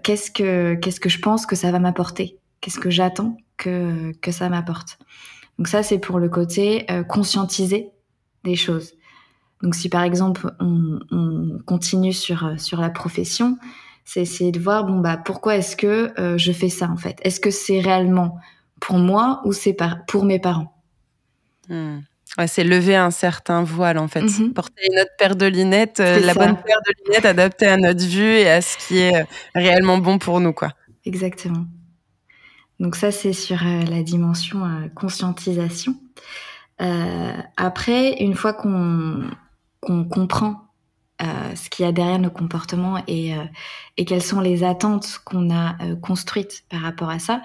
qu'est-ce 0.02 0.32
que 0.32 0.74
qu'est-ce 0.74 0.98
que 0.98 1.08
je 1.08 1.20
pense 1.20 1.46
que 1.46 1.54
ça 1.54 1.70
va 1.70 1.78
m'apporter? 1.78 2.38
Qu'est-ce 2.60 2.80
que 2.80 2.90
j'attends 2.90 3.36
que 3.56 4.12
que 4.20 4.32
ça 4.32 4.48
m'apporte? 4.48 4.98
Donc 5.62 5.68
ça, 5.68 5.84
c'est 5.84 6.00
pour 6.00 6.18
le 6.18 6.28
côté 6.28 6.90
euh, 6.90 7.04
conscientiser 7.04 7.92
des 8.42 8.56
choses. 8.56 8.94
Donc 9.62 9.76
si 9.76 9.88
par 9.88 10.02
exemple 10.02 10.50
on, 10.58 10.98
on 11.12 11.60
continue 11.64 12.12
sur 12.12 12.44
euh, 12.44 12.56
sur 12.56 12.80
la 12.80 12.90
profession, 12.90 13.56
c'est 14.04 14.22
essayer 14.22 14.50
de 14.50 14.58
voir 14.58 14.82
bon 14.82 14.98
bah 14.98 15.16
pourquoi 15.16 15.54
est-ce 15.54 15.76
que 15.76 16.10
euh, 16.20 16.36
je 16.36 16.50
fais 16.50 16.68
ça 16.68 16.88
en 16.90 16.96
fait? 16.96 17.20
Est-ce 17.22 17.38
que 17.38 17.52
c'est 17.52 17.78
réellement 17.78 18.40
pour 18.80 18.98
moi 18.98 19.40
ou 19.44 19.52
c'est 19.52 19.76
pour 20.08 20.24
mes 20.24 20.40
parents? 20.40 20.74
Mmh. 21.68 21.98
ouais, 22.38 22.48
C'est 22.48 22.64
lever 22.64 22.96
un 22.96 23.12
certain 23.12 23.62
voile 23.62 23.98
en 23.98 24.08
fait, 24.08 24.22
mmh. 24.22 24.54
porter 24.54 24.88
notre 24.96 25.12
paire 25.16 25.36
de 25.36 25.46
lunettes, 25.46 26.00
euh, 26.00 26.18
la 26.18 26.32
ça. 26.32 26.40
bonne 26.40 26.56
paire 26.56 26.80
de 26.88 27.06
lunettes 27.06 27.24
adaptée 27.24 27.66
à 27.68 27.76
notre 27.76 28.04
vue 28.04 28.34
et 28.34 28.50
à 28.50 28.62
ce 28.62 28.76
qui 28.78 28.98
est 28.98 29.24
réellement 29.54 29.98
bon 29.98 30.18
pour 30.18 30.40
nous 30.40 30.52
quoi. 30.52 30.72
Exactement. 31.04 31.66
Donc 32.82 32.96
ça, 32.96 33.12
c'est 33.12 33.32
sur 33.32 33.64
euh, 33.64 33.82
la 33.84 34.02
dimension 34.02 34.64
euh, 34.64 34.88
conscientisation. 34.88 35.94
Euh, 36.80 37.32
après, 37.56 38.14
une 38.20 38.34
fois 38.34 38.52
qu'on 38.52 39.30
qu 39.86 40.08
comprend 40.08 40.68
ce 41.54 41.70
qu'il 41.70 41.84
y 41.84 41.88
a 41.88 41.92
derrière 41.92 42.18
nos 42.18 42.32
comportements 42.32 43.00
et, 43.06 43.34
et 43.96 44.04
quelles 44.04 44.24
sont 44.24 44.40
les 44.40 44.64
attentes 44.64 45.20
qu'on 45.24 45.54
a 45.54 45.76
construites 46.00 46.64
par 46.68 46.80
rapport 46.80 47.10
à 47.10 47.20
ça, 47.20 47.42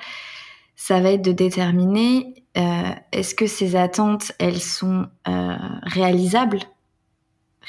ça 0.76 1.00
va 1.00 1.12
être 1.12 1.22
de 1.22 1.32
déterminer 1.32 2.44
est-ce 2.56 3.36
que 3.36 3.46
ces 3.46 3.76
attentes, 3.76 4.32
elles 4.40 4.62
sont 4.62 5.08
réalisables, 5.84 6.62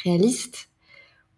réalistes, 0.03 0.71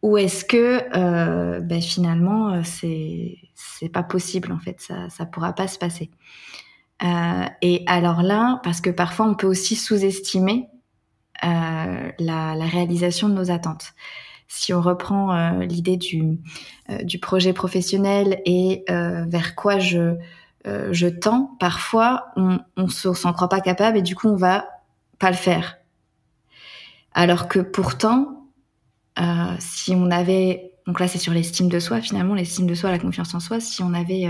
ou 0.02 0.16
est-ce 0.16 0.44
que 0.44 1.60
ben, 1.60 1.82
finalement 1.82 2.62
c'est 2.64 3.36
c'est 3.54 3.88
pas 3.88 4.02
possible 4.02 4.52
en 4.52 4.58
fait, 4.58 4.80
ça 4.80 5.10
ça 5.10 5.26
pourra 5.26 5.52
pas 5.52 5.68
se 5.68 5.78
passer. 5.78 6.10
et 7.62 7.84
alors 7.86 8.22
là, 8.22 8.60
parce 8.62 8.80
que 8.80 8.90
parfois 8.90 9.26
on 9.26 9.34
peut 9.34 9.46
aussi 9.46 9.76
sous-estimer 9.76 10.68
la, 11.42 12.12
la, 12.18 12.66
réalisation 12.66 13.28
de 13.28 13.34
nos 13.34 13.50
attentes 13.50 13.94
si 14.50 14.74
on 14.74 14.80
reprend 14.80 15.32
euh, 15.32 15.64
l'idée 15.64 15.96
du, 15.96 16.40
euh, 16.90 17.04
du 17.04 17.20
projet 17.20 17.52
professionnel 17.52 18.42
et 18.44 18.84
euh, 18.90 19.24
vers 19.28 19.54
quoi 19.54 19.78
je, 19.78 20.16
je 20.64 21.06
tends, 21.06 21.56
parfois 21.60 22.26
on 22.36 22.58
ne 22.76 22.88
s'en 22.88 23.32
croit 23.32 23.48
pas 23.48 23.60
capable 23.60 23.96
et 23.96 24.02
du 24.02 24.16
coup 24.16 24.28
on 24.28 24.36
va 24.36 24.66
pas 25.20 25.30
le 25.30 25.36
faire. 25.36 25.78
Alors 27.14 27.46
que 27.46 27.60
pourtant, 27.60 28.39
si 29.58 29.94
on 29.94 30.10
avait, 30.10 30.72
donc 30.86 31.00
là 31.00 31.08
c'est 31.08 31.18
sur 31.18 31.32
l'estime 31.32 31.68
de 31.68 31.78
soi 31.78 32.00
finalement, 32.00 32.34
l'estime 32.34 32.66
de 32.66 32.74
soi, 32.74 32.90
la 32.90 32.98
confiance 32.98 33.34
en 33.34 33.40
soi, 33.40 33.60
si 33.60 33.82
on 33.82 33.92
avait 33.92 34.28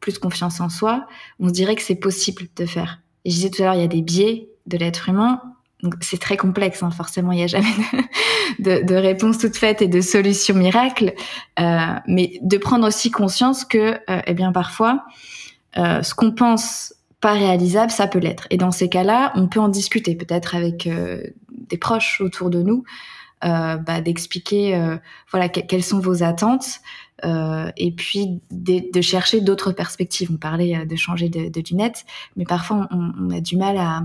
plus 0.00 0.14
de 0.14 0.18
confiance 0.18 0.60
en 0.60 0.68
soi, 0.68 1.06
on 1.40 1.48
se 1.48 1.52
dirait 1.52 1.74
que 1.74 1.82
c'est 1.82 1.96
possible 1.96 2.48
de 2.56 2.66
faire. 2.66 3.00
Et 3.24 3.30
je 3.30 3.36
disais 3.36 3.50
tout 3.50 3.62
à 3.62 3.66
l'heure, 3.66 3.74
il 3.74 3.80
y 3.80 3.84
a 3.84 3.88
des 3.88 4.02
biais 4.02 4.48
de 4.66 4.76
l'être 4.76 5.08
humain 5.08 5.40
donc 5.82 5.96
c'est 6.00 6.20
très 6.20 6.36
complexe, 6.36 6.82
hein, 6.82 6.90
forcément, 6.90 7.32
il 7.32 7.36
n'y 7.36 7.44
a 7.44 7.48
jamais 7.48 7.74
de, 8.60 8.94
réponse 8.94 9.38
toute 9.38 9.56
faite 9.56 9.82
et 9.82 9.88
de 9.88 10.00
solution 10.00 10.54
miracle, 10.54 11.12
euh, 11.58 11.76
mais 12.06 12.38
de 12.40 12.56
prendre 12.56 12.86
aussi 12.86 13.10
conscience 13.10 13.64
que, 13.64 13.98
euh, 14.08 14.20
eh 14.26 14.34
bien, 14.34 14.52
parfois, 14.52 15.04
euh, 15.78 16.02
ce 16.02 16.14
qu'on 16.14 16.30
pense 16.30 16.94
pas 17.20 17.32
réalisable, 17.32 17.90
ça 17.90 18.06
peut 18.06 18.20
l'être. 18.20 18.46
Et 18.50 18.58
dans 18.58 18.70
ces 18.70 18.88
cas-là, 18.88 19.32
on 19.34 19.48
peut 19.48 19.60
en 19.60 19.68
discuter, 19.68 20.14
peut-être 20.14 20.54
avec 20.54 20.86
euh, 20.86 21.22
des 21.50 21.78
proches 21.78 22.20
autour 22.20 22.50
de 22.50 22.62
nous, 22.62 22.84
euh, 22.84 23.21
bah, 23.42 24.00
d'expliquer, 24.00 24.76
euh, 24.76 24.96
voilà, 25.30 25.48
quelles 25.48 25.84
sont 25.84 26.00
vos 26.00 26.22
attentes, 26.22 26.80
et 27.24 27.92
puis 27.92 28.40
de, 28.50 29.00
chercher 29.00 29.40
d'autres 29.40 29.72
perspectives. 29.72 30.30
On 30.32 30.36
parlait 30.36 30.84
de 30.86 30.96
changer 30.96 31.28
de, 31.28 31.70
lunettes, 31.70 32.04
mais 32.36 32.44
parfois 32.44 32.88
on, 32.90 33.30
a 33.30 33.40
du 33.40 33.56
mal 33.56 33.76
à 33.78 34.02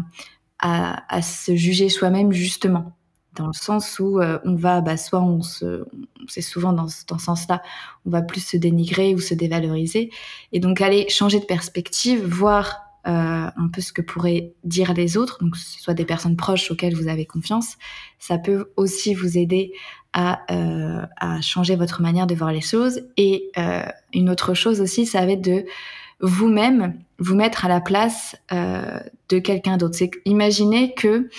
à, 0.59 1.21
se 1.21 1.55
juger 1.55 1.89
soi-même 1.89 2.31
justement 2.31 2.93
dans 3.35 3.47
le 3.47 3.53
sens 3.53 3.99
où 3.99 4.19
euh, 4.19 4.39
on 4.45 4.55
va, 4.55 4.81
bah, 4.81 4.97
soit 4.97 5.21
on 5.21 5.43
se, 5.43 5.85
c'est 6.27 6.41
souvent 6.41 6.73
dans, 6.73 6.87
dans 7.07 7.19
ce 7.19 7.25
sens-là, 7.25 7.61
on 8.05 8.09
va 8.09 8.23
plus 8.23 8.43
se 8.43 8.57
dénigrer 8.57 9.13
ou 9.13 9.19
se 9.19 9.35
dévaloriser, 9.35 10.09
et 10.53 10.59
donc 10.59 10.81
aller 10.81 11.07
changer 11.09 11.39
de 11.39 11.45
perspective, 11.45 12.25
voir 12.25 12.86
euh, 13.07 13.11
un 13.55 13.69
peu 13.71 13.79
ce 13.79 13.93
que 13.93 14.01
pourraient 14.01 14.51
dire 14.65 14.93
les 14.93 15.15
autres, 15.15 15.37
donc 15.41 15.55
ce 15.55 15.79
soit 15.79 15.93
des 15.93 16.03
personnes 16.03 16.35
proches 16.35 16.69
auxquelles 16.71 16.93
vous 16.93 17.07
avez 17.07 17.25
confiance, 17.25 17.77
ça 18.19 18.37
peut 18.37 18.71
aussi 18.75 19.13
vous 19.13 19.37
aider 19.37 19.71
à, 20.11 20.41
euh, 20.51 21.05
changer 21.41 21.77
votre 21.77 22.01
manière 22.01 22.27
de 22.27 22.35
voir 22.35 22.51
les 22.51 22.59
choses. 22.59 23.01
Et 23.15 23.49
euh, 23.57 23.83
une 24.13 24.29
autre 24.29 24.53
chose 24.53 24.81
aussi, 24.81 25.05
ça 25.05 25.25
va 25.25 25.31
être 25.31 25.41
de 25.41 25.63
vous-même 26.19 26.95
vous 27.17 27.35
mettre 27.35 27.63
à 27.63 27.69
la 27.69 27.79
place 27.79 28.35
de 28.49 29.39
quelqu'un 29.39 29.77
d'autre. 29.77 29.95
C'est 29.95 30.11
imaginez 30.25 30.93
que 30.95 31.29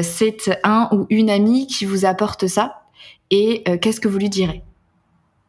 c'est 0.00 0.60
un 0.62 0.88
ou 0.92 1.06
une 1.10 1.28
amie 1.28 1.66
qui 1.66 1.84
vous 1.84 2.04
apporte 2.04 2.46
ça 2.46 2.84
et 3.30 3.64
qu'est-ce 3.80 4.00
que 4.00 4.06
vous 4.06 4.18
lui 4.18 4.30
direz? 4.30 4.62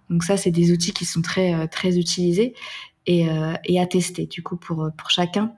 Donc 0.10 0.24
ça, 0.24 0.38
c'est 0.38 0.50
des 0.50 0.72
outils 0.72 0.92
qui 0.92 1.06
sont 1.06 1.22
très 1.22 1.68
très 1.68 2.00
utilisés 2.00 2.56
et, 3.06 3.30
euh, 3.30 3.54
et, 3.66 3.80
à 3.80 3.86
tester 3.86 4.26
du 4.26 4.44
coup 4.44 4.58
pour 4.58 4.90
pour 4.98 5.10
chacun, 5.10 5.54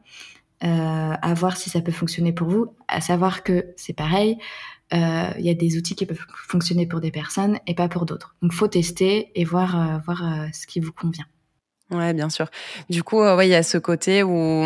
à 0.62 1.34
voir 1.36 1.58
si 1.58 1.69
ça 1.69 1.81
peut 1.81 1.91
fonctionner 1.91 2.34
pour 2.34 2.47
vous. 2.47 2.73
À 2.88 3.01
savoir 3.01 3.43
que 3.43 3.73
c'est 3.75 3.93
pareil. 3.93 4.38
Il 4.91 5.41
y 5.41 5.49
a 5.49 5.53
des 5.53 5.77
outils 5.77 5.95
qui 5.95 6.05
peuvent 6.05 6.25
fonctionner 6.47 6.88
pour 6.88 7.01
des 7.01 7.12
personnes 7.12 7.60
et 7.67 7.75
pas 7.75 7.88
pour 7.88 8.05
d'autres. 8.05 8.36
Donc 8.41 8.53
faut 8.53 8.67
tester 8.67 9.31
et 9.39 9.43
voir 9.43 10.01
voir 10.05 10.23
ce 10.53 10.65
qui 10.65 10.79
vous 10.79 10.93
convient. 10.93 11.25
Ouais, 11.91 12.13
bien 12.13 12.29
sûr. 12.29 12.47
Du 12.89 13.03
coup, 13.03 13.21
euh, 13.21 13.43
il 13.43 13.49
y 13.49 13.55
a 13.55 13.63
ce 13.63 13.77
côté 13.77 14.23
où 14.23 14.63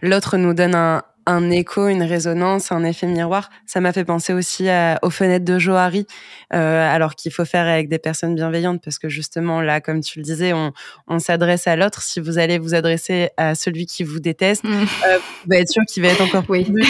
l'autre 0.00 0.36
nous 0.36 0.54
donne 0.54 0.74
un, 0.74 1.02
un 1.26 1.50
écho, 1.50 1.88
une 1.88 2.02
résonance, 2.02 2.72
un 2.72 2.84
effet 2.84 3.06
miroir. 3.06 3.50
Ça 3.66 3.80
m'a 3.80 3.92
fait 3.92 4.04
penser 4.04 4.32
aussi 4.32 4.68
à, 4.68 4.98
aux 5.02 5.10
fenêtres 5.10 5.44
de 5.44 5.58
Johari, 5.58 6.06
euh, 6.54 6.94
alors 6.94 7.14
qu'il 7.14 7.32
faut 7.32 7.44
faire 7.44 7.66
avec 7.66 7.88
des 7.88 7.98
personnes 7.98 8.34
bienveillantes, 8.34 8.80
parce 8.82 8.98
que 8.98 9.08
justement, 9.08 9.60
là, 9.60 9.80
comme 9.80 10.00
tu 10.00 10.20
le 10.20 10.24
disais, 10.24 10.52
on, 10.52 10.72
on 11.08 11.18
s'adresse 11.18 11.66
à 11.66 11.76
l'autre. 11.76 12.02
Si 12.02 12.20
vous 12.20 12.38
allez 12.38 12.58
vous 12.58 12.74
adresser 12.74 13.30
à 13.36 13.54
celui 13.54 13.86
qui 13.86 14.04
vous 14.04 14.20
déteste, 14.20 14.64
mmh. 14.64 14.86
euh, 15.06 15.18
vous 15.46 15.52
être 15.54 15.68
sûr 15.68 15.82
qu'il 15.88 16.02
va 16.02 16.10
être 16.10 16.22
encore 16.22 16.44
oui. 16.48 16.64
plus 16.64 16.84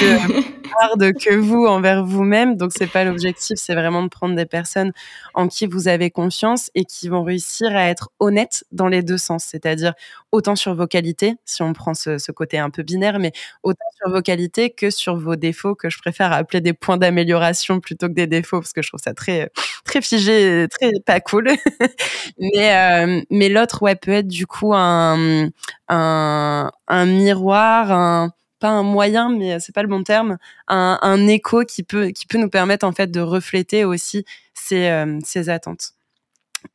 que 1.13 1.35
vous 1.37 1.67
envers 1.67 2.05
vous-même. 2.05 2.57
Donc, 2.57 2.73
c'est 2.77 2.87
pas 2.91 3.05
l'objectif, 3.05 3.57
c'est 3.59 3.75
vraiment 3.75 4.03
de 4.03 4.09
prendre 4.09 4.35
des 4.35 4.47
personnes 4.47 4.93
en 5.35 5.49
qui 5.49 5.67
vous 5.67 5.89
avez 5.89 6.11
confiance 6.11 6.71
et 6.75 6.85
qui 6.85 7.09
vont 7.09 7.23
réussir 7.23 7.75
à 7.75 7.89
être 7.89 8.11
honnêtes 8.21 8.65
dans 8.73 8.89
les 8.89 9.03
deux 9.03 9.19
sens, 9.19 9.45
c'est-à-dire 9.45 9.95
autant 10.33 10.57
sur 10.57 10.75
vos 10.75 10.87
qualités, 10.87 11.35
si 11.45 11.63
on 11.63 11.73
prend 11.73 11.95
ce, 11.95 12.19
ce 12.19 12.33
côté 12.33 12.59
un 12.59 12.71
peu 12.71 12.83
binaire, 12.83 13.19
mais 13.19 13.33
autant 13.63 13.85
sur 13.97 14.11
vos 14.11 14.23
qualités 14.23 14.71
que 14.71 14.91
sur 14.91 15.17
vos 15.17 15.37
défauts, 15.37 15.75
que 15.75 15.91
je 15.91 15.99
préfère 15.99 16.33
appeler 16.33 16.61
des 16.61 16.73
points 16.73 16.97
d'amélioration 16.99 17.81
plutôt 17.81 18.09
que 18.09 18.15
des 18.15 18.27
défauts, 18.27 18.61
parce 18.61 18.73
que 18.73 18.83
je 18.83 18.89
trouve 18.89 19.01
ça 19.03 19.15
très, 19.15 19.51
très 19.85 20.01
figé, 20.03 20.67
très 20.71 20.91
pas 21.05 21.21
cool. 21.21 21.49
mais, 22.39 22.75
euh, 22.77 23.23
mais 23.31 23.49
l'autre, 23.49 23.83
ouais, 23.83 23.97
peut 23.97 24.13
être 24.13 24.29
du 24.29 24.47
coup 24.47 24.75
un, 24.75 25.49
un, 25.89 26.71
un 26.89 27.07
miroir, 27.07 27.91
un, 27.93 28.33
pas 28.67 28.73
un 28.73 28.83
moyen, 28.83 29.29
mais 29.31 29.61
c'est 29.61 29.73
pas 29.75 29.83
le 29.83 29.89
bon 29.89 30.03
terme, 30.03 30.39
un, 30.67 30.99
un, 31.01 31.27
écho 31.29 31.63
qui 31.65 31.85
peut, 31.85 32.09
qui 32.09 32.27
peut 32.27 32.39
nous 32.39 32.51
permettre 32.51 32.85
en 32.85 32.93
fait 32.93 33.11
de 33.13 33.21
refléter 33.21 33.85
aussi 33.85 34.25
ces, 34.55 34.89
euh, 34.89 35.21
ces 35.25 35.49
attentes. 35.49 35.96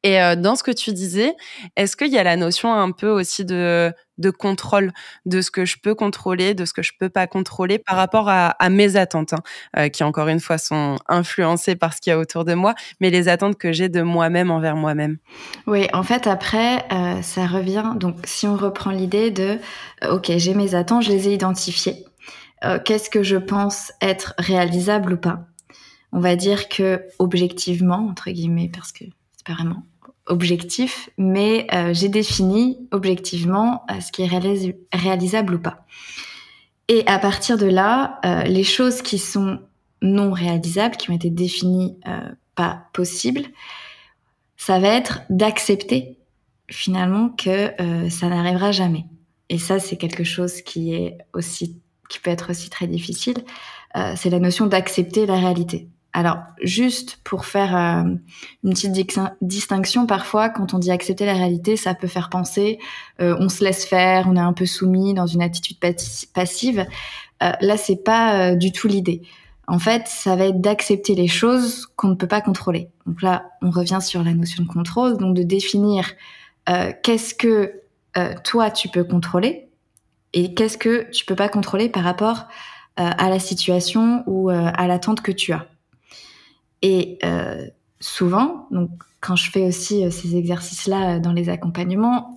Et 0.04 0.22
euh, 0.22 0.36
dans 0.36 0.56
ce 0.56 0.64
que 0.64 0.72
tu 0.72 0.94
disais, 0.94 1.34
est-ce 1.76 1.96
qu'il 1.96 2.12
y 2.12 2.18
a 2.18 2.24
la 2.24 2.36
notion 2.36 2.74
un 2.74 2.92
peu 2.92 3.10
aussi 3.10 3.46
de, 3.46 3.94
de 4.18 4.30
contrôle 4.30 4.92
de 5.26 5.42
ce 5.42 5.52
que 5.52 5.66
je 5.66 5.78
peux 5.82 5.96
contrôler, 5.96 6.54
de 6.54 6.66
ce 6.66 6.74
que 6.74 6.82
je 6.82 6.94
peux 6.98 7.10
pas 7.10 7.28
contrôler 7.28 7.80
par 7.80 7.98
rapport 7.98 8.30
à, 8.30 8.50
à 8.50 8.70
mes 8.70 8.96
attentes, 8.96 9.34
hein, 9.34 9.44
euh, 9.78 9.90
qui 9.90 10.04
encore 10.04 10.28
une 10.28 10.40
fois 10.40 10.58
sont 10.58 10.98
influencées 11.08 11.76
par 11.76 11.94
ce 11.94 12.02
qu'il 12.02 12.12
y 12.12 12.14
a 12.14 12.20
autour 12.20 12.46
de 12.46 12.54
moi, 12.54 12.74
mais 13.00 13.10
les 13.10 13.28
attentes 13.28 13.58
que 13.58 13.72
j'ai 13.72 13.90
de 13.90 14.02
moi-même 14.02 14.52
envers 14.52 14.76
moi-même? 14.76 15.18
Oui, 15.68 15.88
en 15.94 16.04
fait, 16.04 16.28
après, 16.28 16.86
euh, 16.92 17.22
ça 17.22 17.48
revient. 17.48 17.94
Donc, 17.96 18.18
si 18.24 18.48
on 18.48 18.56
reprend 18.56 18.92
l'idée 18.92 19.32
de, 19.32 19.60
euh, 20.04 20.16
ok, 20.16 20.32
j'ai 20.38 20.54
mes 20.54 20.76
attentes, 20.76 21.04
je 21.04 21.12
les 21.12 21.28
ai 21.28 21.34
identifiées. 21.34 22.06
Euh, 22.64 22.80
Qu'est-ce 22.84 23.10
que 23.10 23.24
je 23.24 23.38
pense 23.38 23.92
être 24.02 24.34
réalisable 24.38 25.14
ou 25.14 25.18
pas? 25.18 25.46
On 26.12 26.20
va 26.20 26.36
dire 26.36 26.70
que 26.70 27.02
objectivement, 27.20 28.08
entre 28.10 28.30
guillemets, 28.32 28.70
parce 28.72 28.92
que 28.92 29.06
c'est 29.42 29.48
pas 29.48 29.54
vraiment 29.54 29.84
objectif, 30.28 31.10
mais 31.18 31.66
euh, 31.74 31.94
j'ai 31.94 32.10
défini 32.10 32.78
objectivement 32.92 33.84
euh, 33.90 34.00
ce 34.00 34.12
qui 34.12 34.22
est 34.22 34.28
réalis 34.28 34.76
réalisable 34.94 35.56
ou 35.56 35.60
pas. 35.60 35.86
Et 36.88 37.04
à 37.08 37.18
partir 37.18 37.58
de 37.58 37.66
là, 37.66 38.20
euh, 38.24 38.44
les 38.44 38.64
choses 38.64 39.02
qui 39.02 39.18
sont 39.18 39.60
non 40.04 40.32
réalisables, 40.32 40.96
qui 40.96 41.10
ont 41.10 41.16
été 41.16 41.30
définies 41.30 41.98
pas 42.56 42.88
possibles, 42.92 43.46
ça 44.58 44.80
va 44.80 44.90
être 44.90 45.22
d'accepter 45.30 46.18
finalement 46.70 47.30
que 47.30 47.72
ça 48.10 48.28
n'arrivera 48.28 48.72
jamais. 48.72 49.06
Et 49.50 49.60
ça, 49.60 49.78
c'est 49.78 49.98
quelque 49.98 50.24
chose 50.24 50.64
qui 50.64 50.96
est 50.96 51.20
aussi, 51.34 51.80
qui 52.10 52.18
peut 52.20 52.32
être 52.32 52.50
aussi 52.50 52.72
très 52.72 52.88
difficile. 52.88 53.44
C'est 54.16 54.32
la 54.32 54.40
notion 54.40 54.66
d'accepter 54.66 55.28
la 55.28 55.36
réalité. 55.36 55.88
Alors, 56.14 56.40
juste 56.62 57.20
pour 57.24 57.46
faire 57.46 57.76
euh, 57.76 58.04
une 58.64 58.72
petite 58.72 58.92
distinction, 59.42 60.06
parfois, 60.06 60.50
quand 60.50 60.74
on 60.74 60.80
dit 60.80 60.92
accepter 60.92 61.26
la 61.26 61.34
réalité, 61.34 61.78
ça 61.78 61.94
peut 61.94 62.08
faire 62.08 62.30
penser 62.30 62.80
euh, 63.22 63.38
on 63.40 63.48
se 63.48 63.64
laisse 63.64 63.86
faire, 63.86 64.28
on 64.28 64.36
est 64.36 64.42
un 64.42 64.54
peu 64.54 64.66
soumis 64.66 65.14
dans 65.14 65.28
une 65.28 65.42
attitude 65.42 65.78
passive. 66.34 66.86
Euh, 67.44 67.52
là, 67.62 67.78
c'est 67.78 68.04
pas 68.04 68.56
du 68.56 68.72
tout 68.72 68.88
l'idée. 68.88 69.22
En 69.68 69.80
fait, 69.80 70.08
ça 70.08 70.36
va 70.36 70.46
être 70.48 70.60
d'accepter 70.60 71.16
les 71.16 71.28
choses 71.28 71.86
qu'on 71.96 72.10
ne 72.10 72.16
peut 72.16 72.28
pas 72.28 72.42
contrôler. 72.42 72.90
Donc 73.06 73.22
là, 73.22 73.46
on 73.62 73.70
revient 73.70 74.00
sur 74.02 74.22
la 74.24 74.34
notion 74.34 74.64
de 74.64 74.68
contrôle, 74.68 75.18
donc 75.18 75.36
de 75.36 75.44
définir 75.44 76.12
qu'est-ce 77.04 77.34
que 77.34 77.82
toi 78.44 78.70
tu 78.70 78.90
peux 78.90 79.04
contrôler 79.04 79.70
et 80.34 80.54
qu'est-ce 80.54 80.78
que 80.78 81.10
tu 81.12 81.26
peux 81.26 81.36
pas 81.36 81.48
contrôler 81.48 81.90
par 81.90 82.04
rapport 82.04 82.48
à 82.98 83.30
la 83.30 83.40
situation 83.40 84.24
ou 84.28 84.50
à 84.50 84.88
l'attente 84.88 85.22
que 85.22 85.32
tu 85.32 85.54
as. 85.54 85.71
Et 86.82 87.20
euh, 87.24 87.68
souvent, 88.00 88.68
donc 88.72 88.90
quand 89.22 89.36
je 89.36 89.50
fais 89.50 89.66
aussi 89.66 90.04
euh, 90.04 90.10
ces 90.10 90.36
exercices-là 90.36 91.16
euh, 91.16 91.20
dans 91.20 91.32
les 91.32 91.48
accompagnements, 91.48 92.36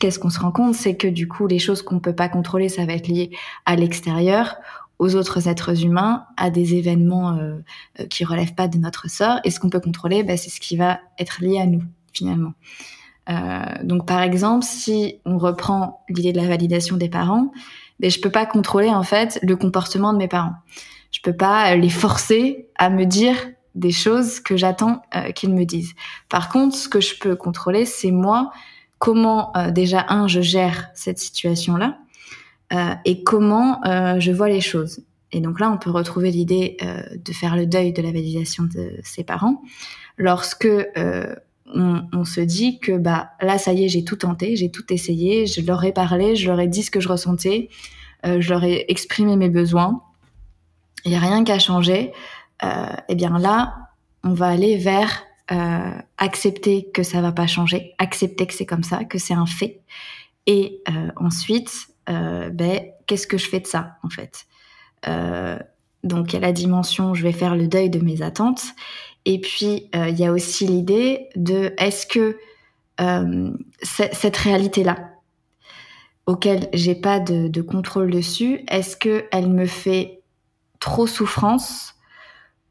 qu'est-ce 0.00 0.18
qu'on 0.18 0.30
se 0.30 0.40
rend 0.40 0.50
compte, 0.50 0.74
c'est 0.74 0.96
que 0.96 1.06
du 1.06 1.28
coup, 1.28 1.46
les 1.46 1.58
choses 1.58 1.82
qu'on 1.82 2.00
peut 2.00 2.14
pas 2.14 2.28
contrôler, 2.28 2.68
ça 2.68 2.84
va 2.86 2.94
être 2.94 3.06
lié 3.06 3.30
à 3.66 3.76
l'extérieur, 3.76 4.56
aux 4.98 5.14
autres 5.14 5.46
êtres 5.46 5.84
humains, 5.84 6.24
à 6.38 6.48
des 6.48 6.74
événements 6.74 7.36
euh, 7.36 7.60
qui 8.08 8.24
relèvent 8.24 8.54
pas 8.54 8.66
de 8.66 8.78
notre 8.78 9.08
sort. 9.10 9.38
Et 9.44 9.50
ce 9.50 9.60
qu'on 9.60 9.68
peut 9.68 9.80
contrôler, 9.80 10.24
bah, 10.24 10.38
c'est 10.38 10.50
ce 10.50 10.58
qui 10.58 10.76
va 10.76 10.98
être 11.18 11.42
lié 11.42 11.60
à 11.60 11.66
nous 11.66 11.82
finalement. 12.12 12.54
donc 13.82 14.06
par 14.06 14.22
exemple, 14.22 14.64
si 14.64 15.20
on 15.26 15.36
reprend 15.36 16.02
l'idée 16.08 16.32
de 16.32 16.38
la 16.38 16.48
validation 16.48 16.96
des 16.96 17.10
parents, 17.10 17.52
ben, 18.00 18.10
je 18.10 18.18
peux 18.20 18.30
pas 18.30 18.46
contrôler 18.46 18.88
en 18.88 19.02
fait 19.02 19.38
le 19.42 19.54
comportement 19.54 20.14
de 20.14 20.18
mes 20.18 20.28
parents. 20.28 20.54
Je 21.10 21.20
peux 21.20 21.36
pas 21.36 21.76
les 21.76 21.90
forcer 21.90 22.68
à 22.78 22.88
me 22.88 23.04
dire 23.04 23.36
des 23.76 23.92
choses 23.92 24.40
que 24.40 24.56
j'attends 24.56 25.02
qu'ils 25.34 25.54
me 25.54 25.64
disent. 25.64 25.94
Par 26.28 26.48
contre, 26.48 26.74
ce 26.74 26.88
que 26.88 27.00
je 27.00 27.16
peux 27.18 27.36
contrôler, 27.36 27.84
c'est 27.84 28.10
moi 28.10 28.50
comment 28.98 29.52
déjà 29.72 30.06
un 30.08 30.26
je 30.26 30.40
gère 30.40 30.88
cette 30.94 31.18
situation 31.18 31.76
là 31.76 31.98
euh, 32.72 32.94
et 33.04 33.22
comment 33.22 33.84
euh, 33.86 34.18
je 34.18 34.32
vois 34.32 34.48
les 34.48 34.60
choses. 34.60 35.00
Et 35.32 35.40
donc 35.40 35.60
là, 35.60 35.70
on 35.70 35.78
peut 35.78 35.90
retrouver 35.90 36.30
l'idée 36.30 36.76
euh, 36.82 37.02
de 37.16 37.32
faire 37.32 37.56
le 37.56 37.66
deuil 37.66 37.92
de 37.92 38.02
la 38.02 38.10
validation 38.10 38.64
de 38.64 38.94
ses 39.04 39.22
parents 39.22 39.62
lorsque 40.18 40.68
on, 41.74 42.02
on, 42.12 42.24
se 42.24 42.40
dit 42.40 42.78
que 42.78 42.96
bah 42.96 43.30
là, 43.40 43.58
ça 43.58 43.72
y 43.72 43.84
est, 43.84 43.88
j'ai 43.88 44.02
tout 44.02 44.16
tenté, 44.16 44.56
j'ai 44.56 44.70
tout 44.70 44.90
essayé, 44.92 45.46
je 45.46 45.60
leur 45.60 45.84
ai 45.84 45.92
parlé, 45.92 46.36
je 46.36 46.48
leur 46.48 46.58
ai 46.58 46.68
dit 46.68 46.82
ce 46.82 46.90
que 46.90 47.00
je 47.00 47.08
ressentais, 47.08 47.68
je 48.24 48.48
leur 48.48 48.64
ai 48.64 48.86
exprimé 48.88 49.36
mes 49.36 49.50
besoins, 49.50 50.00
il 51.04 51.10
n'y 51.10 51.16
a 51.16 51.20
rien 51.20 51.44
qu'à 51.44 51.58
changer. 51.58 52.12
Et 52.62 53.14
bien 53.14 53.38
là, 53.38 53.74
on 54.24 54.32
va 54.32 54.48
aller 54.48 54.76
vers 54.76 55.24
accepter 56.18 56.90
que 56.92 57.02
ça 57.02 57.20
va 57.20 57.32
pas 57.32 57.46
changer, 57.46 57.94
accepter 57.98 58.46
que 58.46 58.54
c'est 58.54 58.66
comme 58.66 58.82
ça, 58.82 59.04
que 59.04 59.18
c'est 59.18 59.34
un 59.34 59.46
fait, 59.46 59.82
et 60.46 60.82
ensuite 61.16 61.88
euh, 62.08 62.50
ben, 62.50 62.80
qu'est-ce 63.06 63.26
que 63.26 63.38
je 63.38 63.48
fais 63.48 63.60
de 63.60 63.66
ça, 63.66 63.96
en 64.02 64.08
fait? 64.08 64.46
Euh, 65.08 65.58
Donc, 66.04 66.32
il 66.32 66.34
y 66.34 66.36
a 66.36 66.40
la 66.40 66.52
dimension, 66.52 67.14
je 67.14 67.22
vais 67.22 67.32
faire 67.32 67.56
le 67.56 67.66
deuil 67.66 67.90
de 67.90 67.98
mes 67.98 68.22
attentes. 68.22 68.62
Et 69.24 69.40
puis, 69.40 69.90
euh, 69.94 70.08
il 70.08 70.18
y 70.18 70.24
a 70.24 70.32
aussi 70.32 70.66
l'idée 70.66 71.28
de, 71.34 71.74
est-ce 71.78 72.06
que 72.06 72.38
cette 73.82 74.36
réalité-là, 74.38 75.10
auquel 76.24 76.70
j'ai 76.72 76.94
pas 76.94 77.20
de, 77.20 77.48
de, 77.48 77.60
contrôle 77.60 78.10
dessus, 78.10 78.64
est-ce 78.68 78.96
que 78.96 79.26
elle 79.32 79.50
me 79.50 79.66
fait 79.66 80.22
trop 80.80 81.06
souffrance 81.06 81.95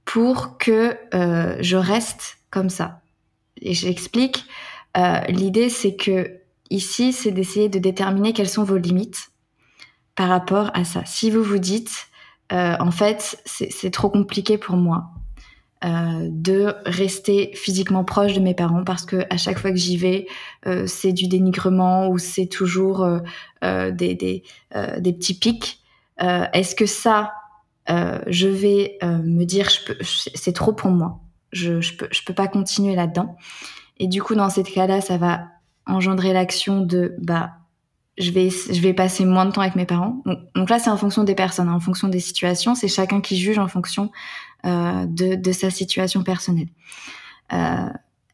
pour 0.06 0.58
que 0.58 0.96
euh, 1.14 1.58
je 1.60 1.76
reste 1.76 2.38
comme 2.52 2.70
ça 2.70 3.02
Et 3.62 3.74
j'explique. 3.74 4.46
Euh, 4.96 5.20
L'idée, 5.28 5.70
c'est 5.70 5.96
que 5.96 6.40
ici, 6.70 7.12
c'est 7.12 7.32
d'essayer 7.32 7.68
de 7.68 7.80
déterminer 7.80 8.32
quelles 8.32 8.50
sont 8.50 8.64
vos 8.64 8.78
limites 8.78 9.32
par 10.16 10.30
rapport 10.30 10.72
à 10.74 10.86
ça. 10.86 11.04
Si 11.06 11.30
vous 11.30 11.44
vous 11.44 11.58
dites, 11.58 12.08
euh, 12.54 12.76
en 12.80 12.92
fait, 12.92 13.42
c'est 13.46 13.92
trop 13.92 14.10
compliqué 14.10 14.58
pour 14.58 14.78
moi 14.78 15.10
de 15.84 16.74
rester 16.88 17.52
physiquement 17.54 18.04
proche 18.04 18.34
de 18.34 18.40
mes 18.40 18.56
parents 18.56 18.84
parce 18.84 19.06
que 19.06 19.28
à 19.30 19.38
chaque 19.38 19.60
fois 19.60 19.70
que 19.70 19.78
j'y 19.78 19.98
vais, 19.98 20.26
c'est 20.88 21.12
du 21.12 21.28
dénigrement 21.28 22.08
ou 22.08 22.18
c'est 22.18 22.48
toujours 22.48 23.08
des, 23.62 23.92
des, 23.92 24.44
des, 24.98 25.14
petits 25.14 25.38
pics. 25.38 25.84
Est-ce 26.18 26.74
que 26.74 26.88
ça, 26.88 27.34
je 27.88 28.48
vais 28.48 28.98
me 29.02 29.44
dire, 29.44 29.70
c'est 30.02 30.54
trop 30.54 30.74
pour 30.74 30.92
moi. 30.92 31.20
Je, 31.52 31.80
je 31.80 31.94
peux, 31.96 32.34
pas 32.34 32.48
continuer 32.48 32.96
là-dedans. 32.96 33.38
Et 33.98 34.08
du 34.08 34.22
coup, 34.22 34.36
dans 34.36 34.50
cette 34.50 34.72
cas-là, 34.72 35.00
ça 35.02 35.18
va 35.18 35.46
engendrer 35.86 36.34
l'action 36.34 36.82
de 36.82 37.16
bah 37.20 37.52
je 38.18 38.32
vais 38.32 38.50
je 38.50 38.80
vais 38.82 38.94
passer 38.94 39.26
moins 39.26 39.46
de 39.46 39.52
temps 39.52 39.62
avec 39.62 39.76
mes 39.76 39.86
parents. 39.86 40.24
Donc, 40.56 40.70
là 40.70 40.80
c'est 40.80 40.90
en 40.90 40.98
fonction 40.98 41.24
des 41.24 41.36
personnes, 41.36 41.68
hein, 41.68 41.76
en 41.76 41.80
fonction 41.80 42.08
des 42.08 42.20
situations, 42.20 42.76
c'est 42.76 42.88
chacun 42.88 43.22
qui 43.22 43.38
juge 43.38 43.60
en 43.60 43.68
fonction 43.68 44.12
euh, 44.66 45.06
de, 45.08 45.52
sa 45.52 45.70
situation 45.70 46.24
personnelle. 46.24 46.70
Euh, 47.54 47.90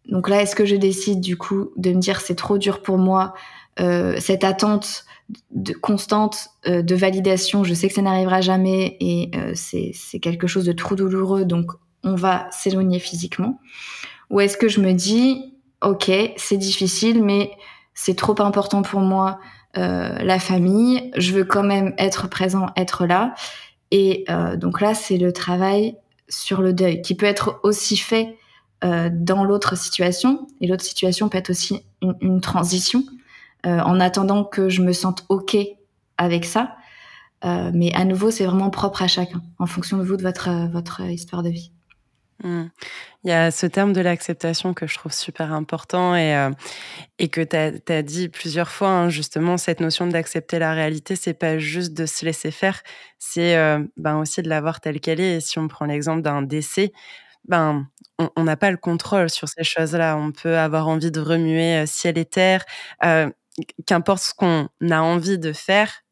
donc 0.05 0.29
là 0.29 0.41
est-ce 0.41 0.55
que 0.55 0.65
je 0.65 0.75
décide 0.75 1.19
du 1.19 1.37
coup 1.37 1.71
de 1.77 1.91
me 1.91 1.99
dire 1.99 2.21
c'est 2.21 2.35
trop 2.35 2.57
dur 2.57 2.81
pour 2.81 2.97
moi 2.97 3.33
euh, 3.79 4.15
cette 4.19 4.43
attente 4.43 5.05
de, 5.51 5.73
constante 5.73 6.49
euh, 6.67 6.81
de 6.81 6.95
validation, 6.95 7.63
je 7.63 7.73
sais 7.73 7.87
que 7.87 7.93
ça 7.93 8.01
n'arrivera 8.01 8.41
jamais 8.41 8.97
et 8.99 9.31
euh, 9.35 9.51
c'est 9.55 10.19
quelque 10.19 10.47
chose 10.47 10.65
de 10.65 10.71
trop 10.71 10.95
douloureux 10.95 11.45
donc 11.45 11.71
on 12.03 12.15
va 12.15 12.47
s'éloigner 12.51 12.99
physiquement. 12.99 13.59
Ou 14.29 14.39
est-ce 14.39 14.57
que 14.57 14.67
je 14.67 14.79
me 14.79 14.93
dis 14.93 15.53
ok 15.81 16.11
c'est 16.37 16.57
difficile 16.57 17.23
mais 17.23 17.51
c'est 17.93 18.15
trop 18.15 18.39
important 18.41 18.81
pour 18.81 19.01
moi 19.01 19.39
euh, 19.77 20.17
la 20.19 20.39
famille, 20.39 21.11
je 21.15 21.31
veux 21.31 21.45
quand 21.45 21.63
même 21.63 21.93
être 21.97 22.27
présent, 22.27 22.67
être 22.75 23.05
là. 23.05 23.33
Et 23.93 24.23
donc 24.55 24.79
là, 24.79 24.93
c'est 24.93 25.17
le 25.17 25.33
travail 25.33 25.97
sur 26.29 26.61
le 26.61 26.71
deuil 26.71 27.01
qui 27.01 27.13
peut 27.13 27.25
être 27.25 27.59
aussi 27.63 27.97
fait 27.97 28.37
dans 28.81 29.43
l'autre 29.43 29.75
situation. 29.75 30.47
Et 30.61 30.67
l'autre 30.67 30.85
situation 30.85 31.27
peut 31.27 31.37
être 31.37 31.49
aussi 31.49 31.83
une 32.21 32.39
transition 32.39 33.03
en 33.65 33.99
attendant 33.99 34.43
que 34.43 34.69
je 34.69 34.81
me 34.81 34.93
sente 34.93 35.25
OK 35.29 35.57
avec 36.17 36.45
ça. 36.45 36.75
mais 37.43 37.93
à 37.93 38.05
nouveau, 38.05 38.31
c'est 38.31 38.45
vraiment 38.45 38.69
propre 38.69 39.01
à 39.03 39.07
chacun, 39.07 39.41
en 39.59 39.65
fonction 39.65 39.97
de 39.97 40.03
vous, 40.03 40.17
de 40.17 40.23
votre, 40.23 40.49
votre 40.71 41.01
histoire 41.01 41.43
de 41.43 41.49
vie. 41.49 41.71
Mmh. 42.43 42.69
Il 43.23 43.29
y 43.29 43.33
a 43.33 43.51
ce 43.51 43.67
terme 43.67 43.93
de 43.93 44.01
l'acceptation 44.01 44.73
que 44.73 44.87
je 44.87 44.97
trouve 44.97 45.13
super 45.13 45.53
important 45.53 46.15
et, 46.15 46.35
euh, 46.35 46.49
et 47.19 47.29
que 47.29 47.41
tu 47.41 47.93
as, 47.93 48.01
dit 48.01 48.29
plusieurs 48.29 48.69
fois, 48.69 48.89
hein, 48.89 49.09
justement, 49.09 49.57
cette 49.57 49.79
notion 49.79 50.07
d'accepter 50.07 50.57
la 50.57 50.73
réalité, 50.73 51.15
c'est 51.15 51.35
pas 51.35 51.59
juste 51.59 51.93
de 51.93 52.05
se 52.05 52.25
laisser 52.25 52.51
faire, 52.51 52.81
c'est 53.19 53.55
euh, 53.55 53.79
ben 53.97 54.17
aussi 54.17 54.41
de 54.41 54.49
la 54.49 54.61
voir 54.61 54.81
telle 54.81 54.99
qu'elle 54.99 55.19
est. 55.19 55.37
Et 55.37 55.39
si 55.41 55.59
on 55.59 55.67
prend 55.67 55.85
l'exemple 55.85 56.23
d'un 56.23 56.41
décès, 56.41 56.93
ben, 57.47 57.87
on 58.35 58.43
n'a 58.43 58.57
pas 58.57 58.71
le 58.71 58.77
contrôle 58.77 59.29
sur 59.29 59.47
ces 59.49 59.63
choses-là. 59.63 60.15
On 60.17 60.31
peut 60.31 60.57
avoir 60.57 60.87
envie 60.87 61.11
de 61.11 61.19
remuer 61.19 61.77
euh, 61.77 61.85
ciel 61.85 62.17
et 62.17 62.25
terre, 62.25 62.65
euh, 63.03 63.29
qu'importe 63.85 64.21
ce 64.21 64.33
qu'on 64.33 64.69
a 64.89 65.01
envie 65.01 65.37
de 65.37 65.53
faire, 65.53 66.03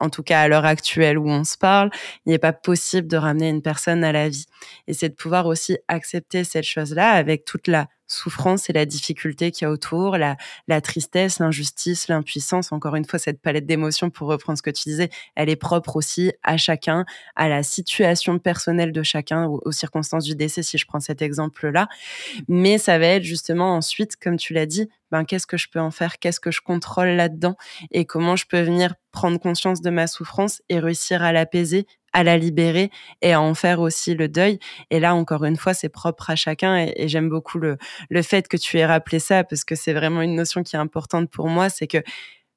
en 0.00 0.10
tout 0.10 0.22
cas 0.22 0.42
à 0.42 0.48
l'heure 0.48 0.64
actuelle 0.64 1.18
où 1.18 1.28
on 1.28 1.44
se 1.44 1.56
parle, 1.56 1.90
il 2.26 2.30
n'est 2.30 2.38
pas 2.38 2.52
possible 2.52 3.08
de 3.08 3.16
ramener 3.16 3.48
une 3.48 3.62
personne 3.62 4.04
à 4.04 4.12
la 4.12 4.28
vie. 4.28 4.46
Et 4.86 4.94
c'est 4.94 5.08
de 5.08 5.14
pouvoir 5.14 5.46
aussi 5.46 5.78
accepter 5.88 6.44
cette 6.44 6.64
chose-là 6.64 7.10
avec 7.10 7.44
toute 7.44 7.66
la 7.66 7.88
souffrance 8.06 8.68
et 8.70 8.72
la 8.72 8.86
difficulté 8.86 9.50
qu'il 9.50 9.64
y 9.64 9.68
a 9.68 9.70
autour, 9.70 10.16
la, 10.16 10.36
tristesse, 10.80 11.38
l'injustice, 11.38 12.08
l'impuissance. 12.08 12.72
Encore 12.72 12.96
une 12.96 13.04
fois, 13.04 13.18
cette 13.18 13.40
palette 13.40 13.66
d'émotions, 13.66 14.10
pour 14.10 14.28
reprendre 14.28 14.58
ce 14.58 14.62
que 14.62 14.70
tu 14.70 14.84
disais, 14.84 15.10
elle 15.34 15.48
est 15.48 15.56
propre 15.56 15.96
aussi 15.96 16.32
à 16.42 16.56
chacun, 16.56 17.04
à 17.36 17.48
la 17.48 17.62
situation 17.62 18.38
personnelle 18.38 18.92
de 18.92 19.02
chacun, 19.02 19.46
aux, 19.46 19.60
aux 19.64 19.72
circonstances 19.72 20.24
du 20.24 20.34
décès, 20.34 20.62
si 20.62 20.78
je 20.78 20.86
prends 20.86 21.00
cet 21.00 21.22
exemple-là. 21.22 21.88
Mais 22.48 22.78
ça 22.78 22.98
va 22.98 23.06
être 23.06 23.24
justement 23.24 23.74
ensuite, 23.76 24.16
comme 24.16 24.36
tu 24.36 24.52
l'as 24.52 24.66
dit, 24.66 24.88
ben, 25.10 25.24
qu'est-ce 25.24 25.46
que 25.46 25.56
je 25.56 25.68
peux 25.68 25.80
en 25.80 25.92
faire, 25.92 26.18
qu'est-ce 26.18 26.40
que 26.40 26.50
je 26.50 26.60
contrôle 26.60 27.10
là-dedans? 27.10 27.56
Et 27.92 28.04
comment 28.04 28.34
je 28.34 28.46
peux 28.46 28.60
venir 28.60 28.94
prendre 29.12 29.38
conscience 29.38 29.80
de 29.80 29.90
ma 29.90 30.08
souffrance 30.08 30.60
et 30.68 30.80
réussir 30.80 31.22
à 31.22 31.32
l'apaiser 31.32 31.86
à 32.14 32.24
la 32.24 32.38
libérer 32.38 32.90
et 33.20 33.34
à 33.34 33.42
en 33.42 33.52
faire 33.54 33.80
aussi 33.80 34.14
le 34.14 34.28
deuil. 34.28 34.58
Et 34.90 35.00
là, 35.00 35.14
encore 35.14 35.44
une 35.44 35.56
fois, 35.56 35.74
c'est 35.74 35.90
propre 35.90 36.30
à 36.30 36.36
chacun 36.36 36.76
et, 36.78 37.08
j'aime 37.08 37.28
beaucoup 37.28 37.58
le, 37.58 37.76
le 38.08 38.22
fait 38.22 38.48
que 38.48 38.56
tu 38.56 38.78
aies 38.78 38.86
rappelé 38.86 39.18
ça 39.18 39.44
parce 39.44 39.64
que 39.64 39.74
c'est 39.74 39.92
vraiment 39.92 40.22
une 40.22 40.34
notion 40.34 40.62
qui 40.62 40.76
est 40.76 40.78
importante 40.78 41.30
pour 41.30 41.48
moi, 41.48 41.68
c'est 41.68 41.86
que 41.86 41.98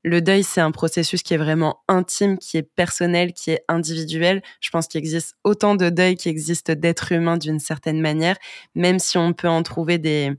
le 0.03 0.21
deuil, 0.21 0.43
c'est 0.43 0.61
un 0.61 0.71
processus 0.71 1.21
qui 1.21 1.33
est 1.33 1.37
vraiment 1.37 1.81
intime, 1.89 2.37
qui 2.37 2.55
est 2.57 2.63
personnel, 2.63 3.33
qui 3.33 3.51
est 3.51 3.63
individuel. 3.67 4.41
Je 4.61 4.69
pense 4.69 4.87
qu'il 4.87 4.99
existe 4.99 5.35
autant 5.43 5.75
de 5.75 5.89
deuil 5.89 6.15
qu'il 6.15 6.31
existe 6.31 6.71
d'êtres 6.71 7.11
humains 7.11 7.37
d'une 7.37 7.59
certaine 7.59 7.99
manière, 7.99 8.37
même 8.73 8.99
si 8.99 9.17
on 9.17 9.33
peut 9.33 9.49
en 9.49 9.63
trouver 9.63 9.97
des, 9.97 10.31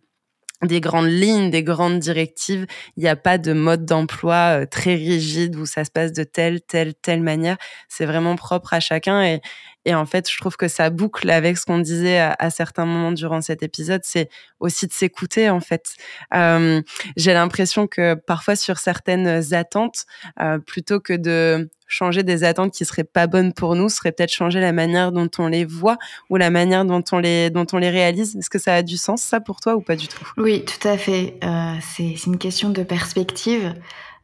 des 0.62 0.80
grandes 0.80 1.10
lignes, 1.10 1.50
des 1.50 1.62
grandes 1.62 2.00
directives. 2.00 2.66
Il 2.96 3.02
n'y 3.02 3.08
a 3.08 3.16
pas 3.16 3.38
de 3.38 3.52
mode 3.52 3.84
d'emploi 3.84 4.60
euh, 4.60 4.66
très 4.66 4.94
rigide 4.94 5.56
où 5.56 5.66
ça 5.66 5.84
se 5.84 5.90
passe 5.90 6.12
de 6.12 6.24
telle, 6.24 6.60
telle, 6.60 6.94
telle 6.94 7.22
manière. 7.22 7.56
C'est 7.88 8.06
vraiment 8.06 8.34
propre 8.36 8.74
à 8.74 8.80
chacun. 8.80 9.22
Et, 9.22 9.40
et 9.84 9.94
en 9.94 10.04
fait, 10.04 10.30
je 10.30 10.36
trouve 10.36 10.56
que 10.56 10.68
ça 10.68 10.90
boucle 10.90 11.30
avec 11.30 11.56
ce 11.56 11.64
qu'on 11.64 11.78
disait 11.78 12.18
à, 12.18 12.50
certains 12.50 12.84
moments 12.84 13.12
durant 13.12 13.40
cet 13.40 13.62
épisode. 13.62 14.02
C'est 14.04 14.28
aussi 14.58 14.86
de 14.86 14.92
s'écouter, 14.92 15.48
en 15.48 15.60
fait. 15.60 15.94
Euh, 16.34 16.82
J'ai 17.16 17.32
l'impression 17.32 17.86
que 17.86 18.14
parfois 18.14 18.56
sur 18.56 18.78
certaines 18.78 19.54
attentes, 19.54 20.04
euh, 20.40 20.58
plutôt 20.58 21.00
que 21.00 21.14
de 21.14 21.70
changer 21.88 22.22
des 22.22 22.44
attentes 22.44 22.72
qui 22.72 22.84
seraient 22.84 23.02
pas 23.02 23.26
bonnes 23.26 23.52
pour 23.52 23.74
nous, 23.74 23.88
serait 23.88 24.12
peut-être 24.12 24.32
changer 24.32 24.60
la 24.60 24.72
manière 24.72 25.10
dont 25.10 25.28
on 25.38 25.48
les 25.48 25.64
voit 25.64 25.96
ou 26.30 26.36
la 26.36 26.50
manière 26.50 26.84
dont 26.84 27.02
on 27.10 27.18
les, 27.18 27.50
dont 27.50 27.66
on 27.72 27.78
les 27.78 27.90
réalise. 27.90 28.36
Est-ce 28.36 28.50
que 28.50 28.58
ça 28.58 28.74
a 28.74 28.82
du 28.82 28.98
sens, 28.98 29.22
ça, 29.22 29.40
pour 29.40 29.60
toi, 29.60 29.74
ou 29.74 29.80
pas 29.80 29.96
du 29.96 30.06
tout? 30.06 30.24
Oui, 30.36 30.64
tout 30.64 30.86
à 30.86 30.98
fait. 30.98 31.38
Euh, 31.42 31.74
c'est 31.80 32.26
une 32.26 32.38
question 32.38 32.70
de 32.70 32.82
perspective 32.82 33.74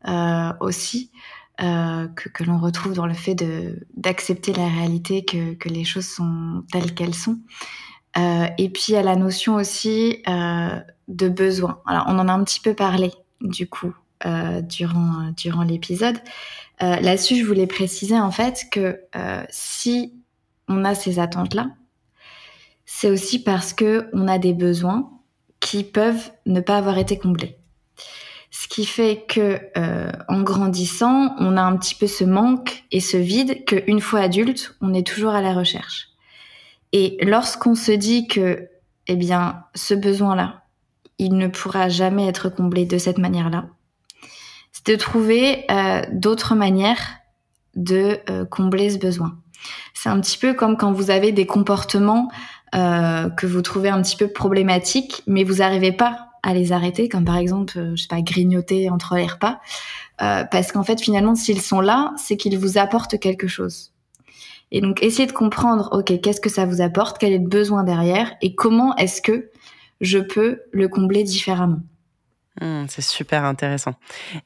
euh, 0.07 0.53
aussi. 0.61 1.11
Euh, 1.63 2.09
que, 2.17 2.29
que 2.29 2.43
l'on 2.43 2.59
retrouve 2.59 2.95
dans 2.95 3.07
le 3.07 3.15
fait 3.15 3.37
d'accepter 3.97 4.53
la 4.53 4.67
réalité, 4.67 5.25
que, 5.25 5.55
que, 5.55 5.69
les 5.69 5.85
choses 5.85 6.09
sont 6.09 6.65
telles 6.73 6.95
qu'elles 6.95 7.15
sont. 7.15 7.39
Et 8.17 8.71
puis 8.71 8.87
il 8.89 8.95
y 8.95 8.97
a 8.97 9.05
la 9.05 9.15
notion 9.15 9.55
aussi 9.55 10.21
de 10.27 11.29
besoin. 11.29 11.81
Alors 11.87 12.07
on 12.09 12.19
en 12.19 12.27
a 12.27 12.33
un 12.33 12.43
petit 12.43 12.59
peu 12.59 12.75
parlé 12.75 13.13
du 13.41 13.69
coup 13.69 13.95
durant 14.69 15.33
durant 15.37 15.65
l'épisode, 15.65 16.17
euh, 16.83 16.97
là-dessus, 16.97 17.37
je 17.37 17.45
voulais 17.45 17.67
préciser 17.67 18.19
en 18.19 18.31
fait 18.31 18.67
que 18.71 19.01
euh, 19.15 19.45
si 19.49 20.13
on 20.69 20.85
a 20.85 20.95
ces 20.95 21.19
attentes-là, 21.19 21.69
c'est 22.85 23.11
aussi 23.11 23.43
parce 23.43 23.73
que 23.73 24.09
on 24.13 24.27
a 24.27 24.39
des 24.39 24.53
besoins 24.53 25.11
qui 25.61 25.85
peuvent 25.85 26.33
ne 26.47 26.61
pas 26.61 26.77
avoir 26.77 26.99
été 26.99 27.19
comblés. 27.19 27.57
qui 28.71 28.87
fait 28.87 29.25
que 29.29 29.61
euh, 29.77 30.11
en 30.29 30.43
grandissant, 30.43 31.35
on 31.39 31.57
a 31.57 31.63
un 31.63 31.77
petit 31.77 31.95
peu 31.95 32.09
ce 32.09 32.25
manque 32.25 32.85
et 32.91 32.99
ce 32.99 33.17
vide 33.17 33.65
qu'une 33.67 34.01
fois 34.01 34.21
adulte, 34.21 34.75
on 34.81 34.93
est 34.95 35.07
toujours 35.07 35.31
à 35.31 35.43
la 35.43 35.53
recherche. 35.53 36.09
Et 36.93 37.19
lorsqu'on 37.23 37.77
se 37.77 37.93
dit 37.93 38.27
que, 38.27 38.69
eh 39.07 39.17
bien, 39.17 39.65
ce 39.77 39.95
besoin-là, 39.95 40.65
il 41.19 41.37
ne 41.37 41.47
pourra 41.47 41.89
jamais 41.89 42.27
être 42.27 42.49
comblé 42.49 42.85
de 42.85 42.99
cette 42.99 43.19
manière-là, 43.19 43.69
c'est 44.75 44.93
de 44.93 44.97
trouver 44.97 45.65
euh, 45.71 46.03
d'autres 46.13 46.55
manières 46.55 47.01
de 47.77 48.19
euh, 48.29 48.45
combler 48.45 48.91
ce 48.91 48.99
besoin. 48.99 49.39
C'est 49.95 50.09
un 50.09 50.21
petit 50.21 50.37
peu 50.37 50.53
comme 50.53 50.77
quand 50.77 50.93
vous 50.93 51.11
avez 51.11 51.33
des 51.33 51.47
comportements 51.47 52.29
euh, 52.75 53.31
que 53.31 53.47
vous 53.47 53.63
trouvez 53.63 53.89
un 53.89 54.03
petit 54.03 54.17
peu 54.17 54.29
problématiques, 54.29 55.23
mais 55.27 55.45
vous 55.45 55.57
n'arrivez 55.57 55.93
pas 55.93 56.29
à 56.43 56.53
les 56.53 56.73
arrêter, 56.73 57.09
comme 57.09 57.25
par 57.25 57.37
exemple, 57.37 57.79
euh, 57.79 57.97
je 57.97 58.03
sais 58.03 58.09
pas, 58.09 58.21
grignoter 58.21 58.91
entre 58.91 59.17
les 59.17 59.27
repas, 59.27 59.61
parce 60.19 60.71
qu'en 60.71 60.85
fait, 60.85 61.01
finalement, 61.01 61.35
s'ils 61.35 61.61
sont 61.61 61.81
là, 61.81 62.13
c'est 62.17 62.37
qu'ils 62.37 62.57
vous 62.57 62.79
apportent 62.79 63.19
quelque 63.19 63.49
chose. 63.49 63.93
Et 64.71 64.81
donc, 64.81 65.03
essayez 65.03 65.27
de 65.27 65.33
comprendre, 65.33 65.89
ok, 65.93 66.21
qu'est-ce 66.21 66.41
que 66.41 66.49
ça 66.49 66.67
vous 66.67 66.81
apporte, 66.81 67.19
quel 67.19 67.33
est 67.33 67.39
le 67.39 67.49
besoin 67.49 67.83
derrière, 67.83 68.35
et 68.41 68.55
comment 68.55 68.95
est-ce 68.97 69.21
que 69.23 69.51
je 70.01 70.19
peux 70.19 70.61
le 70.73 70.89
combler 70.89 71.25
différemment. 71.25 71.81
Mmh, 72.61 72.85
c'est 72.89 73.03
super 73.03 73.43
intéressant. 73.45 73.95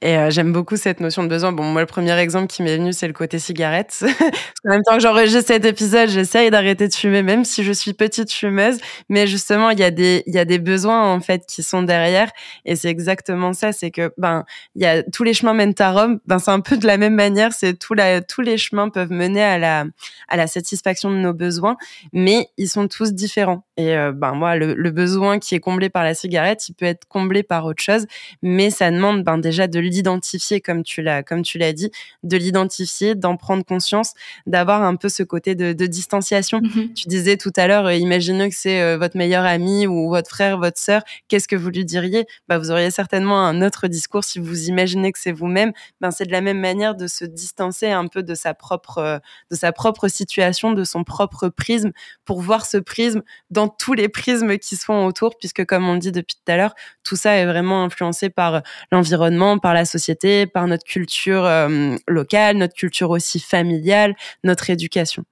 Et 0.01 0.17
euh, 0.17 0.31
j'aime 0.31 0.51
beaucoup 0.51 0.77
cette 0.77 1.01
notion 1.01 1.23
de 1.25 1.29
besoin. 1.29 1.53
Bon, 1.53 1.65
moi, 1.65 1.83
le 1.83 1.87
premier 1.87 2.19
exemple 2.19 2.47
qui 2.47 2.63
m'est 2.63 2.79
venu, 2.79 2.95
c'est 2.95 3.07
le 3.07 3.13
côté 3.13 3.39
cigarette. 3.39 4.03
en 4.65 4.71
même 4.71 4.83
temps 4.83 4.95
que 4.95 5.01
j'enregistre 5.01 5.49
cet 5.49 5.67
épisode, 5.67 6.09
j'essaye 6.09 6.51
d'arrêter 6.51 6.89
de 6.89 6.95
fumer, 6.95 7.23
même 7.23 7.45
si 7.45 7.63
je 7.65 7.73
suis 7.73 7.93
petite 7.93 8.33
fumeuse. 8.33 8.79
Mais 9.11 9.27
justement, 9.27 9.69
il 9.69 9.79
y 9.79 9.83
a 9.83 9.91
des, 9.91 10.23
il 10.27 10.35
y 10.35 10.39
a 10.39 10.47
des 10.47 10.59
besoins, 10.59 11.13
en 11.13 11.21
fait, 11.21 11.45
qui 11.47 11.63
sont 11.63 11.83
derrière. 11.83 12.31
Et 12.65 12.77
c'est 12.77 12.89
exactement 12.89 13.53
ça. 13.53 13.73
C'est 13.73 13.91
que, 13.91 14.11
ben, 14.17 14.47
il 14.75 14.81
y 14.81 14.87
a 14.87 15.03
tous 15.03 15.23
les 15.23 15.35
chemins 15.35 15.53
mènent 15.53 15.75
à 15.79 15.93
Rome. 15.93 16.19
Ben, 16.27 16.39
c'est 16.39 16.51
un 16.51 16.61
peu 16.61 16.79
de 16.79 16.87
la 16.87 16.97
même 16.97 17.15
manière. 17.15 17.53
C'est 17.53 17.75
tout 17.79 17.95
tous 18.27 18.41
les 18.41 18.57
chemins 18.57 18.89
peuvent 18.89 19.13
mener 19.13 19.43
à 19.43 19.59
la, 19.59 19.85
à 20.29 20.37
la 20.39 20.47
satisfaction 20.47 21.11
de 21.11 21.17
nos 21.17 21.35
besoins. 21.35 21.77
Mais 22.15 22.49
ils 22.57 22.69
sont 22.69 22.89
tous 22.89 23.13
différents. 23.13 23.67
Et, 23.77 23.95
euh, 23.95 24.13
ben, 24.13 24.33
moi, 24.33 24.57
le 24.57 24.91
besoin 24.91 25.39
qui 25.39 25.55
est 25.55 25.61
comblé 25.61 25.91
par 25.91 26.05
la 26.05 26.15
cigarette, 26.15 26.71
il 26.71 26.75
peut 26.75 26.87
être 26.87 27.07
comblé 27.07 27.43
par 27.43 27.67
autre 27.67 27.83
chose 27.83 27.98
mais 28.43 28.71
ça 28.71 28.91
demande 28.91 29.25
ben, 29.25 29.39
déjà 29.39 29.67
de 29.67 29.79
l'identifier 29.81 30.61
comme 30.61 30.83
tu 30.83 31.03
l'as 31.03 31.23
comme 31.23 31.43
tu 31.43 31.59
l'as 31.59 31.73
dit, 31.73 31.91
de 32.23 32.37
l'identifier, 32.37 33.15
d'en 33.15 33.37
prendre 33.37 33.65
conscience, 33.65 34.15
d'avoir 34.47 34.83
un 34.83 34.97
peu 34.97 35.09
ce 35.09 35.23
côté 35.23 35.55
de, 35.55 35.73
distanciation. 35.87 36.61
Mm-hmm. 36.61 36.95
Tu 36.95 37.09
disais 37.09 37.37
tout 37.37 37.53
à 37.57 37.67
l'heure, 37.67 37.87
euh, 37.87 37.95
imaginez 37.95 38.49
que 38.51 38.55
c'est 38.55 38.81
euh, 38.81 38.99
votre 38.99 39.17
meilleur 39.17 39.45
ami 39.45 39.87
ou 39.87 40.09
votre 40.09 40.29
frère, 40.29 40.59
votre 40.59 40.79
sœur, 40.79 41.03
qu'est-ce 41.29 41.49
que 41.49 41.57
vous 41.57 41.71
lui 41.71 41.85
diriez? 41.85 42.27
Bah, 42.49 42.59
vous 42.59 42.71
auriez 42.71 42.91
certainement 42.91 43.41
un 43.41 43.63
autre 43.63 43.89
discours 43.89 44.25
si 44.25 44.39
vous 44.39 44.69
imaginez 44.69 45.13
que 45.13 45.19
c'est 45.19 45.33
vous-même. 45.33 45.73
Ben 46.01 46.11
c'est 46.11 46.27
de 46.27 46.33
la 46.33 46.41
même 46.41 46.61
manière 46.61 46.95
de 46.95 47.07
se 47.07 47.25
distancer 47.25 47.91
un 47.91 48.07
peu 48.07 48.23
de 48.23 48.35
sa 48.35 48.55
propre 48.55 48.99
euh, 48.99 49.19
de 49.51 49.57
sa 49.57 49.73
propre 49.73 50.09
situation, 50.09 50.73
de 50.73 50.85
son 50.85 51.05
propre 51.05 51.49
prisme 51.49 51.93
pour 52.25 52.41
voir 52.41 52.67
ce 52.67 52.77
prisme 52.77 53.23
dans 53.51 53.69
tous 53.69 53.95
les 53.95 54.09
prismes 54.09 54.59
qui 54.59 54.77
sont 54.77 55.05
autour 55.05 55.37
puisque 55.39 55.65
comme 55.65 55.89
on 55.89 55.97
dit 55.97 56.13
depuis 56.13 56.37
tout 56.37 56.53
à 56.53 56.57
l'heure, 56.57 56.75
tout 57.05 57.17
ça 57.17 57.35
est 57.37 57.47
vraiment 57.47 57.88
influencé 57.89 58.31
par 58.31 58.63
l'environnement, 58.93 59.59
par 59.59 59.75
la 59.75 59.85
société, 59.85 60.47
par 60.47 60.67
notre 60.67 60.85
culture 60.85 61.45
euh, 61.45 61.97
locale, 62.07 62.57
notre 62.57 62.75
culture 62.75 63.11
aussi 63.11 63.41
familiale, 63.41 64.15
notre 64.45 64.71
éducation. 64.71 65.25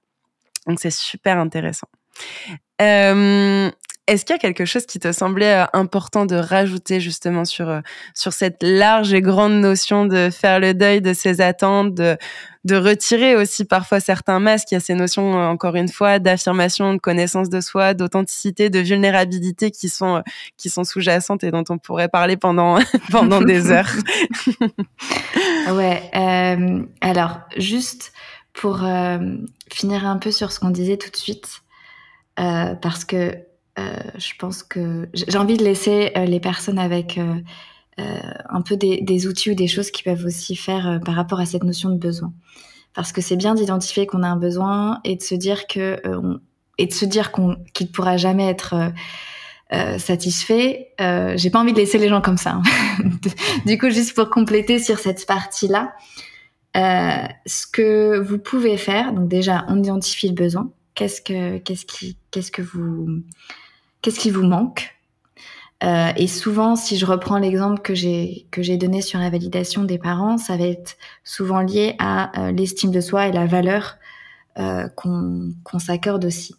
Donc 0.67 0.79
c'est 0.79 0.91
super 0.91 1.37
intéressant. 1.37 1.87
Euh, 2.81 3.71
est-ce 4.07 4.25
qu'il 4.25 4.33
y 4.33 4.37
a 4.37 4.39
quelque 4.39 4.65
chose 4.65 4.85
qui 4.85 4.99
te 4.99 5.11
semblait 5.11 5.53
euh, 5.53 5.65
important 5.73 6.25
de 6.25 6.35
rajouter 6.35 6.99
justement 6.99 7.45
sur, 7.45 7.69
euh, 7.69 7.81
sur 8.13 8.33
cette 8.33 8.63
large 8.63 9.13
et 9.13 9.21
grande 9.21 9.53
notion 9.53 10.05
de 10.05 10.29
faire 10.29 10.59
le 10.59 10.73
deuil 10.73 11.01
de 11.01 11.13
ses 11.13 11.41
attentes, 11.41 11.93
de, 11.93 12.17
de 12.63 12.75
retirer 12.75 13.35
aussi 13.35 13.65
parfois 13.65 13.99
certains 13.99 14.39
masques? 14.39 14.71
Il 14.71 14.75
y 14.75 14.77
a 14.77 14.79
ces 14.79 14.93
notions, 14.93 15.37
euh, 15.37 15.47
encore 15.47 15.75
une 15.75 15.89
fois, 15.89 16.19
d'affirmation, 16.19 16.93
de 16.93 16.99
connaissance 16.99 17.49
de 17.49 17.59
soi, 17.59 17.93
d'authenticité, 17.93 18.69
de 18.69 18.79
vulnérabilité 18.79 19.71
qui 19.71 19.89
sont, 19.89 20.23
qui 20.55 20.69
sont 20.69 20.85
sous-jacentes 20.85 21.43
et 21.43 21.51
dont 21.51 21.65
on 21.69 21.77
pourrait 21.77 22.09
parler 22.09 22.37
pendant, 22.37 22.79
pendant 23.11 23.41
des 23.41 23.71
heures. 23.71 23.91
ouais. 25.71 26.01
Euh, 26.15 26.83
alors, 27.01 27.41
juste 27.57 28.13
pour 28.53 28.79
finir 29.71 30.07
un 30.07 30.17
peu 30.17 30.31
sur 30.31 30.51
ce 30.51 30.59
qu'on 30.59 30.71
disait 30.71 30.97
tout 30.97 31.11
de 31.11 31.15
suite, 31.15 31.61
euh, 32.39 32.75
parce 32.75 33.03
que 33.03 33.35
je 33.77 34.33
pense 34.39 34.63
que 34.63 35.07
j'ai 35.13 35.37
envie 35.37 35.57
de 35.57 35.63
laisser 35.63 36.11
euh, 36.17 36.25
les 36.25 36.39
personnes 36.39 36.79
avec 36.79 37.17
euh, 37.19 37.41
un 38.49 38.61
peu 38.61 38.75
des, 38.75 39.27
outils 39.27 39.51
ou 39.51 39.55
des 39.55 39.67
choses 39.67 39.91
qui 39.91 40.03
peuvent 40.03 40.25
aussi 40.25 40.55
faire 40.55 40.99
par 41.05 41.15
rapport 41.15 41.39
à 41.39 41.45
cette 41.45 41.63
notion 41.63 41.89
de 41.89 41.97
besoin. 41.97 42.33
Parce 42.93 43.11
que 43.11 43.21
c'est 43.21 43.35
bien 43.35 43.53
d'identifier 43.53 44.07
qu'on 44.07 44.23
a 44.23 44.27
un 44.27 44.37
besoin 44.37 44.99
et 45.03 45.15
de 45.15 45.21
se 45.21 45.35
dire 45.35 45.67
que 45.67 46.01
et 46.79 46.85
de 46.87 46.93
se 46.93 47.05
dire 47.05 47.31
qu'on 47.31 47.57
qu'il 47.73 47.87
ne 47.87 47.91
pourra 47.91 48.17
jamais 48.17 48.47
être 48.47 48.75
euh, 49.73 49.97
satisfait. 49.97 50.93
Euh, 51.01 51.33
J'ai 51.35 51.49
pas 51.49 51.59
envie 51.59 51.73
de 51.73 51.77
laisser 51.77 51.97
les 51.97 52.07
gens 52.07 52.21
comme 52.21 52.37
ça. 52.37 52.61
Hein. 52.61 53.09
du 53.65 53.77
coup, 53.77 53.89
juste 53.89 54.15
pour 54.15 54.29
compléter 54.29 54.79
sur 54.79 54.97
cette 54.97 55.25
partie-là, 55.25 55.93
euh, 56.77 57.27
ce 57.45 57.67
que 57.67 58.17
vous 58.17 58.37
pouvez 58.37 58.77
faire, 58.77 59.11
donc 59.11 59.27
déjà, 59.27 59.65
on 59.67 59.77
identifie 59.77 60.29
le 60.29 60.35
besoin. 60.35 60.71
Qu'est-ce 60.95 61.21
que 61.21 61.57
qu'est-ce 61.57 61.85
qui 61.85 62.17
qu'est-ce 62.31 62.49
que 62.49 62.61
vous 62.61 63.23
qu'est-ce 64.01 64.19
qui 64.19 64.31
vous 64.31 64.43
manque 64.43 64.97
euh, 65.83 66.11
et 66.15 66.27
souvent, 66.27 66.75
si 66.75 66.97
je 66.97 67.05
reprends 67.05 67.37
l'exemple 67.37 67.81
que 67.81 67.93
j'ai 67.93 68.47
que 68.49 68.63
j'ai 68.63 68.77
donné 68.77 69.01
sur 69.01 69.19
la 69.19 69.29
validation 69.29 69.83
des 69.83 69.99
parents, 69.99 70.37
ça 70.37 70.57
va 70.57 70.65
être 70.65 70.97
souvent 71.23 71.59
lié 71.59 71.95
à 71.99 72.47
euh, 72.47 72.51
l'estime 72.51 72.91
de 72.91 72.99
soi 72.99 73.27
et 73.27 73.31
la 73.31 73.45
valeur 73.45 73.97
euh, 74.57 74.87
qu'on 74.89 75.79
s'accorde 75.79 76.25
aussi. 76.25 76.55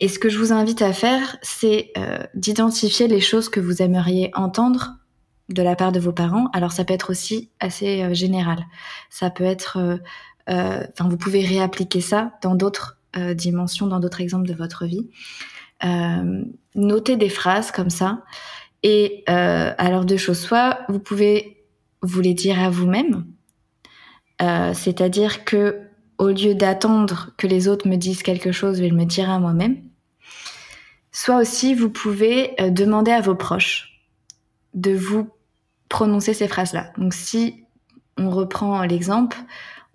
Et 0.00 0.08
ce 0.08 0.18
que 0.18 0.28
je 0.28 0.38
vous 0.38 0.52
invite 0.52 0.82
à 0.82 0.92
faire, 0.92 1.36
c'est 1.42 1.92
d'identifier 2.34 3.06
les 3.06 3.20
choses 3.20 3.48
que 3.48 3.60
vous 3.60 3.80
aimeriez 3.80 4.32
entendre 4.34 4.96
de 5.50 5.62
la 5.62 5.76
part 5.76 5.92
de 5.92 6.00
vos 6.00 6.12
parents. 6.12 6.48
Alors 6.52 6.72
ça 6.72 6.84
peut 6.84 6.94
être 6.94 7.10
aussi 7.10 7.50
assez 7.60 8.12
général. 8.12 8.66
Ça 9.08 9.30
peut 9.30 9.44
être, 9.44 10.00
enfin 10.48 11.08
vous 11.08 11.16
pouvez 11.16 11.46
réappliquer 11.46 12.00
ça 12.00 12.32
dans 12.42 12.56
d'autres 12.56 12.98
dimensions, 13.36 13.86
dans 13.86 14.00
d'autres 14.00 14.20
exemples 14.20 14.48
de 14.48 14.54
votre 14.54 14.84
vie. 14.84 15.08
Euh, 15.84 16.44
notez 16.74 17.16
des 17.16 17.28
phrases 17.28 17.70
comme 17.70 17.90
ça. 17.90 18.22
Et 18.82 19.24
euh, 19.28 19.72
alors 19.78 20.04
deux 20.04 20.16
choses, 20.16 20.40
soit 20.40 20.80
vous 20.88 20.98
pouvez 20.98 21.64
vous 22.02 22.20
les 22.20 22.34
dire 22.34 22.60
à 22.60 22.68
vous-même, 22.68 23.26
euh, 24.42 24.74
c'est-à-dire 24.74 25.44
que 25.44 25.80
au 26.18 26.28
lieu 26.28 26.54
d'attendre 26.54 27.30
que 27.38 27.46
les 27.46 27.66
autres 27.66 27.88
me 27.88 27.96
disent 27.96 28.22
quelque 28.22 28.52
chose, 28.52 28.76
je 28.76 28.82
vais 28.82 28.88
le 28.88 29.04
dire 29.04 29.30
à 29.30 29.38
moi-même. 29.38 29.82
Soit 31.12 31.36
aussi, 31.36 31.74
vous 31.74 31.90
pouvez 31.90 32.54
demander 32.70 33.10
à 33.10 33.20
vos 33.20 33.34
proches 33.34 34.02
de 34.74 34.92
vous 34.92 35.28
prononcer 35.88 36.34
ces 36.34 36.48
phrases-là. 36.48 36.92
Donc 36.98 37.14
si 37.14 37.64
on 38.18 38.30
reprend 38.30 38.82
l'exemple, 38.82 39.36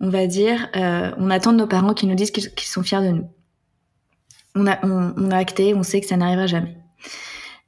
on 0.00 0.08
va 0.08 0.26
dire, 0.26 0.68
on 0.74 1.30
attend 1.30 1.52
de 1.52 1.58
nos 1.58 1.66
parents 1.66 1.94
qui 1.94 2.06
nous 2.06 2.14
disent 2.14 2.30
qu'ils 2.30 2.50
sont 2.58 2.82
fiers 2.82 3.02
de 3.02 3.10
nous 3.10 3.30
on 4.54 4.66
a, 4.66 4.84
on, 4.84 5.30
a 5.30 5.36
acté, 5.36 5.74
on 5.74 5.82
sait 5.82 6.00
que 6.00 6.06
ça 6.06 6.16
n'arrivera 6.16 6.46
jamais. 6.46 6.76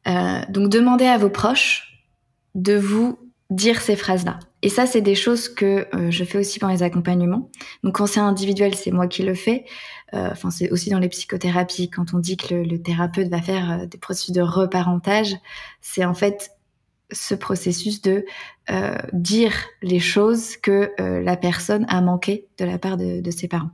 Euh, 0.09 0.41
donc 0.49 0.69
demandez 0.69 1.07
à 1.07 1.19
vos 1.19 1.31
proches 1.31 2.05
de 2.55 2.75
vous 2.75 3.19
dire 3.51 3.81
ces 3.81 3.97
phrases-là. 3.97 4.39
Et 4.63 4.69
ça, 4.69 4.87
c'est 4.87 5.01
des 5.01 5.15
choses 5.15 5.49
que 5.49 5.87
euh, 5.95 6.11
je 6.11 6.25
fais 6.25 6.39
aussi 6.39 6.59
pendant 6.59 6.73
les 6.73 6.83
accompagnements. 6.83 7.51
Donc 7.83 7.97
quand 7.97 8.07
c'est 8.07 8.21
individuel, 8.21 8.75
c'est 8.75 8.91
moi 8.91 9.07
qui 9.07 9.23
le 9.23 9.35
fais. 9.35 9.65
Euh, 10.15 10.29
enfin, 10.31 10.51
c'est 10.51 10.71
aussi 10.71 10.91
dans 10.91 10.99
les 10.99 11.09
psychothérapies. 11.09 11.91
Quand 11.91 12.15
on 12.15 12.19
dit 12.19 12.37
que 12.37 12.55
le, 12.55 12.81
thérapeute 12.81 13.29
va 13.29 13.43
faire 13.43 13.87
des 13.87 13.99
processus 13.99 14.33
de 14.33 14.43
reparentage, 14.43 15.37
c'est 15.81 16.05
en 16.05 16.15
fait 16.15 16.51
ce 17.11 17.35
processus 17.35 18.01
de 18.01 18.25
dire 19.13 19.53
les 19.83 20.01
choses 20.01 20.57
que 20.57 20.93
la 20.99 21.37
personne 21.37 21.85
a 21.91 22.01
manqué 22.01 22.47
de 22.57 22.65
la 22.65 22.79
part 22.79 22.97
de 22.97 23.31
ses 23.31 23.49
parents. 23.49 23.71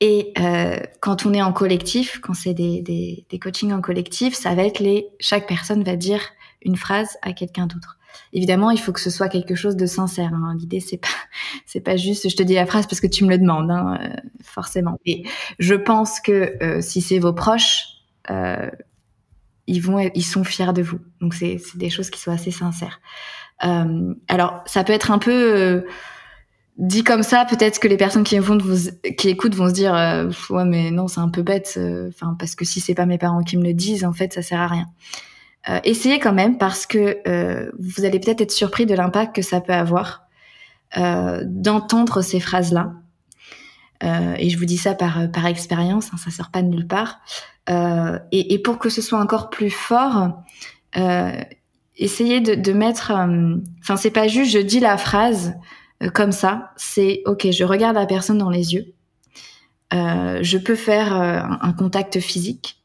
Et 0.00 0.32
euh, 0.38 0.78
quand 1.00 1.24
on 1.24 1.32
est 1.32 1.40
en 1.42 1.52
collectif, 1.52 2.20
quand 2.20 2.34
c'est 2.34 2.52
des, 2.52 2.82
des, 2.82 3.24
des, 3.30 3.38
coachings 3.38 3.72
en 3.72 3.80
collectif, 3.80 4.34
ça 4.34 4.54
va 4.54 4.64
être 4.64 4.78
les 4.78 5.08
chaque 5.20 5.48
personne 5.48 5.82
va 5.82 5.96
dire 5.96 6.20
une 6.62 6.76
phrase 6.76 7.16
à 7.22 7.32
quelqu'un 7.32 7.66
d'autre. 7.66 7.96
Évidemment, 8.32 8.70
il 8.70 8.78
faut 8.78 8.92
que 8.92 9.00
ce 9.00 9.10
soit 9.10 9.28
quelque 9.28 9.54
chose 9.54 9.76
de 9.76 9.86
sincère. 9.86 10.32
Hein. 10.34 10.54
L'idée 10.58 10.80
c'est 10.80 10.98
pas 10.98 11.08
c'est 11.66 11.80
pas 11.80 11.96
juste 11.96 12.28
je 12.28 12.36
te 12.36 12.42
dis 12.42 12.54
la 12.54 12.66
phrase 12.66 12.86
parce 12.86 13.00
que 13.00 13.06
tu 13.06 13.24
me 13.24 13.30
le 13.30 13.38
demandes, 13.38 13.70
hein, 13.70 13.98
euh, 14.00 14.16
forcément. 14.42 14.98
Et 15.06 15.24
je 15.58 15.74
pense 15.74 16.20
que 16.20 16.62
euh, 16.62 16.80
si 16.82 17.00
c'est 17.00 17.18
vos 17.18 17.32
proches, 17.32 17.86
euh, 18.30 18.70
ils 19.66 19.80
vont 19.80 20.10
ils 20.14 20.24
sont 20.24 20.44
fiers 20.44 20.72
de 20.74 20.82
vous. 20.82 20.98
Donc 21.22 21.32
c'est 21.32 21.56
des 21.74 21.88
choses 21.88 22.10
qui 22.10 22.20
sont 22.20 22.32
assez 22.32 22.50
sincères. 22.50 23.00
Euh, 23.64 24.14
alors 24.28 24.62
ça 24.66 24.84
peut 24.84 24.92
être 24.92 25.10
un 25.10 25.18
peu 25.18 25.84
dit 26.78 27.04
comme 27.04 27.22
ça, 27.22 27.44
peut-être 27.44 27.78
que 27.78 27.88
les 27.88 27.96
personnes 27.96 28.24
qui, 28.24 28.38
vont 28.38 28.58
écoutent 29.24 29.54
vont 29.54 29.68
se 29.68 29.72
dire 29.72 29.94
euh, 29.94 30.30
ouais 30.50 30.64
mais 30.64 30.90
non 30.90 31.08
c'est 31.08 31.20
un 31.20 31.28
peu 31.28 31.42
bête, 31.42 31.74
euh, 31.76 32.08
enfin 32.08 32.36
parce 32.38 32.54
que 32.54 32.64
si 32.64 32.80
c'est 32.80 32.94
pas 32.94 33.06
mes 33.06 33.18
parents 33.18 33.42
qui 33.42 33.56
me 33.56 33.64
le 33.64 33.72
disent, 33.72 34.04
en 34.04 34.12
fait 34.12 34.32
ça 34.32 34.42
sert 34.42 34.60
à 34.60 34.66
rien. 34.66 34.86
essayez 35.84 36.18
quand 36.18 36.34
même 36.34 36.58
parce 36.58 36.86
que 36.86 37.18
vous 37.78 38.04
allez 38.04 38.20
peut-être 38.20 38.40
être 38.40 38.52
surpris 38.52 38.86
de 38.86 38.94
l'impact 38.94 39.34
que 39.34 39.42
ça 39.42 39.60
peut 39.60 39.72
avoir 39.72 40.26
d'entendre 40.94 42.22
ces 42.22 42.40
phrases-là. 42.40 42.92
et 44.02 44.50
je 44.50 44.58
vous 44.58 44.66
dis 44.66 44.78
ça 44.78 44.94
par, 44.94 45.30
par 45.32 45.46
expérience, 45.46 46.10
hein, 46.12 46.18
ça 46.18 46.30
sort 46.30 46.50
pas 46.50 46.62
de 46.62 46.68
nulle 46.68 46.86
part. 46.86 47.20
Et, 47.68 48.54
et, 48.54 48.58
pour 48.60 48.78
que 48.78 48.88
ce 48.88 49.02
soit 49.02 49.18
encore 49.18 49.50
plus 49.50 49.70
fort, 49.70 50.42
essayez 51.96 52.40
de, 52.40 52.54
de 52.54 52.72
mettre. 52.72 53.12
Enfin, 53.80 53.96
c'est 53.96 54.10
pas 54.10 54.28
juste 54.28 54.52
je 54.52 54.58
dis 54.58 54.78
la 54.78 54.96
phrase 54.96 55.54
comme 56.14 56.32
ça. 56.32 56.72
C'est 56.76 57.22
ok, 57.26 57.50
je 57.50 57.64
regarde 57.64 57.96
la 57.96 58.06
personne 58.06 58.38
dans 58.38 58.50
les 58.50 58.74
yeux 58.74 58.94
euh, 59.94 60.38
je 60.42 60.58
peux 60.58 60.74
faire 60.74 61.14
euh, 61.14 61.40
un 61.60 61.72
contact 61.72 62.18
physique 62.18 62.82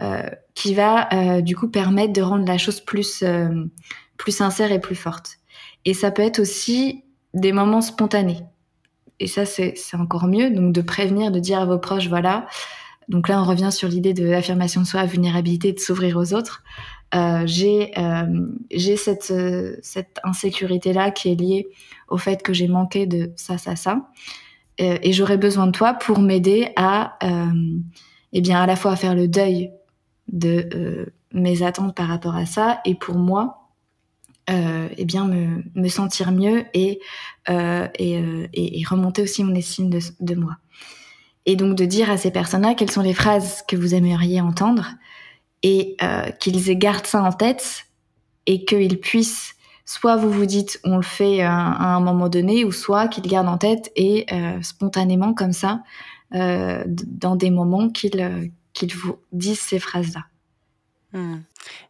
euh, 0.00 0.22
qui 0.54 0.74
va 0.74 1.40
du 1.40 1.56
coup 1.56 1.68
permettre 1.68 2.12
de 2.12 2.22
rendre 2.22 2.46
la 2.46 2.58
chose 2.58 2.80
plus 2.80 3.24
plus 4.16 4.32
sincère 4.32 4.72
et 4.72 4.80
plus 4.80 4.96
forte. 4.96 5.38
Et 5.84 5.94
ça 5.94 6.10
peut 6.10 6.22
être 6.22 6.40
aussi 6.40 7.04
des 7.34 7.52
moments 7.52 7.80
spontanés. 7.80 8.40
Et 9.20 9.26
ça, 9.26 9.44
c'est 9.46 9.76
encore 9.94 10.26
mieux. 10.26 10.50
Donc, 10.50 10.72
de 10.72 10.80
prévenir, 10.80 11.30
de 11.30 11.38
dire 11.38 11.60
à 11.60 11.64
vos 11.64 11.78
proches, 11.78 12.08
voilà. 12.08 12.46
Donc 13.08 13.28
là, 13.28 13.40
on 13.40 13.44
revient 13.44 13.70
sur 13.70 13.88
l'idée 13.88 14.12
de 14.12 14.24
l'affirmation 14.24 14.80
de 14.80 14.86
soi, 14.86 15.04
vulnérabilité, 15.04 15.72
de 15.72 15.78
s'ouvrir 15.78 16.16
aux 16.16 16.34
autres. 16.34 16.62
Euh, 17.14 17.42
j'ai 17.46 17.92
j'ai 18.70 18.96
cette, 18.96 19.32
cette 19.82 20.20
insécurité-là 20.24 21.10
qui 21.10 21.30
est 21.30 21.34
liée 21.34 21.68
au 22.08 22.18
fait 22.18 22.42
que 22.42 22.52
j'ai 22.52 22.68
manqué 22.68 23.06
de 23.06 23.32
ça, 23.36 23.58
ça, 23.58 23.76
ça. 23.76 24.08
Euh, 24.80 24.98
et 25.02 25.12
j'aurais 25.12 25.38
besoin 25.38 25.66
de 25.66 25.72
toi 25.72 25.94
pour 25.94 26.20
m'aider 26.20 26.72
à, 26.76 27.16
euh, 27.24 27.78
eh 28.32 28.40
bien, 28.40 28.60
à 28.60 28.66
la 28.66 28.76
fois 28.76 28.92
à 28.92 28.96
faire 28.96 29.14
le 29.14 29.26
deuil 29.26 29.72
de 30.28 30.68
euh, 30.74 31.06
mes 31.32 31.62
attentes 31.62 31.96
par 31.96 32.08
rapport 32.08 32.36
à 32.36 32.46
ça 32.46 32.80
et 32.84 32.94
pour 32.94 33.16
moi, 33.16 33.70
euh, 34.50 34.88
eh 34.96 35.04
bien, 35.04 35.26
me, 35.26 35.62
me, 35.74 35.88
sentir 35.88 36.32
mieux 36.32 36.64
et, 36.72 37.00
euh, 37.50 37.86
et, 37.98 38.80
et, 38.80 38.84
remonter 38.84 39.22
aussi 39.22 39.44
mon 39.44 39.54
estime 39.54 39.90
de, 39.90 39.98
de, 40.20 40.34
moi. 40.34 40.56
Et 41.44 41.54
donc 41.54 41.74
de 41.74 41.84
dire 41.84 42.10
à 42.10 42.16
ces 42.16 42.30
personnes-là 42.30 42.74
quelles 42.74 42.90
sont 42.90 43.02
les 43.02 43.12
phrases 43.12 43.62
que 43.68 43.76
vous 43.76 43.94
aimeriez 43.94 44.40
entendre 44.40 44.92
et 45.62 45.96
qu'ils 46.40 46.78
gardent 46.78 47.06
ça 47.06 47.22
en 47.22 47.32
tête 47.32 47.86
et 48.46 48.64
qu'ils 48.64 48.98
puissent 48.98 49.54
soit 49.88 50.16
vous 50.16 50.30
vous 50.30 50.44
dites 50.44 50.78
on 50.84 50.96
le 50.96 51.02
fait 51.02 51.40
à, 51.40 51.50
un 51.50 52.00
moment 52.00 52.28
donné, 52.28 52.64
ou 52.64 52.72
soit 52.72 53.08
qu'il 53.08 53.24
garde 53.24 53.48
en 53.48 53.56
tête 53.56 53.90
et 53.96 54.26
euh, 54.32 54.60
spontanément 54.60 55.32
comme 55.32 55.54
ça, 55.54 55.82
euh, 56.34 56.84
dans 56.86 57.36
des 57.36 57.50
moments 57.50 57.88
qu'il 57.88 58.20
euh, 58.20 58.46
qu'il 58.74 58.94
vous 58.94 59.18
dise 59.32 59.58
ces 59.58 59.78
phrases-là. 59.78 60.26
Hmm. 61.14 61.38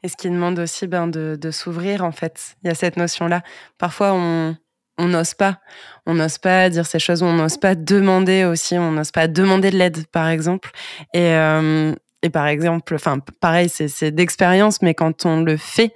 Et 0.04 0.08
ce 0.08 0.16
qui 0.16 0.30
demande 0.30 0.60
aussi 0.60 0.86
ben, 0.86 1.08
de, 1.08 1.36
de 1.38 1.50
s'ouvrir, 1.50 2.04
en 2.04 2.12
fait. 2.12 2.56
Il 2.62 2.68
y 2.68 2.70
a 2.70 2.74
cette 2.76 2.96
notion-là. 2.96 3.42
Parfois, 3.78 4.12
on 4.14 4.56
on 4.96 5.06
n'ose 5.06 5.34
pas. 5.34 5.58
On 6.06 6.14
n'ose 6.14 6.38
pas 6.38 6.70
dire 6.70 6.86
ces 6.86 7.00
choses, 7.00 7.22
on 7.22 7.32
n'ose 7.32 7.56
pas 7.56 7.74
demander 7.74 8.44
aussi, 8.44 8.78
on 8.78 8.92
n'ose 8.92 9.10
pas 9.10 9.28
demander 9.28 9.70
de 9.70 9.76
l'aide, 9.76 10.06
par 10.08 10.28
exemple. 10.28 10.70
Et, 11.14 11.32
et 12.22 12.30
par 12.30 12.48
exemple, 12.48 12.96
enfin, 12.96 13.20
pareil, 13.40 13.68
c'est 13.68 14.10
d'expérience, 14.10 14.82
mais 14.82 14.94
quand 14.94 15.24
on 15.24 15.42
le 15.42 15.56
fait, 15.56 15.94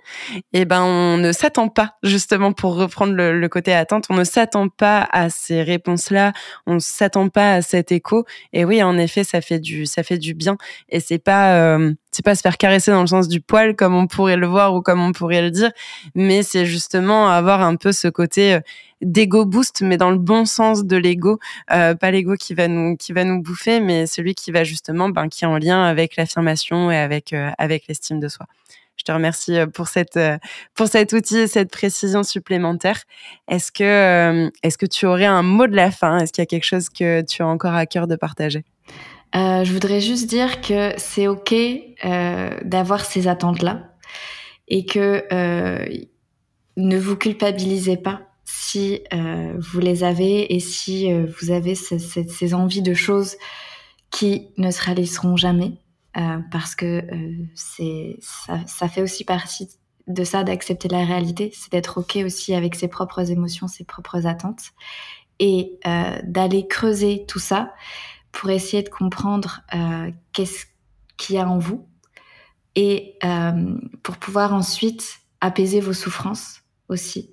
eh 0.53 0.65
ben, 0.65 0.83
on 0.83 1.17
ne 1.17 1.33
s'attend 1.33 1.69
pas, 1.69 1.97
justement, 2.05 2.53
pour 2.53 2.77
reprendre 2.77 3.13
le, 3.15 3.49
côté 3.49 3.73
attente, 3.73 4.07
on 4.09 4.15
ne 4.15 4.23
s'attend 4.23 4.69
pas 4.69 5.09
à 5.11 5.31
ces 5.31 5.63
réponses-là, 5.63 6.33
on 6.67 6.75
ne 6.75 6.79
s'attend 6.79 7.29
pas 7.29 7.55
à 7.55 7.63
cet 7.63 7.91
écho. 7.91 8.25
Et 8.53 8.65
oui, 8.65 8.83
en 8.85 8.99
effet, 8.99 9.25
ça 9.25 9.41
fait 9.41 9.59
du, 9.59 9.85
ça 9.85 10.05
fait 10.05 10.19
du 10.19 10.35
bien. 10.35 10.57
Et 10.89 11.01
c'est 11.01 11.19
pas, 11.19 11.57
euh, 11.57 11.93
c'est 12.13 12.25
pas 12.25 12.35
se 12.35 12.43
faire 12.43 12.59
caresser 12.59 12.91
dans 12.91 13.01
le 13.01 13.07
sens 13.07 13.27
du 13.27 13.41
poil, 13.41 13.75
comme 13.75 13.95
on 13.95 14.07
pourrait 14.07 14.37
le 14.37 14.47
voir 14.47 14.75
ou 14.75 14.83
comme 14.83 15.01
on 15.03 15.13
pourrait 15.13 15.41
le 15.43 15.51
dire, 15.51 15.73
mais 16.15 16.43
c'est 16.43 16.67
justement 16.67 17.29
avoir 17.29 17.63
un 17.63 17.77
peu 17.77 17.91
ce 17.91 18.09
côté, 18.09 18.55
euh, 18.55 18.61
d'ego 19.01 19.47
boost, 19.47 19.81
mais 19.83 19.97
dans 19.97 20.11
le 20.11 20.19
bon 20.19 20.45
sens 20.45 20.85
de 20.85 20.97
l'ego, 20.97 21.39
euh, 21.73 21.95
pas 21.95 22.11
l'ego 22.11 22.35
qui 22.37 22.55
va 22.55 22.69
nous 22.69 22.97
qui 22.97 23.13
va 23.13 23.25
nous 23.25 23.43
bouffer, 23.43 23.81
mais 23.81 24.07
celui 24.07 24.35
qui 24.35 24.53
va 24.53 24.63
justement, 24.63 25.09
ben, 25.09 25.29
qui 25.29 25.45
est 25.45 25.49
en 25.49 25.57
lien 25.59 25.83
avec 25.85 26.17
l'affirmation 26.17 26.91
et 26.91 26.99
avec 26.99 27.33
euh, 27.33 27.51
avec 27.59 27.89
l'estime 27.89 28.21
de 28.21 28.29
soi. 28.29 28.47
Je 28.97 29.05
te 29.05 29.11
remercie 29.11 29.57
pour 29.75 29.89
cette 29.89 30.21
pour 30.75 30.87
cet 30.87 31.13
outil 31.15 31.39
et 31.39 31.47
cette 31.49 31.71
précision 31.71 32.23
supplémentaire. 32.23 33.01
Est-ce 33.49 33.73
que 33.73 34.51
est-ce 34.63 34.79
que 34.79 34.87
tu 34.87 35.07
aurais 35.07 35.25
un 35.25 35.43
mot 35.43 35.67
de 35.67 35.75
la 35.75 35.91
fin? 35.91 36.19
Est-ce 36.19 36.33
qu'il 36.33 36.43
y 36.43 36.45
a 36.45 36.47
quelque 36.47 36.67
chose 36.67 36.89
que 36.89 37.23
tu 37.23 37.43
as 37.43 37.47
encore 37.47 37.75
à 37.75 37.87
cœur 37.87 38.07
de 38.07 38.15
partager? 38.17 38.65
Euh, 39.35 39.65
Je 39.65 39.73
voudrais 39.73 40.01
juste 40.01 40.29
dire 40.29 40.61
que 40.61 40.93
c'est 40.97 41.27
ok 41.27 41.53
euh, 41.53 42.51
d'avoir 42.65 43.05
ces 43.05 43.29
attentes 43.29 43.63
là 43.63 43.95
et 44.69 44.87
que 44.87 45.25
euh, 45.33 45.87
ne 46.77 46.99
vous 46.99 47.17
culpabilisez 47.17 47.97
pas 47.97 48.23
si 48.45 49.01
vous 49.59 49.81
les 49.81 50.05
avez 50.05 50.55
et 50.55 50.61
si 50.61 51.13
vous 51.13 51.51
avez 51.51 51.75
ce, 51.75 51.99
ce, 51.99 52.21
ces 52.27 52.55
envies 52.55 52.83
de 52.83 52.95
choses 52.95 53.37
qui 54.11 54.49
ne 54.57 54.71
se 54.71 54.83
réaliseront 54.83 55.37
jamais, 55.37 55.73
parce 56.51 56.75
que 56.75 57.03
c'est 57.55 58.19
ça, 58.21 58.89
fait 58.89 59.03
aussi 59.03 59.25
partie 59.25 59.69
de 60.07 60.25
ça 60.25 60.45
d'accepter 60.45 60.89
la 60.89 61.05
réalité, 61.05 61.51
c'est 61.55 61.73
d'être 61.73 61.99
ok 61.99 62.19
aussi 62.25 62.55
avec 62.55 62.75
ses 62.75 62.89
propres 62.89 63.31
émotions, 63.31 63.69
ses 63.69 63.85
propres 63.85 64.27
attentes, 64.27 64.73
et 65.39 65.79
d'aller 66.25 66.67
creuser 66.67 67.25
tout 67.27 67.41
ça 67.41 67.73
pour 68.33 68.51
essayer 68.51 68.83
de 68.83 68.89
comprendre 68.89 69.61
qu'est-ce 70.33 70.67
qu'il 71.17 71.37
y 71.37 71.39
a 71.39 71.49
en 71.49 71.59
vous 71.59 71.87
et 72.75 73.19
pour 74.03 74.17
pouvoir 74.17 74.55
ensuite 74.55 75.21
apaiser 75.41 75.81
vos 75.81 75.93
souffrances 75.93 76.63
aussi 76.89 77.33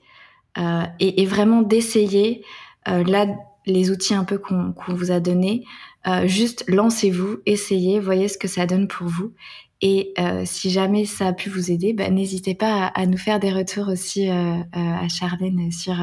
euh, 0.58 0.84
et, 1.00 1.26
vraiment 1.26 1.62
d'essayer, 1.62 2.44
euh, 2.88 3.04
là, 3.04 3.28
les 3.66 3.92
outils 3.92 4.16
un 4.16 4.24
peu 4.24 4.38
qu'on 4.38 4.74
qu 4.74 4.92
vous 4.92 5.12
a 5.12 5.20
donnés, 5.20 5.64
euh, 6.08 6.28
juste 6.28 6.64
lancez-vous, 6.68 7.38
essayez, 7.46 8.00
voyez 8.00 8.28
ce 8.28 8.38
que 8.38 8.48
ça 8.48 8.66
donne 8.66 8.88
pour 8.88 9.08
vous. 9.08 9.34
Et 9.82 10.14
euh, 10.20 10.44
si 10.46 10.72
jamais 10.72 11.06
ça 11.06 11.28
a 11.28 11.34
pu 11.34 11.50
vous 11.50 11.72
aider, 11.72 11.94
bah, 11.94 12.10
n'hésitez 12.10 12.56
pas 12.56 12.88
à, 12.88 13.02
à, 13.02 13.06
nous 13.06 13.18
faire 13.18 13.40
des 13.40 13.52
retours 13.52 13.88
aussi 13.88 14.30
euh, 14.30 14.60
à 14.74 15.08
Charlène 15.08 15.72
sur 15.72 15.96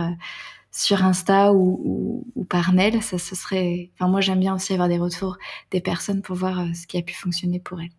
sur 0.77 1.03
Insta 1.05 1.53
ou, 1.53 1.81
ou, 1.85 2.27
ou, 2.35 2.45
par 2.45 2.73
mail. 2.73 3.03
Ça, 3.03 3.19
ce 3.19 3.35
serait. 3.35 3.91
Enfin, 3.95 4.11
moi, 4.11 4.21
j'aime 4.21 4.41
bien 4.41 4.55
aussi 4.55 4.75
avoir 4.75 4.89
des 4.89 4.99
retours 4.99 5.39
des 5.71 5.81
personnes 5.81 6.23
pour 6.23 6.37
voir 6.37 6.67
ce 6.75 6.87
qui 6.87 6.99
a 6.99 7.03
pu 7.03 7.15
fonctionner 7.15 7.61
pour 7.61 7.81
elles. 7.81 7.91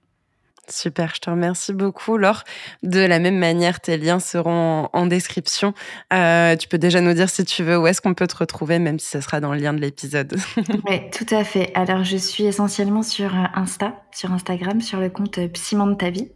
Super, 0.70 1.16
je 1.16 1.22
te 1.22 1.30
remercie 1.30 1.72
beaucoup, 1.72 2.18
Laure. 2.18 2.44
De 2.84 3.00
la 3.00 3.20
même 3.20 3.38
manière, 3.38 3.80
tes 3.80 3.98
liens 3.98 4.20
seront 4.20 4.90
en, 4.92 5.06
description. 5.06 5.74
Euh, 6.12 6.58
tu 6.58 6.68
peux 6.68 6.78
déjà 6.78 7.00
nous 7.00 7.14
dire 7.14 7.30
si 7.30 7.46
tu 7.46 7.64
veux 7.64 7.80
où 7.80 7.88
est-ce 7.88 8.02
qu'on 8.02 8.14
peut 8.14 8.28
te 8.28 8.36
retrouver, 8.36 8.78
même 8.78 9.00
si 9.00 9.10
ce 9.10 9.22
sera 9.22 9.40
dans 9.40 9.54
le 9.54 9.60
lien 9.60 9.74
de 9.74 9.80
l'épisode. 9.80 10.38
oui, 10.90 11.10
tout 11.12 11.34
à 11.34 11.46
fait. 11.46 11.72
Alors, 11.74 12.04
je 12.04 12.18
suis 12.18 12.44
essentiellement 12.44 13.02
sur 13.02 13.34
euh, 13.34 13.44
Insta, 13.56 13.96
sur 14.12 14.34
Instagram, 14.34 14.82
sur 14.82 15.00
le 15.00 15.10
compte 15.10 15.40
Psyment 15.54 15.88
de 15.88 15.96
ta 15.96 16.10
vie, 16.10 16.30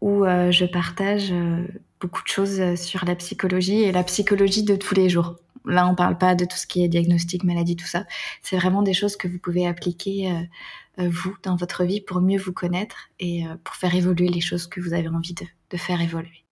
où 0.00 0.24
euh, 0.24 0.50
je 0.50 0.64
partage 0.64 1.30
euh, 1.30 1.64
beaucoup 2.00 2.22
de 2.22 2.28
choses 2.28 2.74
sur 2.74 3.04
la 3.04 3.14
psychologie 3.14 3.84
et 3.84 3.92
la 3.92 4.02
psychologie 4.02 4.64
de 4.64 4.74
tous 4.74 4.96
les 4.96 5.08
jours. 5.08 5.36
Là, 5.64 5.86
on 5.86 5.94
parle 5.94 6.18
pas 6.18 6.34
de 6.34 6.44
tout 6.44 6.56
ce 6.56 6.66
qui 6.66 6.84
est 6.84 6.88
diagnostic, 6.88 7.44
maladie, 7.44 7.76
tout 7.76 7.86
ça. 7.86 8.04
C'est 8.42 8.56
vraiment 8.56 8.82
des 8.82 8.94
choses 8.94 9.16
que 9.16 9.28
vous 9.28 9.38
pouvez 9.38 9.66
appliquer 9.66 10.30
euh, 10.98 11.08
vous 11.08 11.34
dans 11.42 11.56
votre 11.56 11.84
vie 11.84 12.02
pour 12.02 12.20
mieux 12.20 12.38
vous 12.38 12.52
connaître 12.52 13.08
et 13.18 13.46
euh, 13.46 13.54
pour 13.64 13.74
faire 13.76 13.94
évoluer 13.94 14.28
les 14.28 14.42
choses 14.42 14.66
que 14.66 14.78
vous 14.78 14.92
avez 14.92 15.08
envie 15.08 15.32
de, 15.32 15.46
de 15.70 15.76
faire 15.78 16.02
évoluer. 16.02 16.44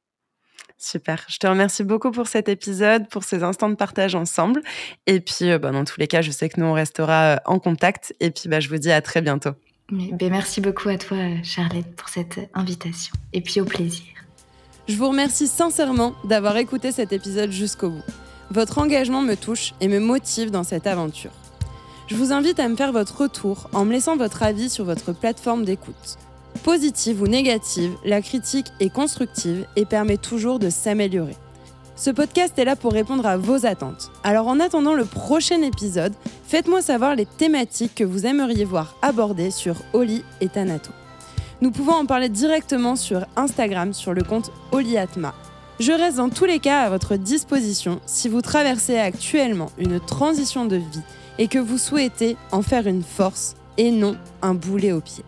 Super. 0.78 1.26
Je 1.28 1.36
te 1.36 1.46
remercie 1.46 1.84
beaucoup 1.84 2.10
pour 2.10 2.26
cet 2.26 2.48
épisode, 2.48 3.06
pour 3.10 3.22
ces 3.22 3.42
instants 3.42 3.68
de 3.68 3.74
partage 3.74 4.14
ensemble. 4.14 4.62
Et 5.06 5.20
puis, 5.20 5.50
euh, 5.50 5.58
bah, 5.58 5.72
dans 5.72 5.84
tous 5.84 6.00
les 6.00 6.06
cas, 6.06 6.22
je 6.22 6.30
sais 6.30 6.48
que 6.48 6.58
nous, 6.58 6.64
on 6.64 6.72
restera 6.72 7.42
en 7.44 7.58
contact. 7.58 8.14
Et 8.20 8.30
puis, 8.30 8.48
bah, 8.48 8.60
je 8.60 8.70
vous 8.70 8.78
dis 8.78 8.90
à 8.90 9.02
très 9.02 9.20
bientôt. 9.20 9.50
Mais, 9.90 10.10
ben, 10.12 10.30
merci 10.30 10.62
beaucoup 10.62 10.88
à 10.88 10.96
toi, 10.96 11.18
Charlotte, 11.42 11.94
pour 11.96 12.08
cette 12.08 12.40
invitation. 12.54 13.12
Et 13.34 13.42
puis, 13.42 13.60
au 13.60 13.66
plaisir. 13.66 14.06
Je 14.88 14.96
vous 14.96 15.08
remercie 15.08 15.48
sincèrement 15.48 16.14
d'avoir 16.24 16.56
écouté 16.56 16.92
cet 16.92 17.12
épisode 17.12 17.50
jusqu'au 17.50 17.90
bout. 17.90 18.04
Votre 18.50 18.78
engagement 18.78 19.22
me 19.22 19.36
touche 19.36 19.74
et 19.80 19.86
me 19.86 20.00
motive 20.00 20.50
dans 20.50 20.64
cette 20.64 20.88
aventure. 20.88 21.30
Je 22.08 22.16
vous 22.16 22.32
invite 22.32 22.58
à 22.58 22.68
me 22.68 22.74
faire 22.74 22.90
votre 22.90 23.22
retour 23.22 23.70
en 23.72 23.84
me 23.84 23.92
laissant 23.92 24.16
votre 24.16 24.42
avis 24.42 24.68
sur 24.68 24.84
votre 24.84 25.12
plateforme 25.12 25.64
d'écoute. 25.64 26.18
Positive 26.64 27.22
ou 27.22 27.28
négative, 27.28 27.92
la 28.04 28.20
critique 28.20 28.66
est 28.80 28.92
constructive 28.92 29.66
et 29.76 29.84
permet 29.84 30.16
toujours 30.16 30.58
de 30.58 30.68
s'améliorer. 30.68 31.36
Ce 31.94 32.10
podcast 32.10 32.58
est 32.58 32.64
là 32.64 32.74
pour 32.74 32.92
répondre 32.92 33.24
à 33.24 33.36
vos 33.36 33.66
attentes. 33.66 34.10
Alors 34.24 34.48
en 34.48 34.58
attendant 34.58 34.94
le 34.94 35.04
prochain 35.04 35.62
épisode, 35.62 36.14
faites-moi 36.48 36.82
savoir 36.82 37.14
les 37.14 37.26
thématiques 37.26 37.94
que 37.94 38.04
vous 38.04 38.26
aimeriez 38.26 38.64
voir 38.64 38.96
abordées 39.00 39.52
sur 39.52 39.76
Oli 39.92 40.24
et 40.40 40.48
Tanato. 40.48 40.90
Nous 41.60 41.70
pouvons 41.70 41.92
en 41.92 42.06
parler 42.06 42.28
directement 42.28 42.96
sur 42.96 43.26
Instagram 43.36 43.92
sur 43.92 44.12
le 44.12 44.24
compte 44.24 44.50
Oliatma. 44.72 45.34
Je 45.80 45.92
reste 45.92 46.18
dans 46.18 46.28
tous 46.28 46.44
les 46.44 46.58
cas 46.58 46.82
à 46.82 46.90
votre 46.90 47.16
disposition 47.16 48.02
si 48.04 48.28
vous 48.28 48.42
traversez 48.42 48.98
actuellement 48.98 49.72
une 49.78 49.98
transition 49.98 50.66
de 50.66 50.76
vie 50.76 51.00
et 51.38 51.48
que 51.48 51.58
vous 51.58 51.78
souhaitez 51.78 52.36
en 52.52 52.60
faire 52.60 52.86
une 52.86 53.02
force 53.02 53.54
et 53.78 53.90
non 53.90 54.18
un 54.42 54.52
boulet 54.52 54.92
au 54.92 55.00
pied. 55.00 55.24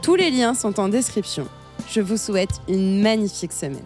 Tous 0.00 0.14
les 0.14 0.30
liens 0.30 0.54
sont 0.54 0.78
en 0.78 0.88
description. 0.88 1.48
Je 1.90 2.00
vous 2.00 2.16
souhaite 2.16 2.60
une 2.68 3.02
magnifique 3.02 3.50
semaine. 3.50 3.82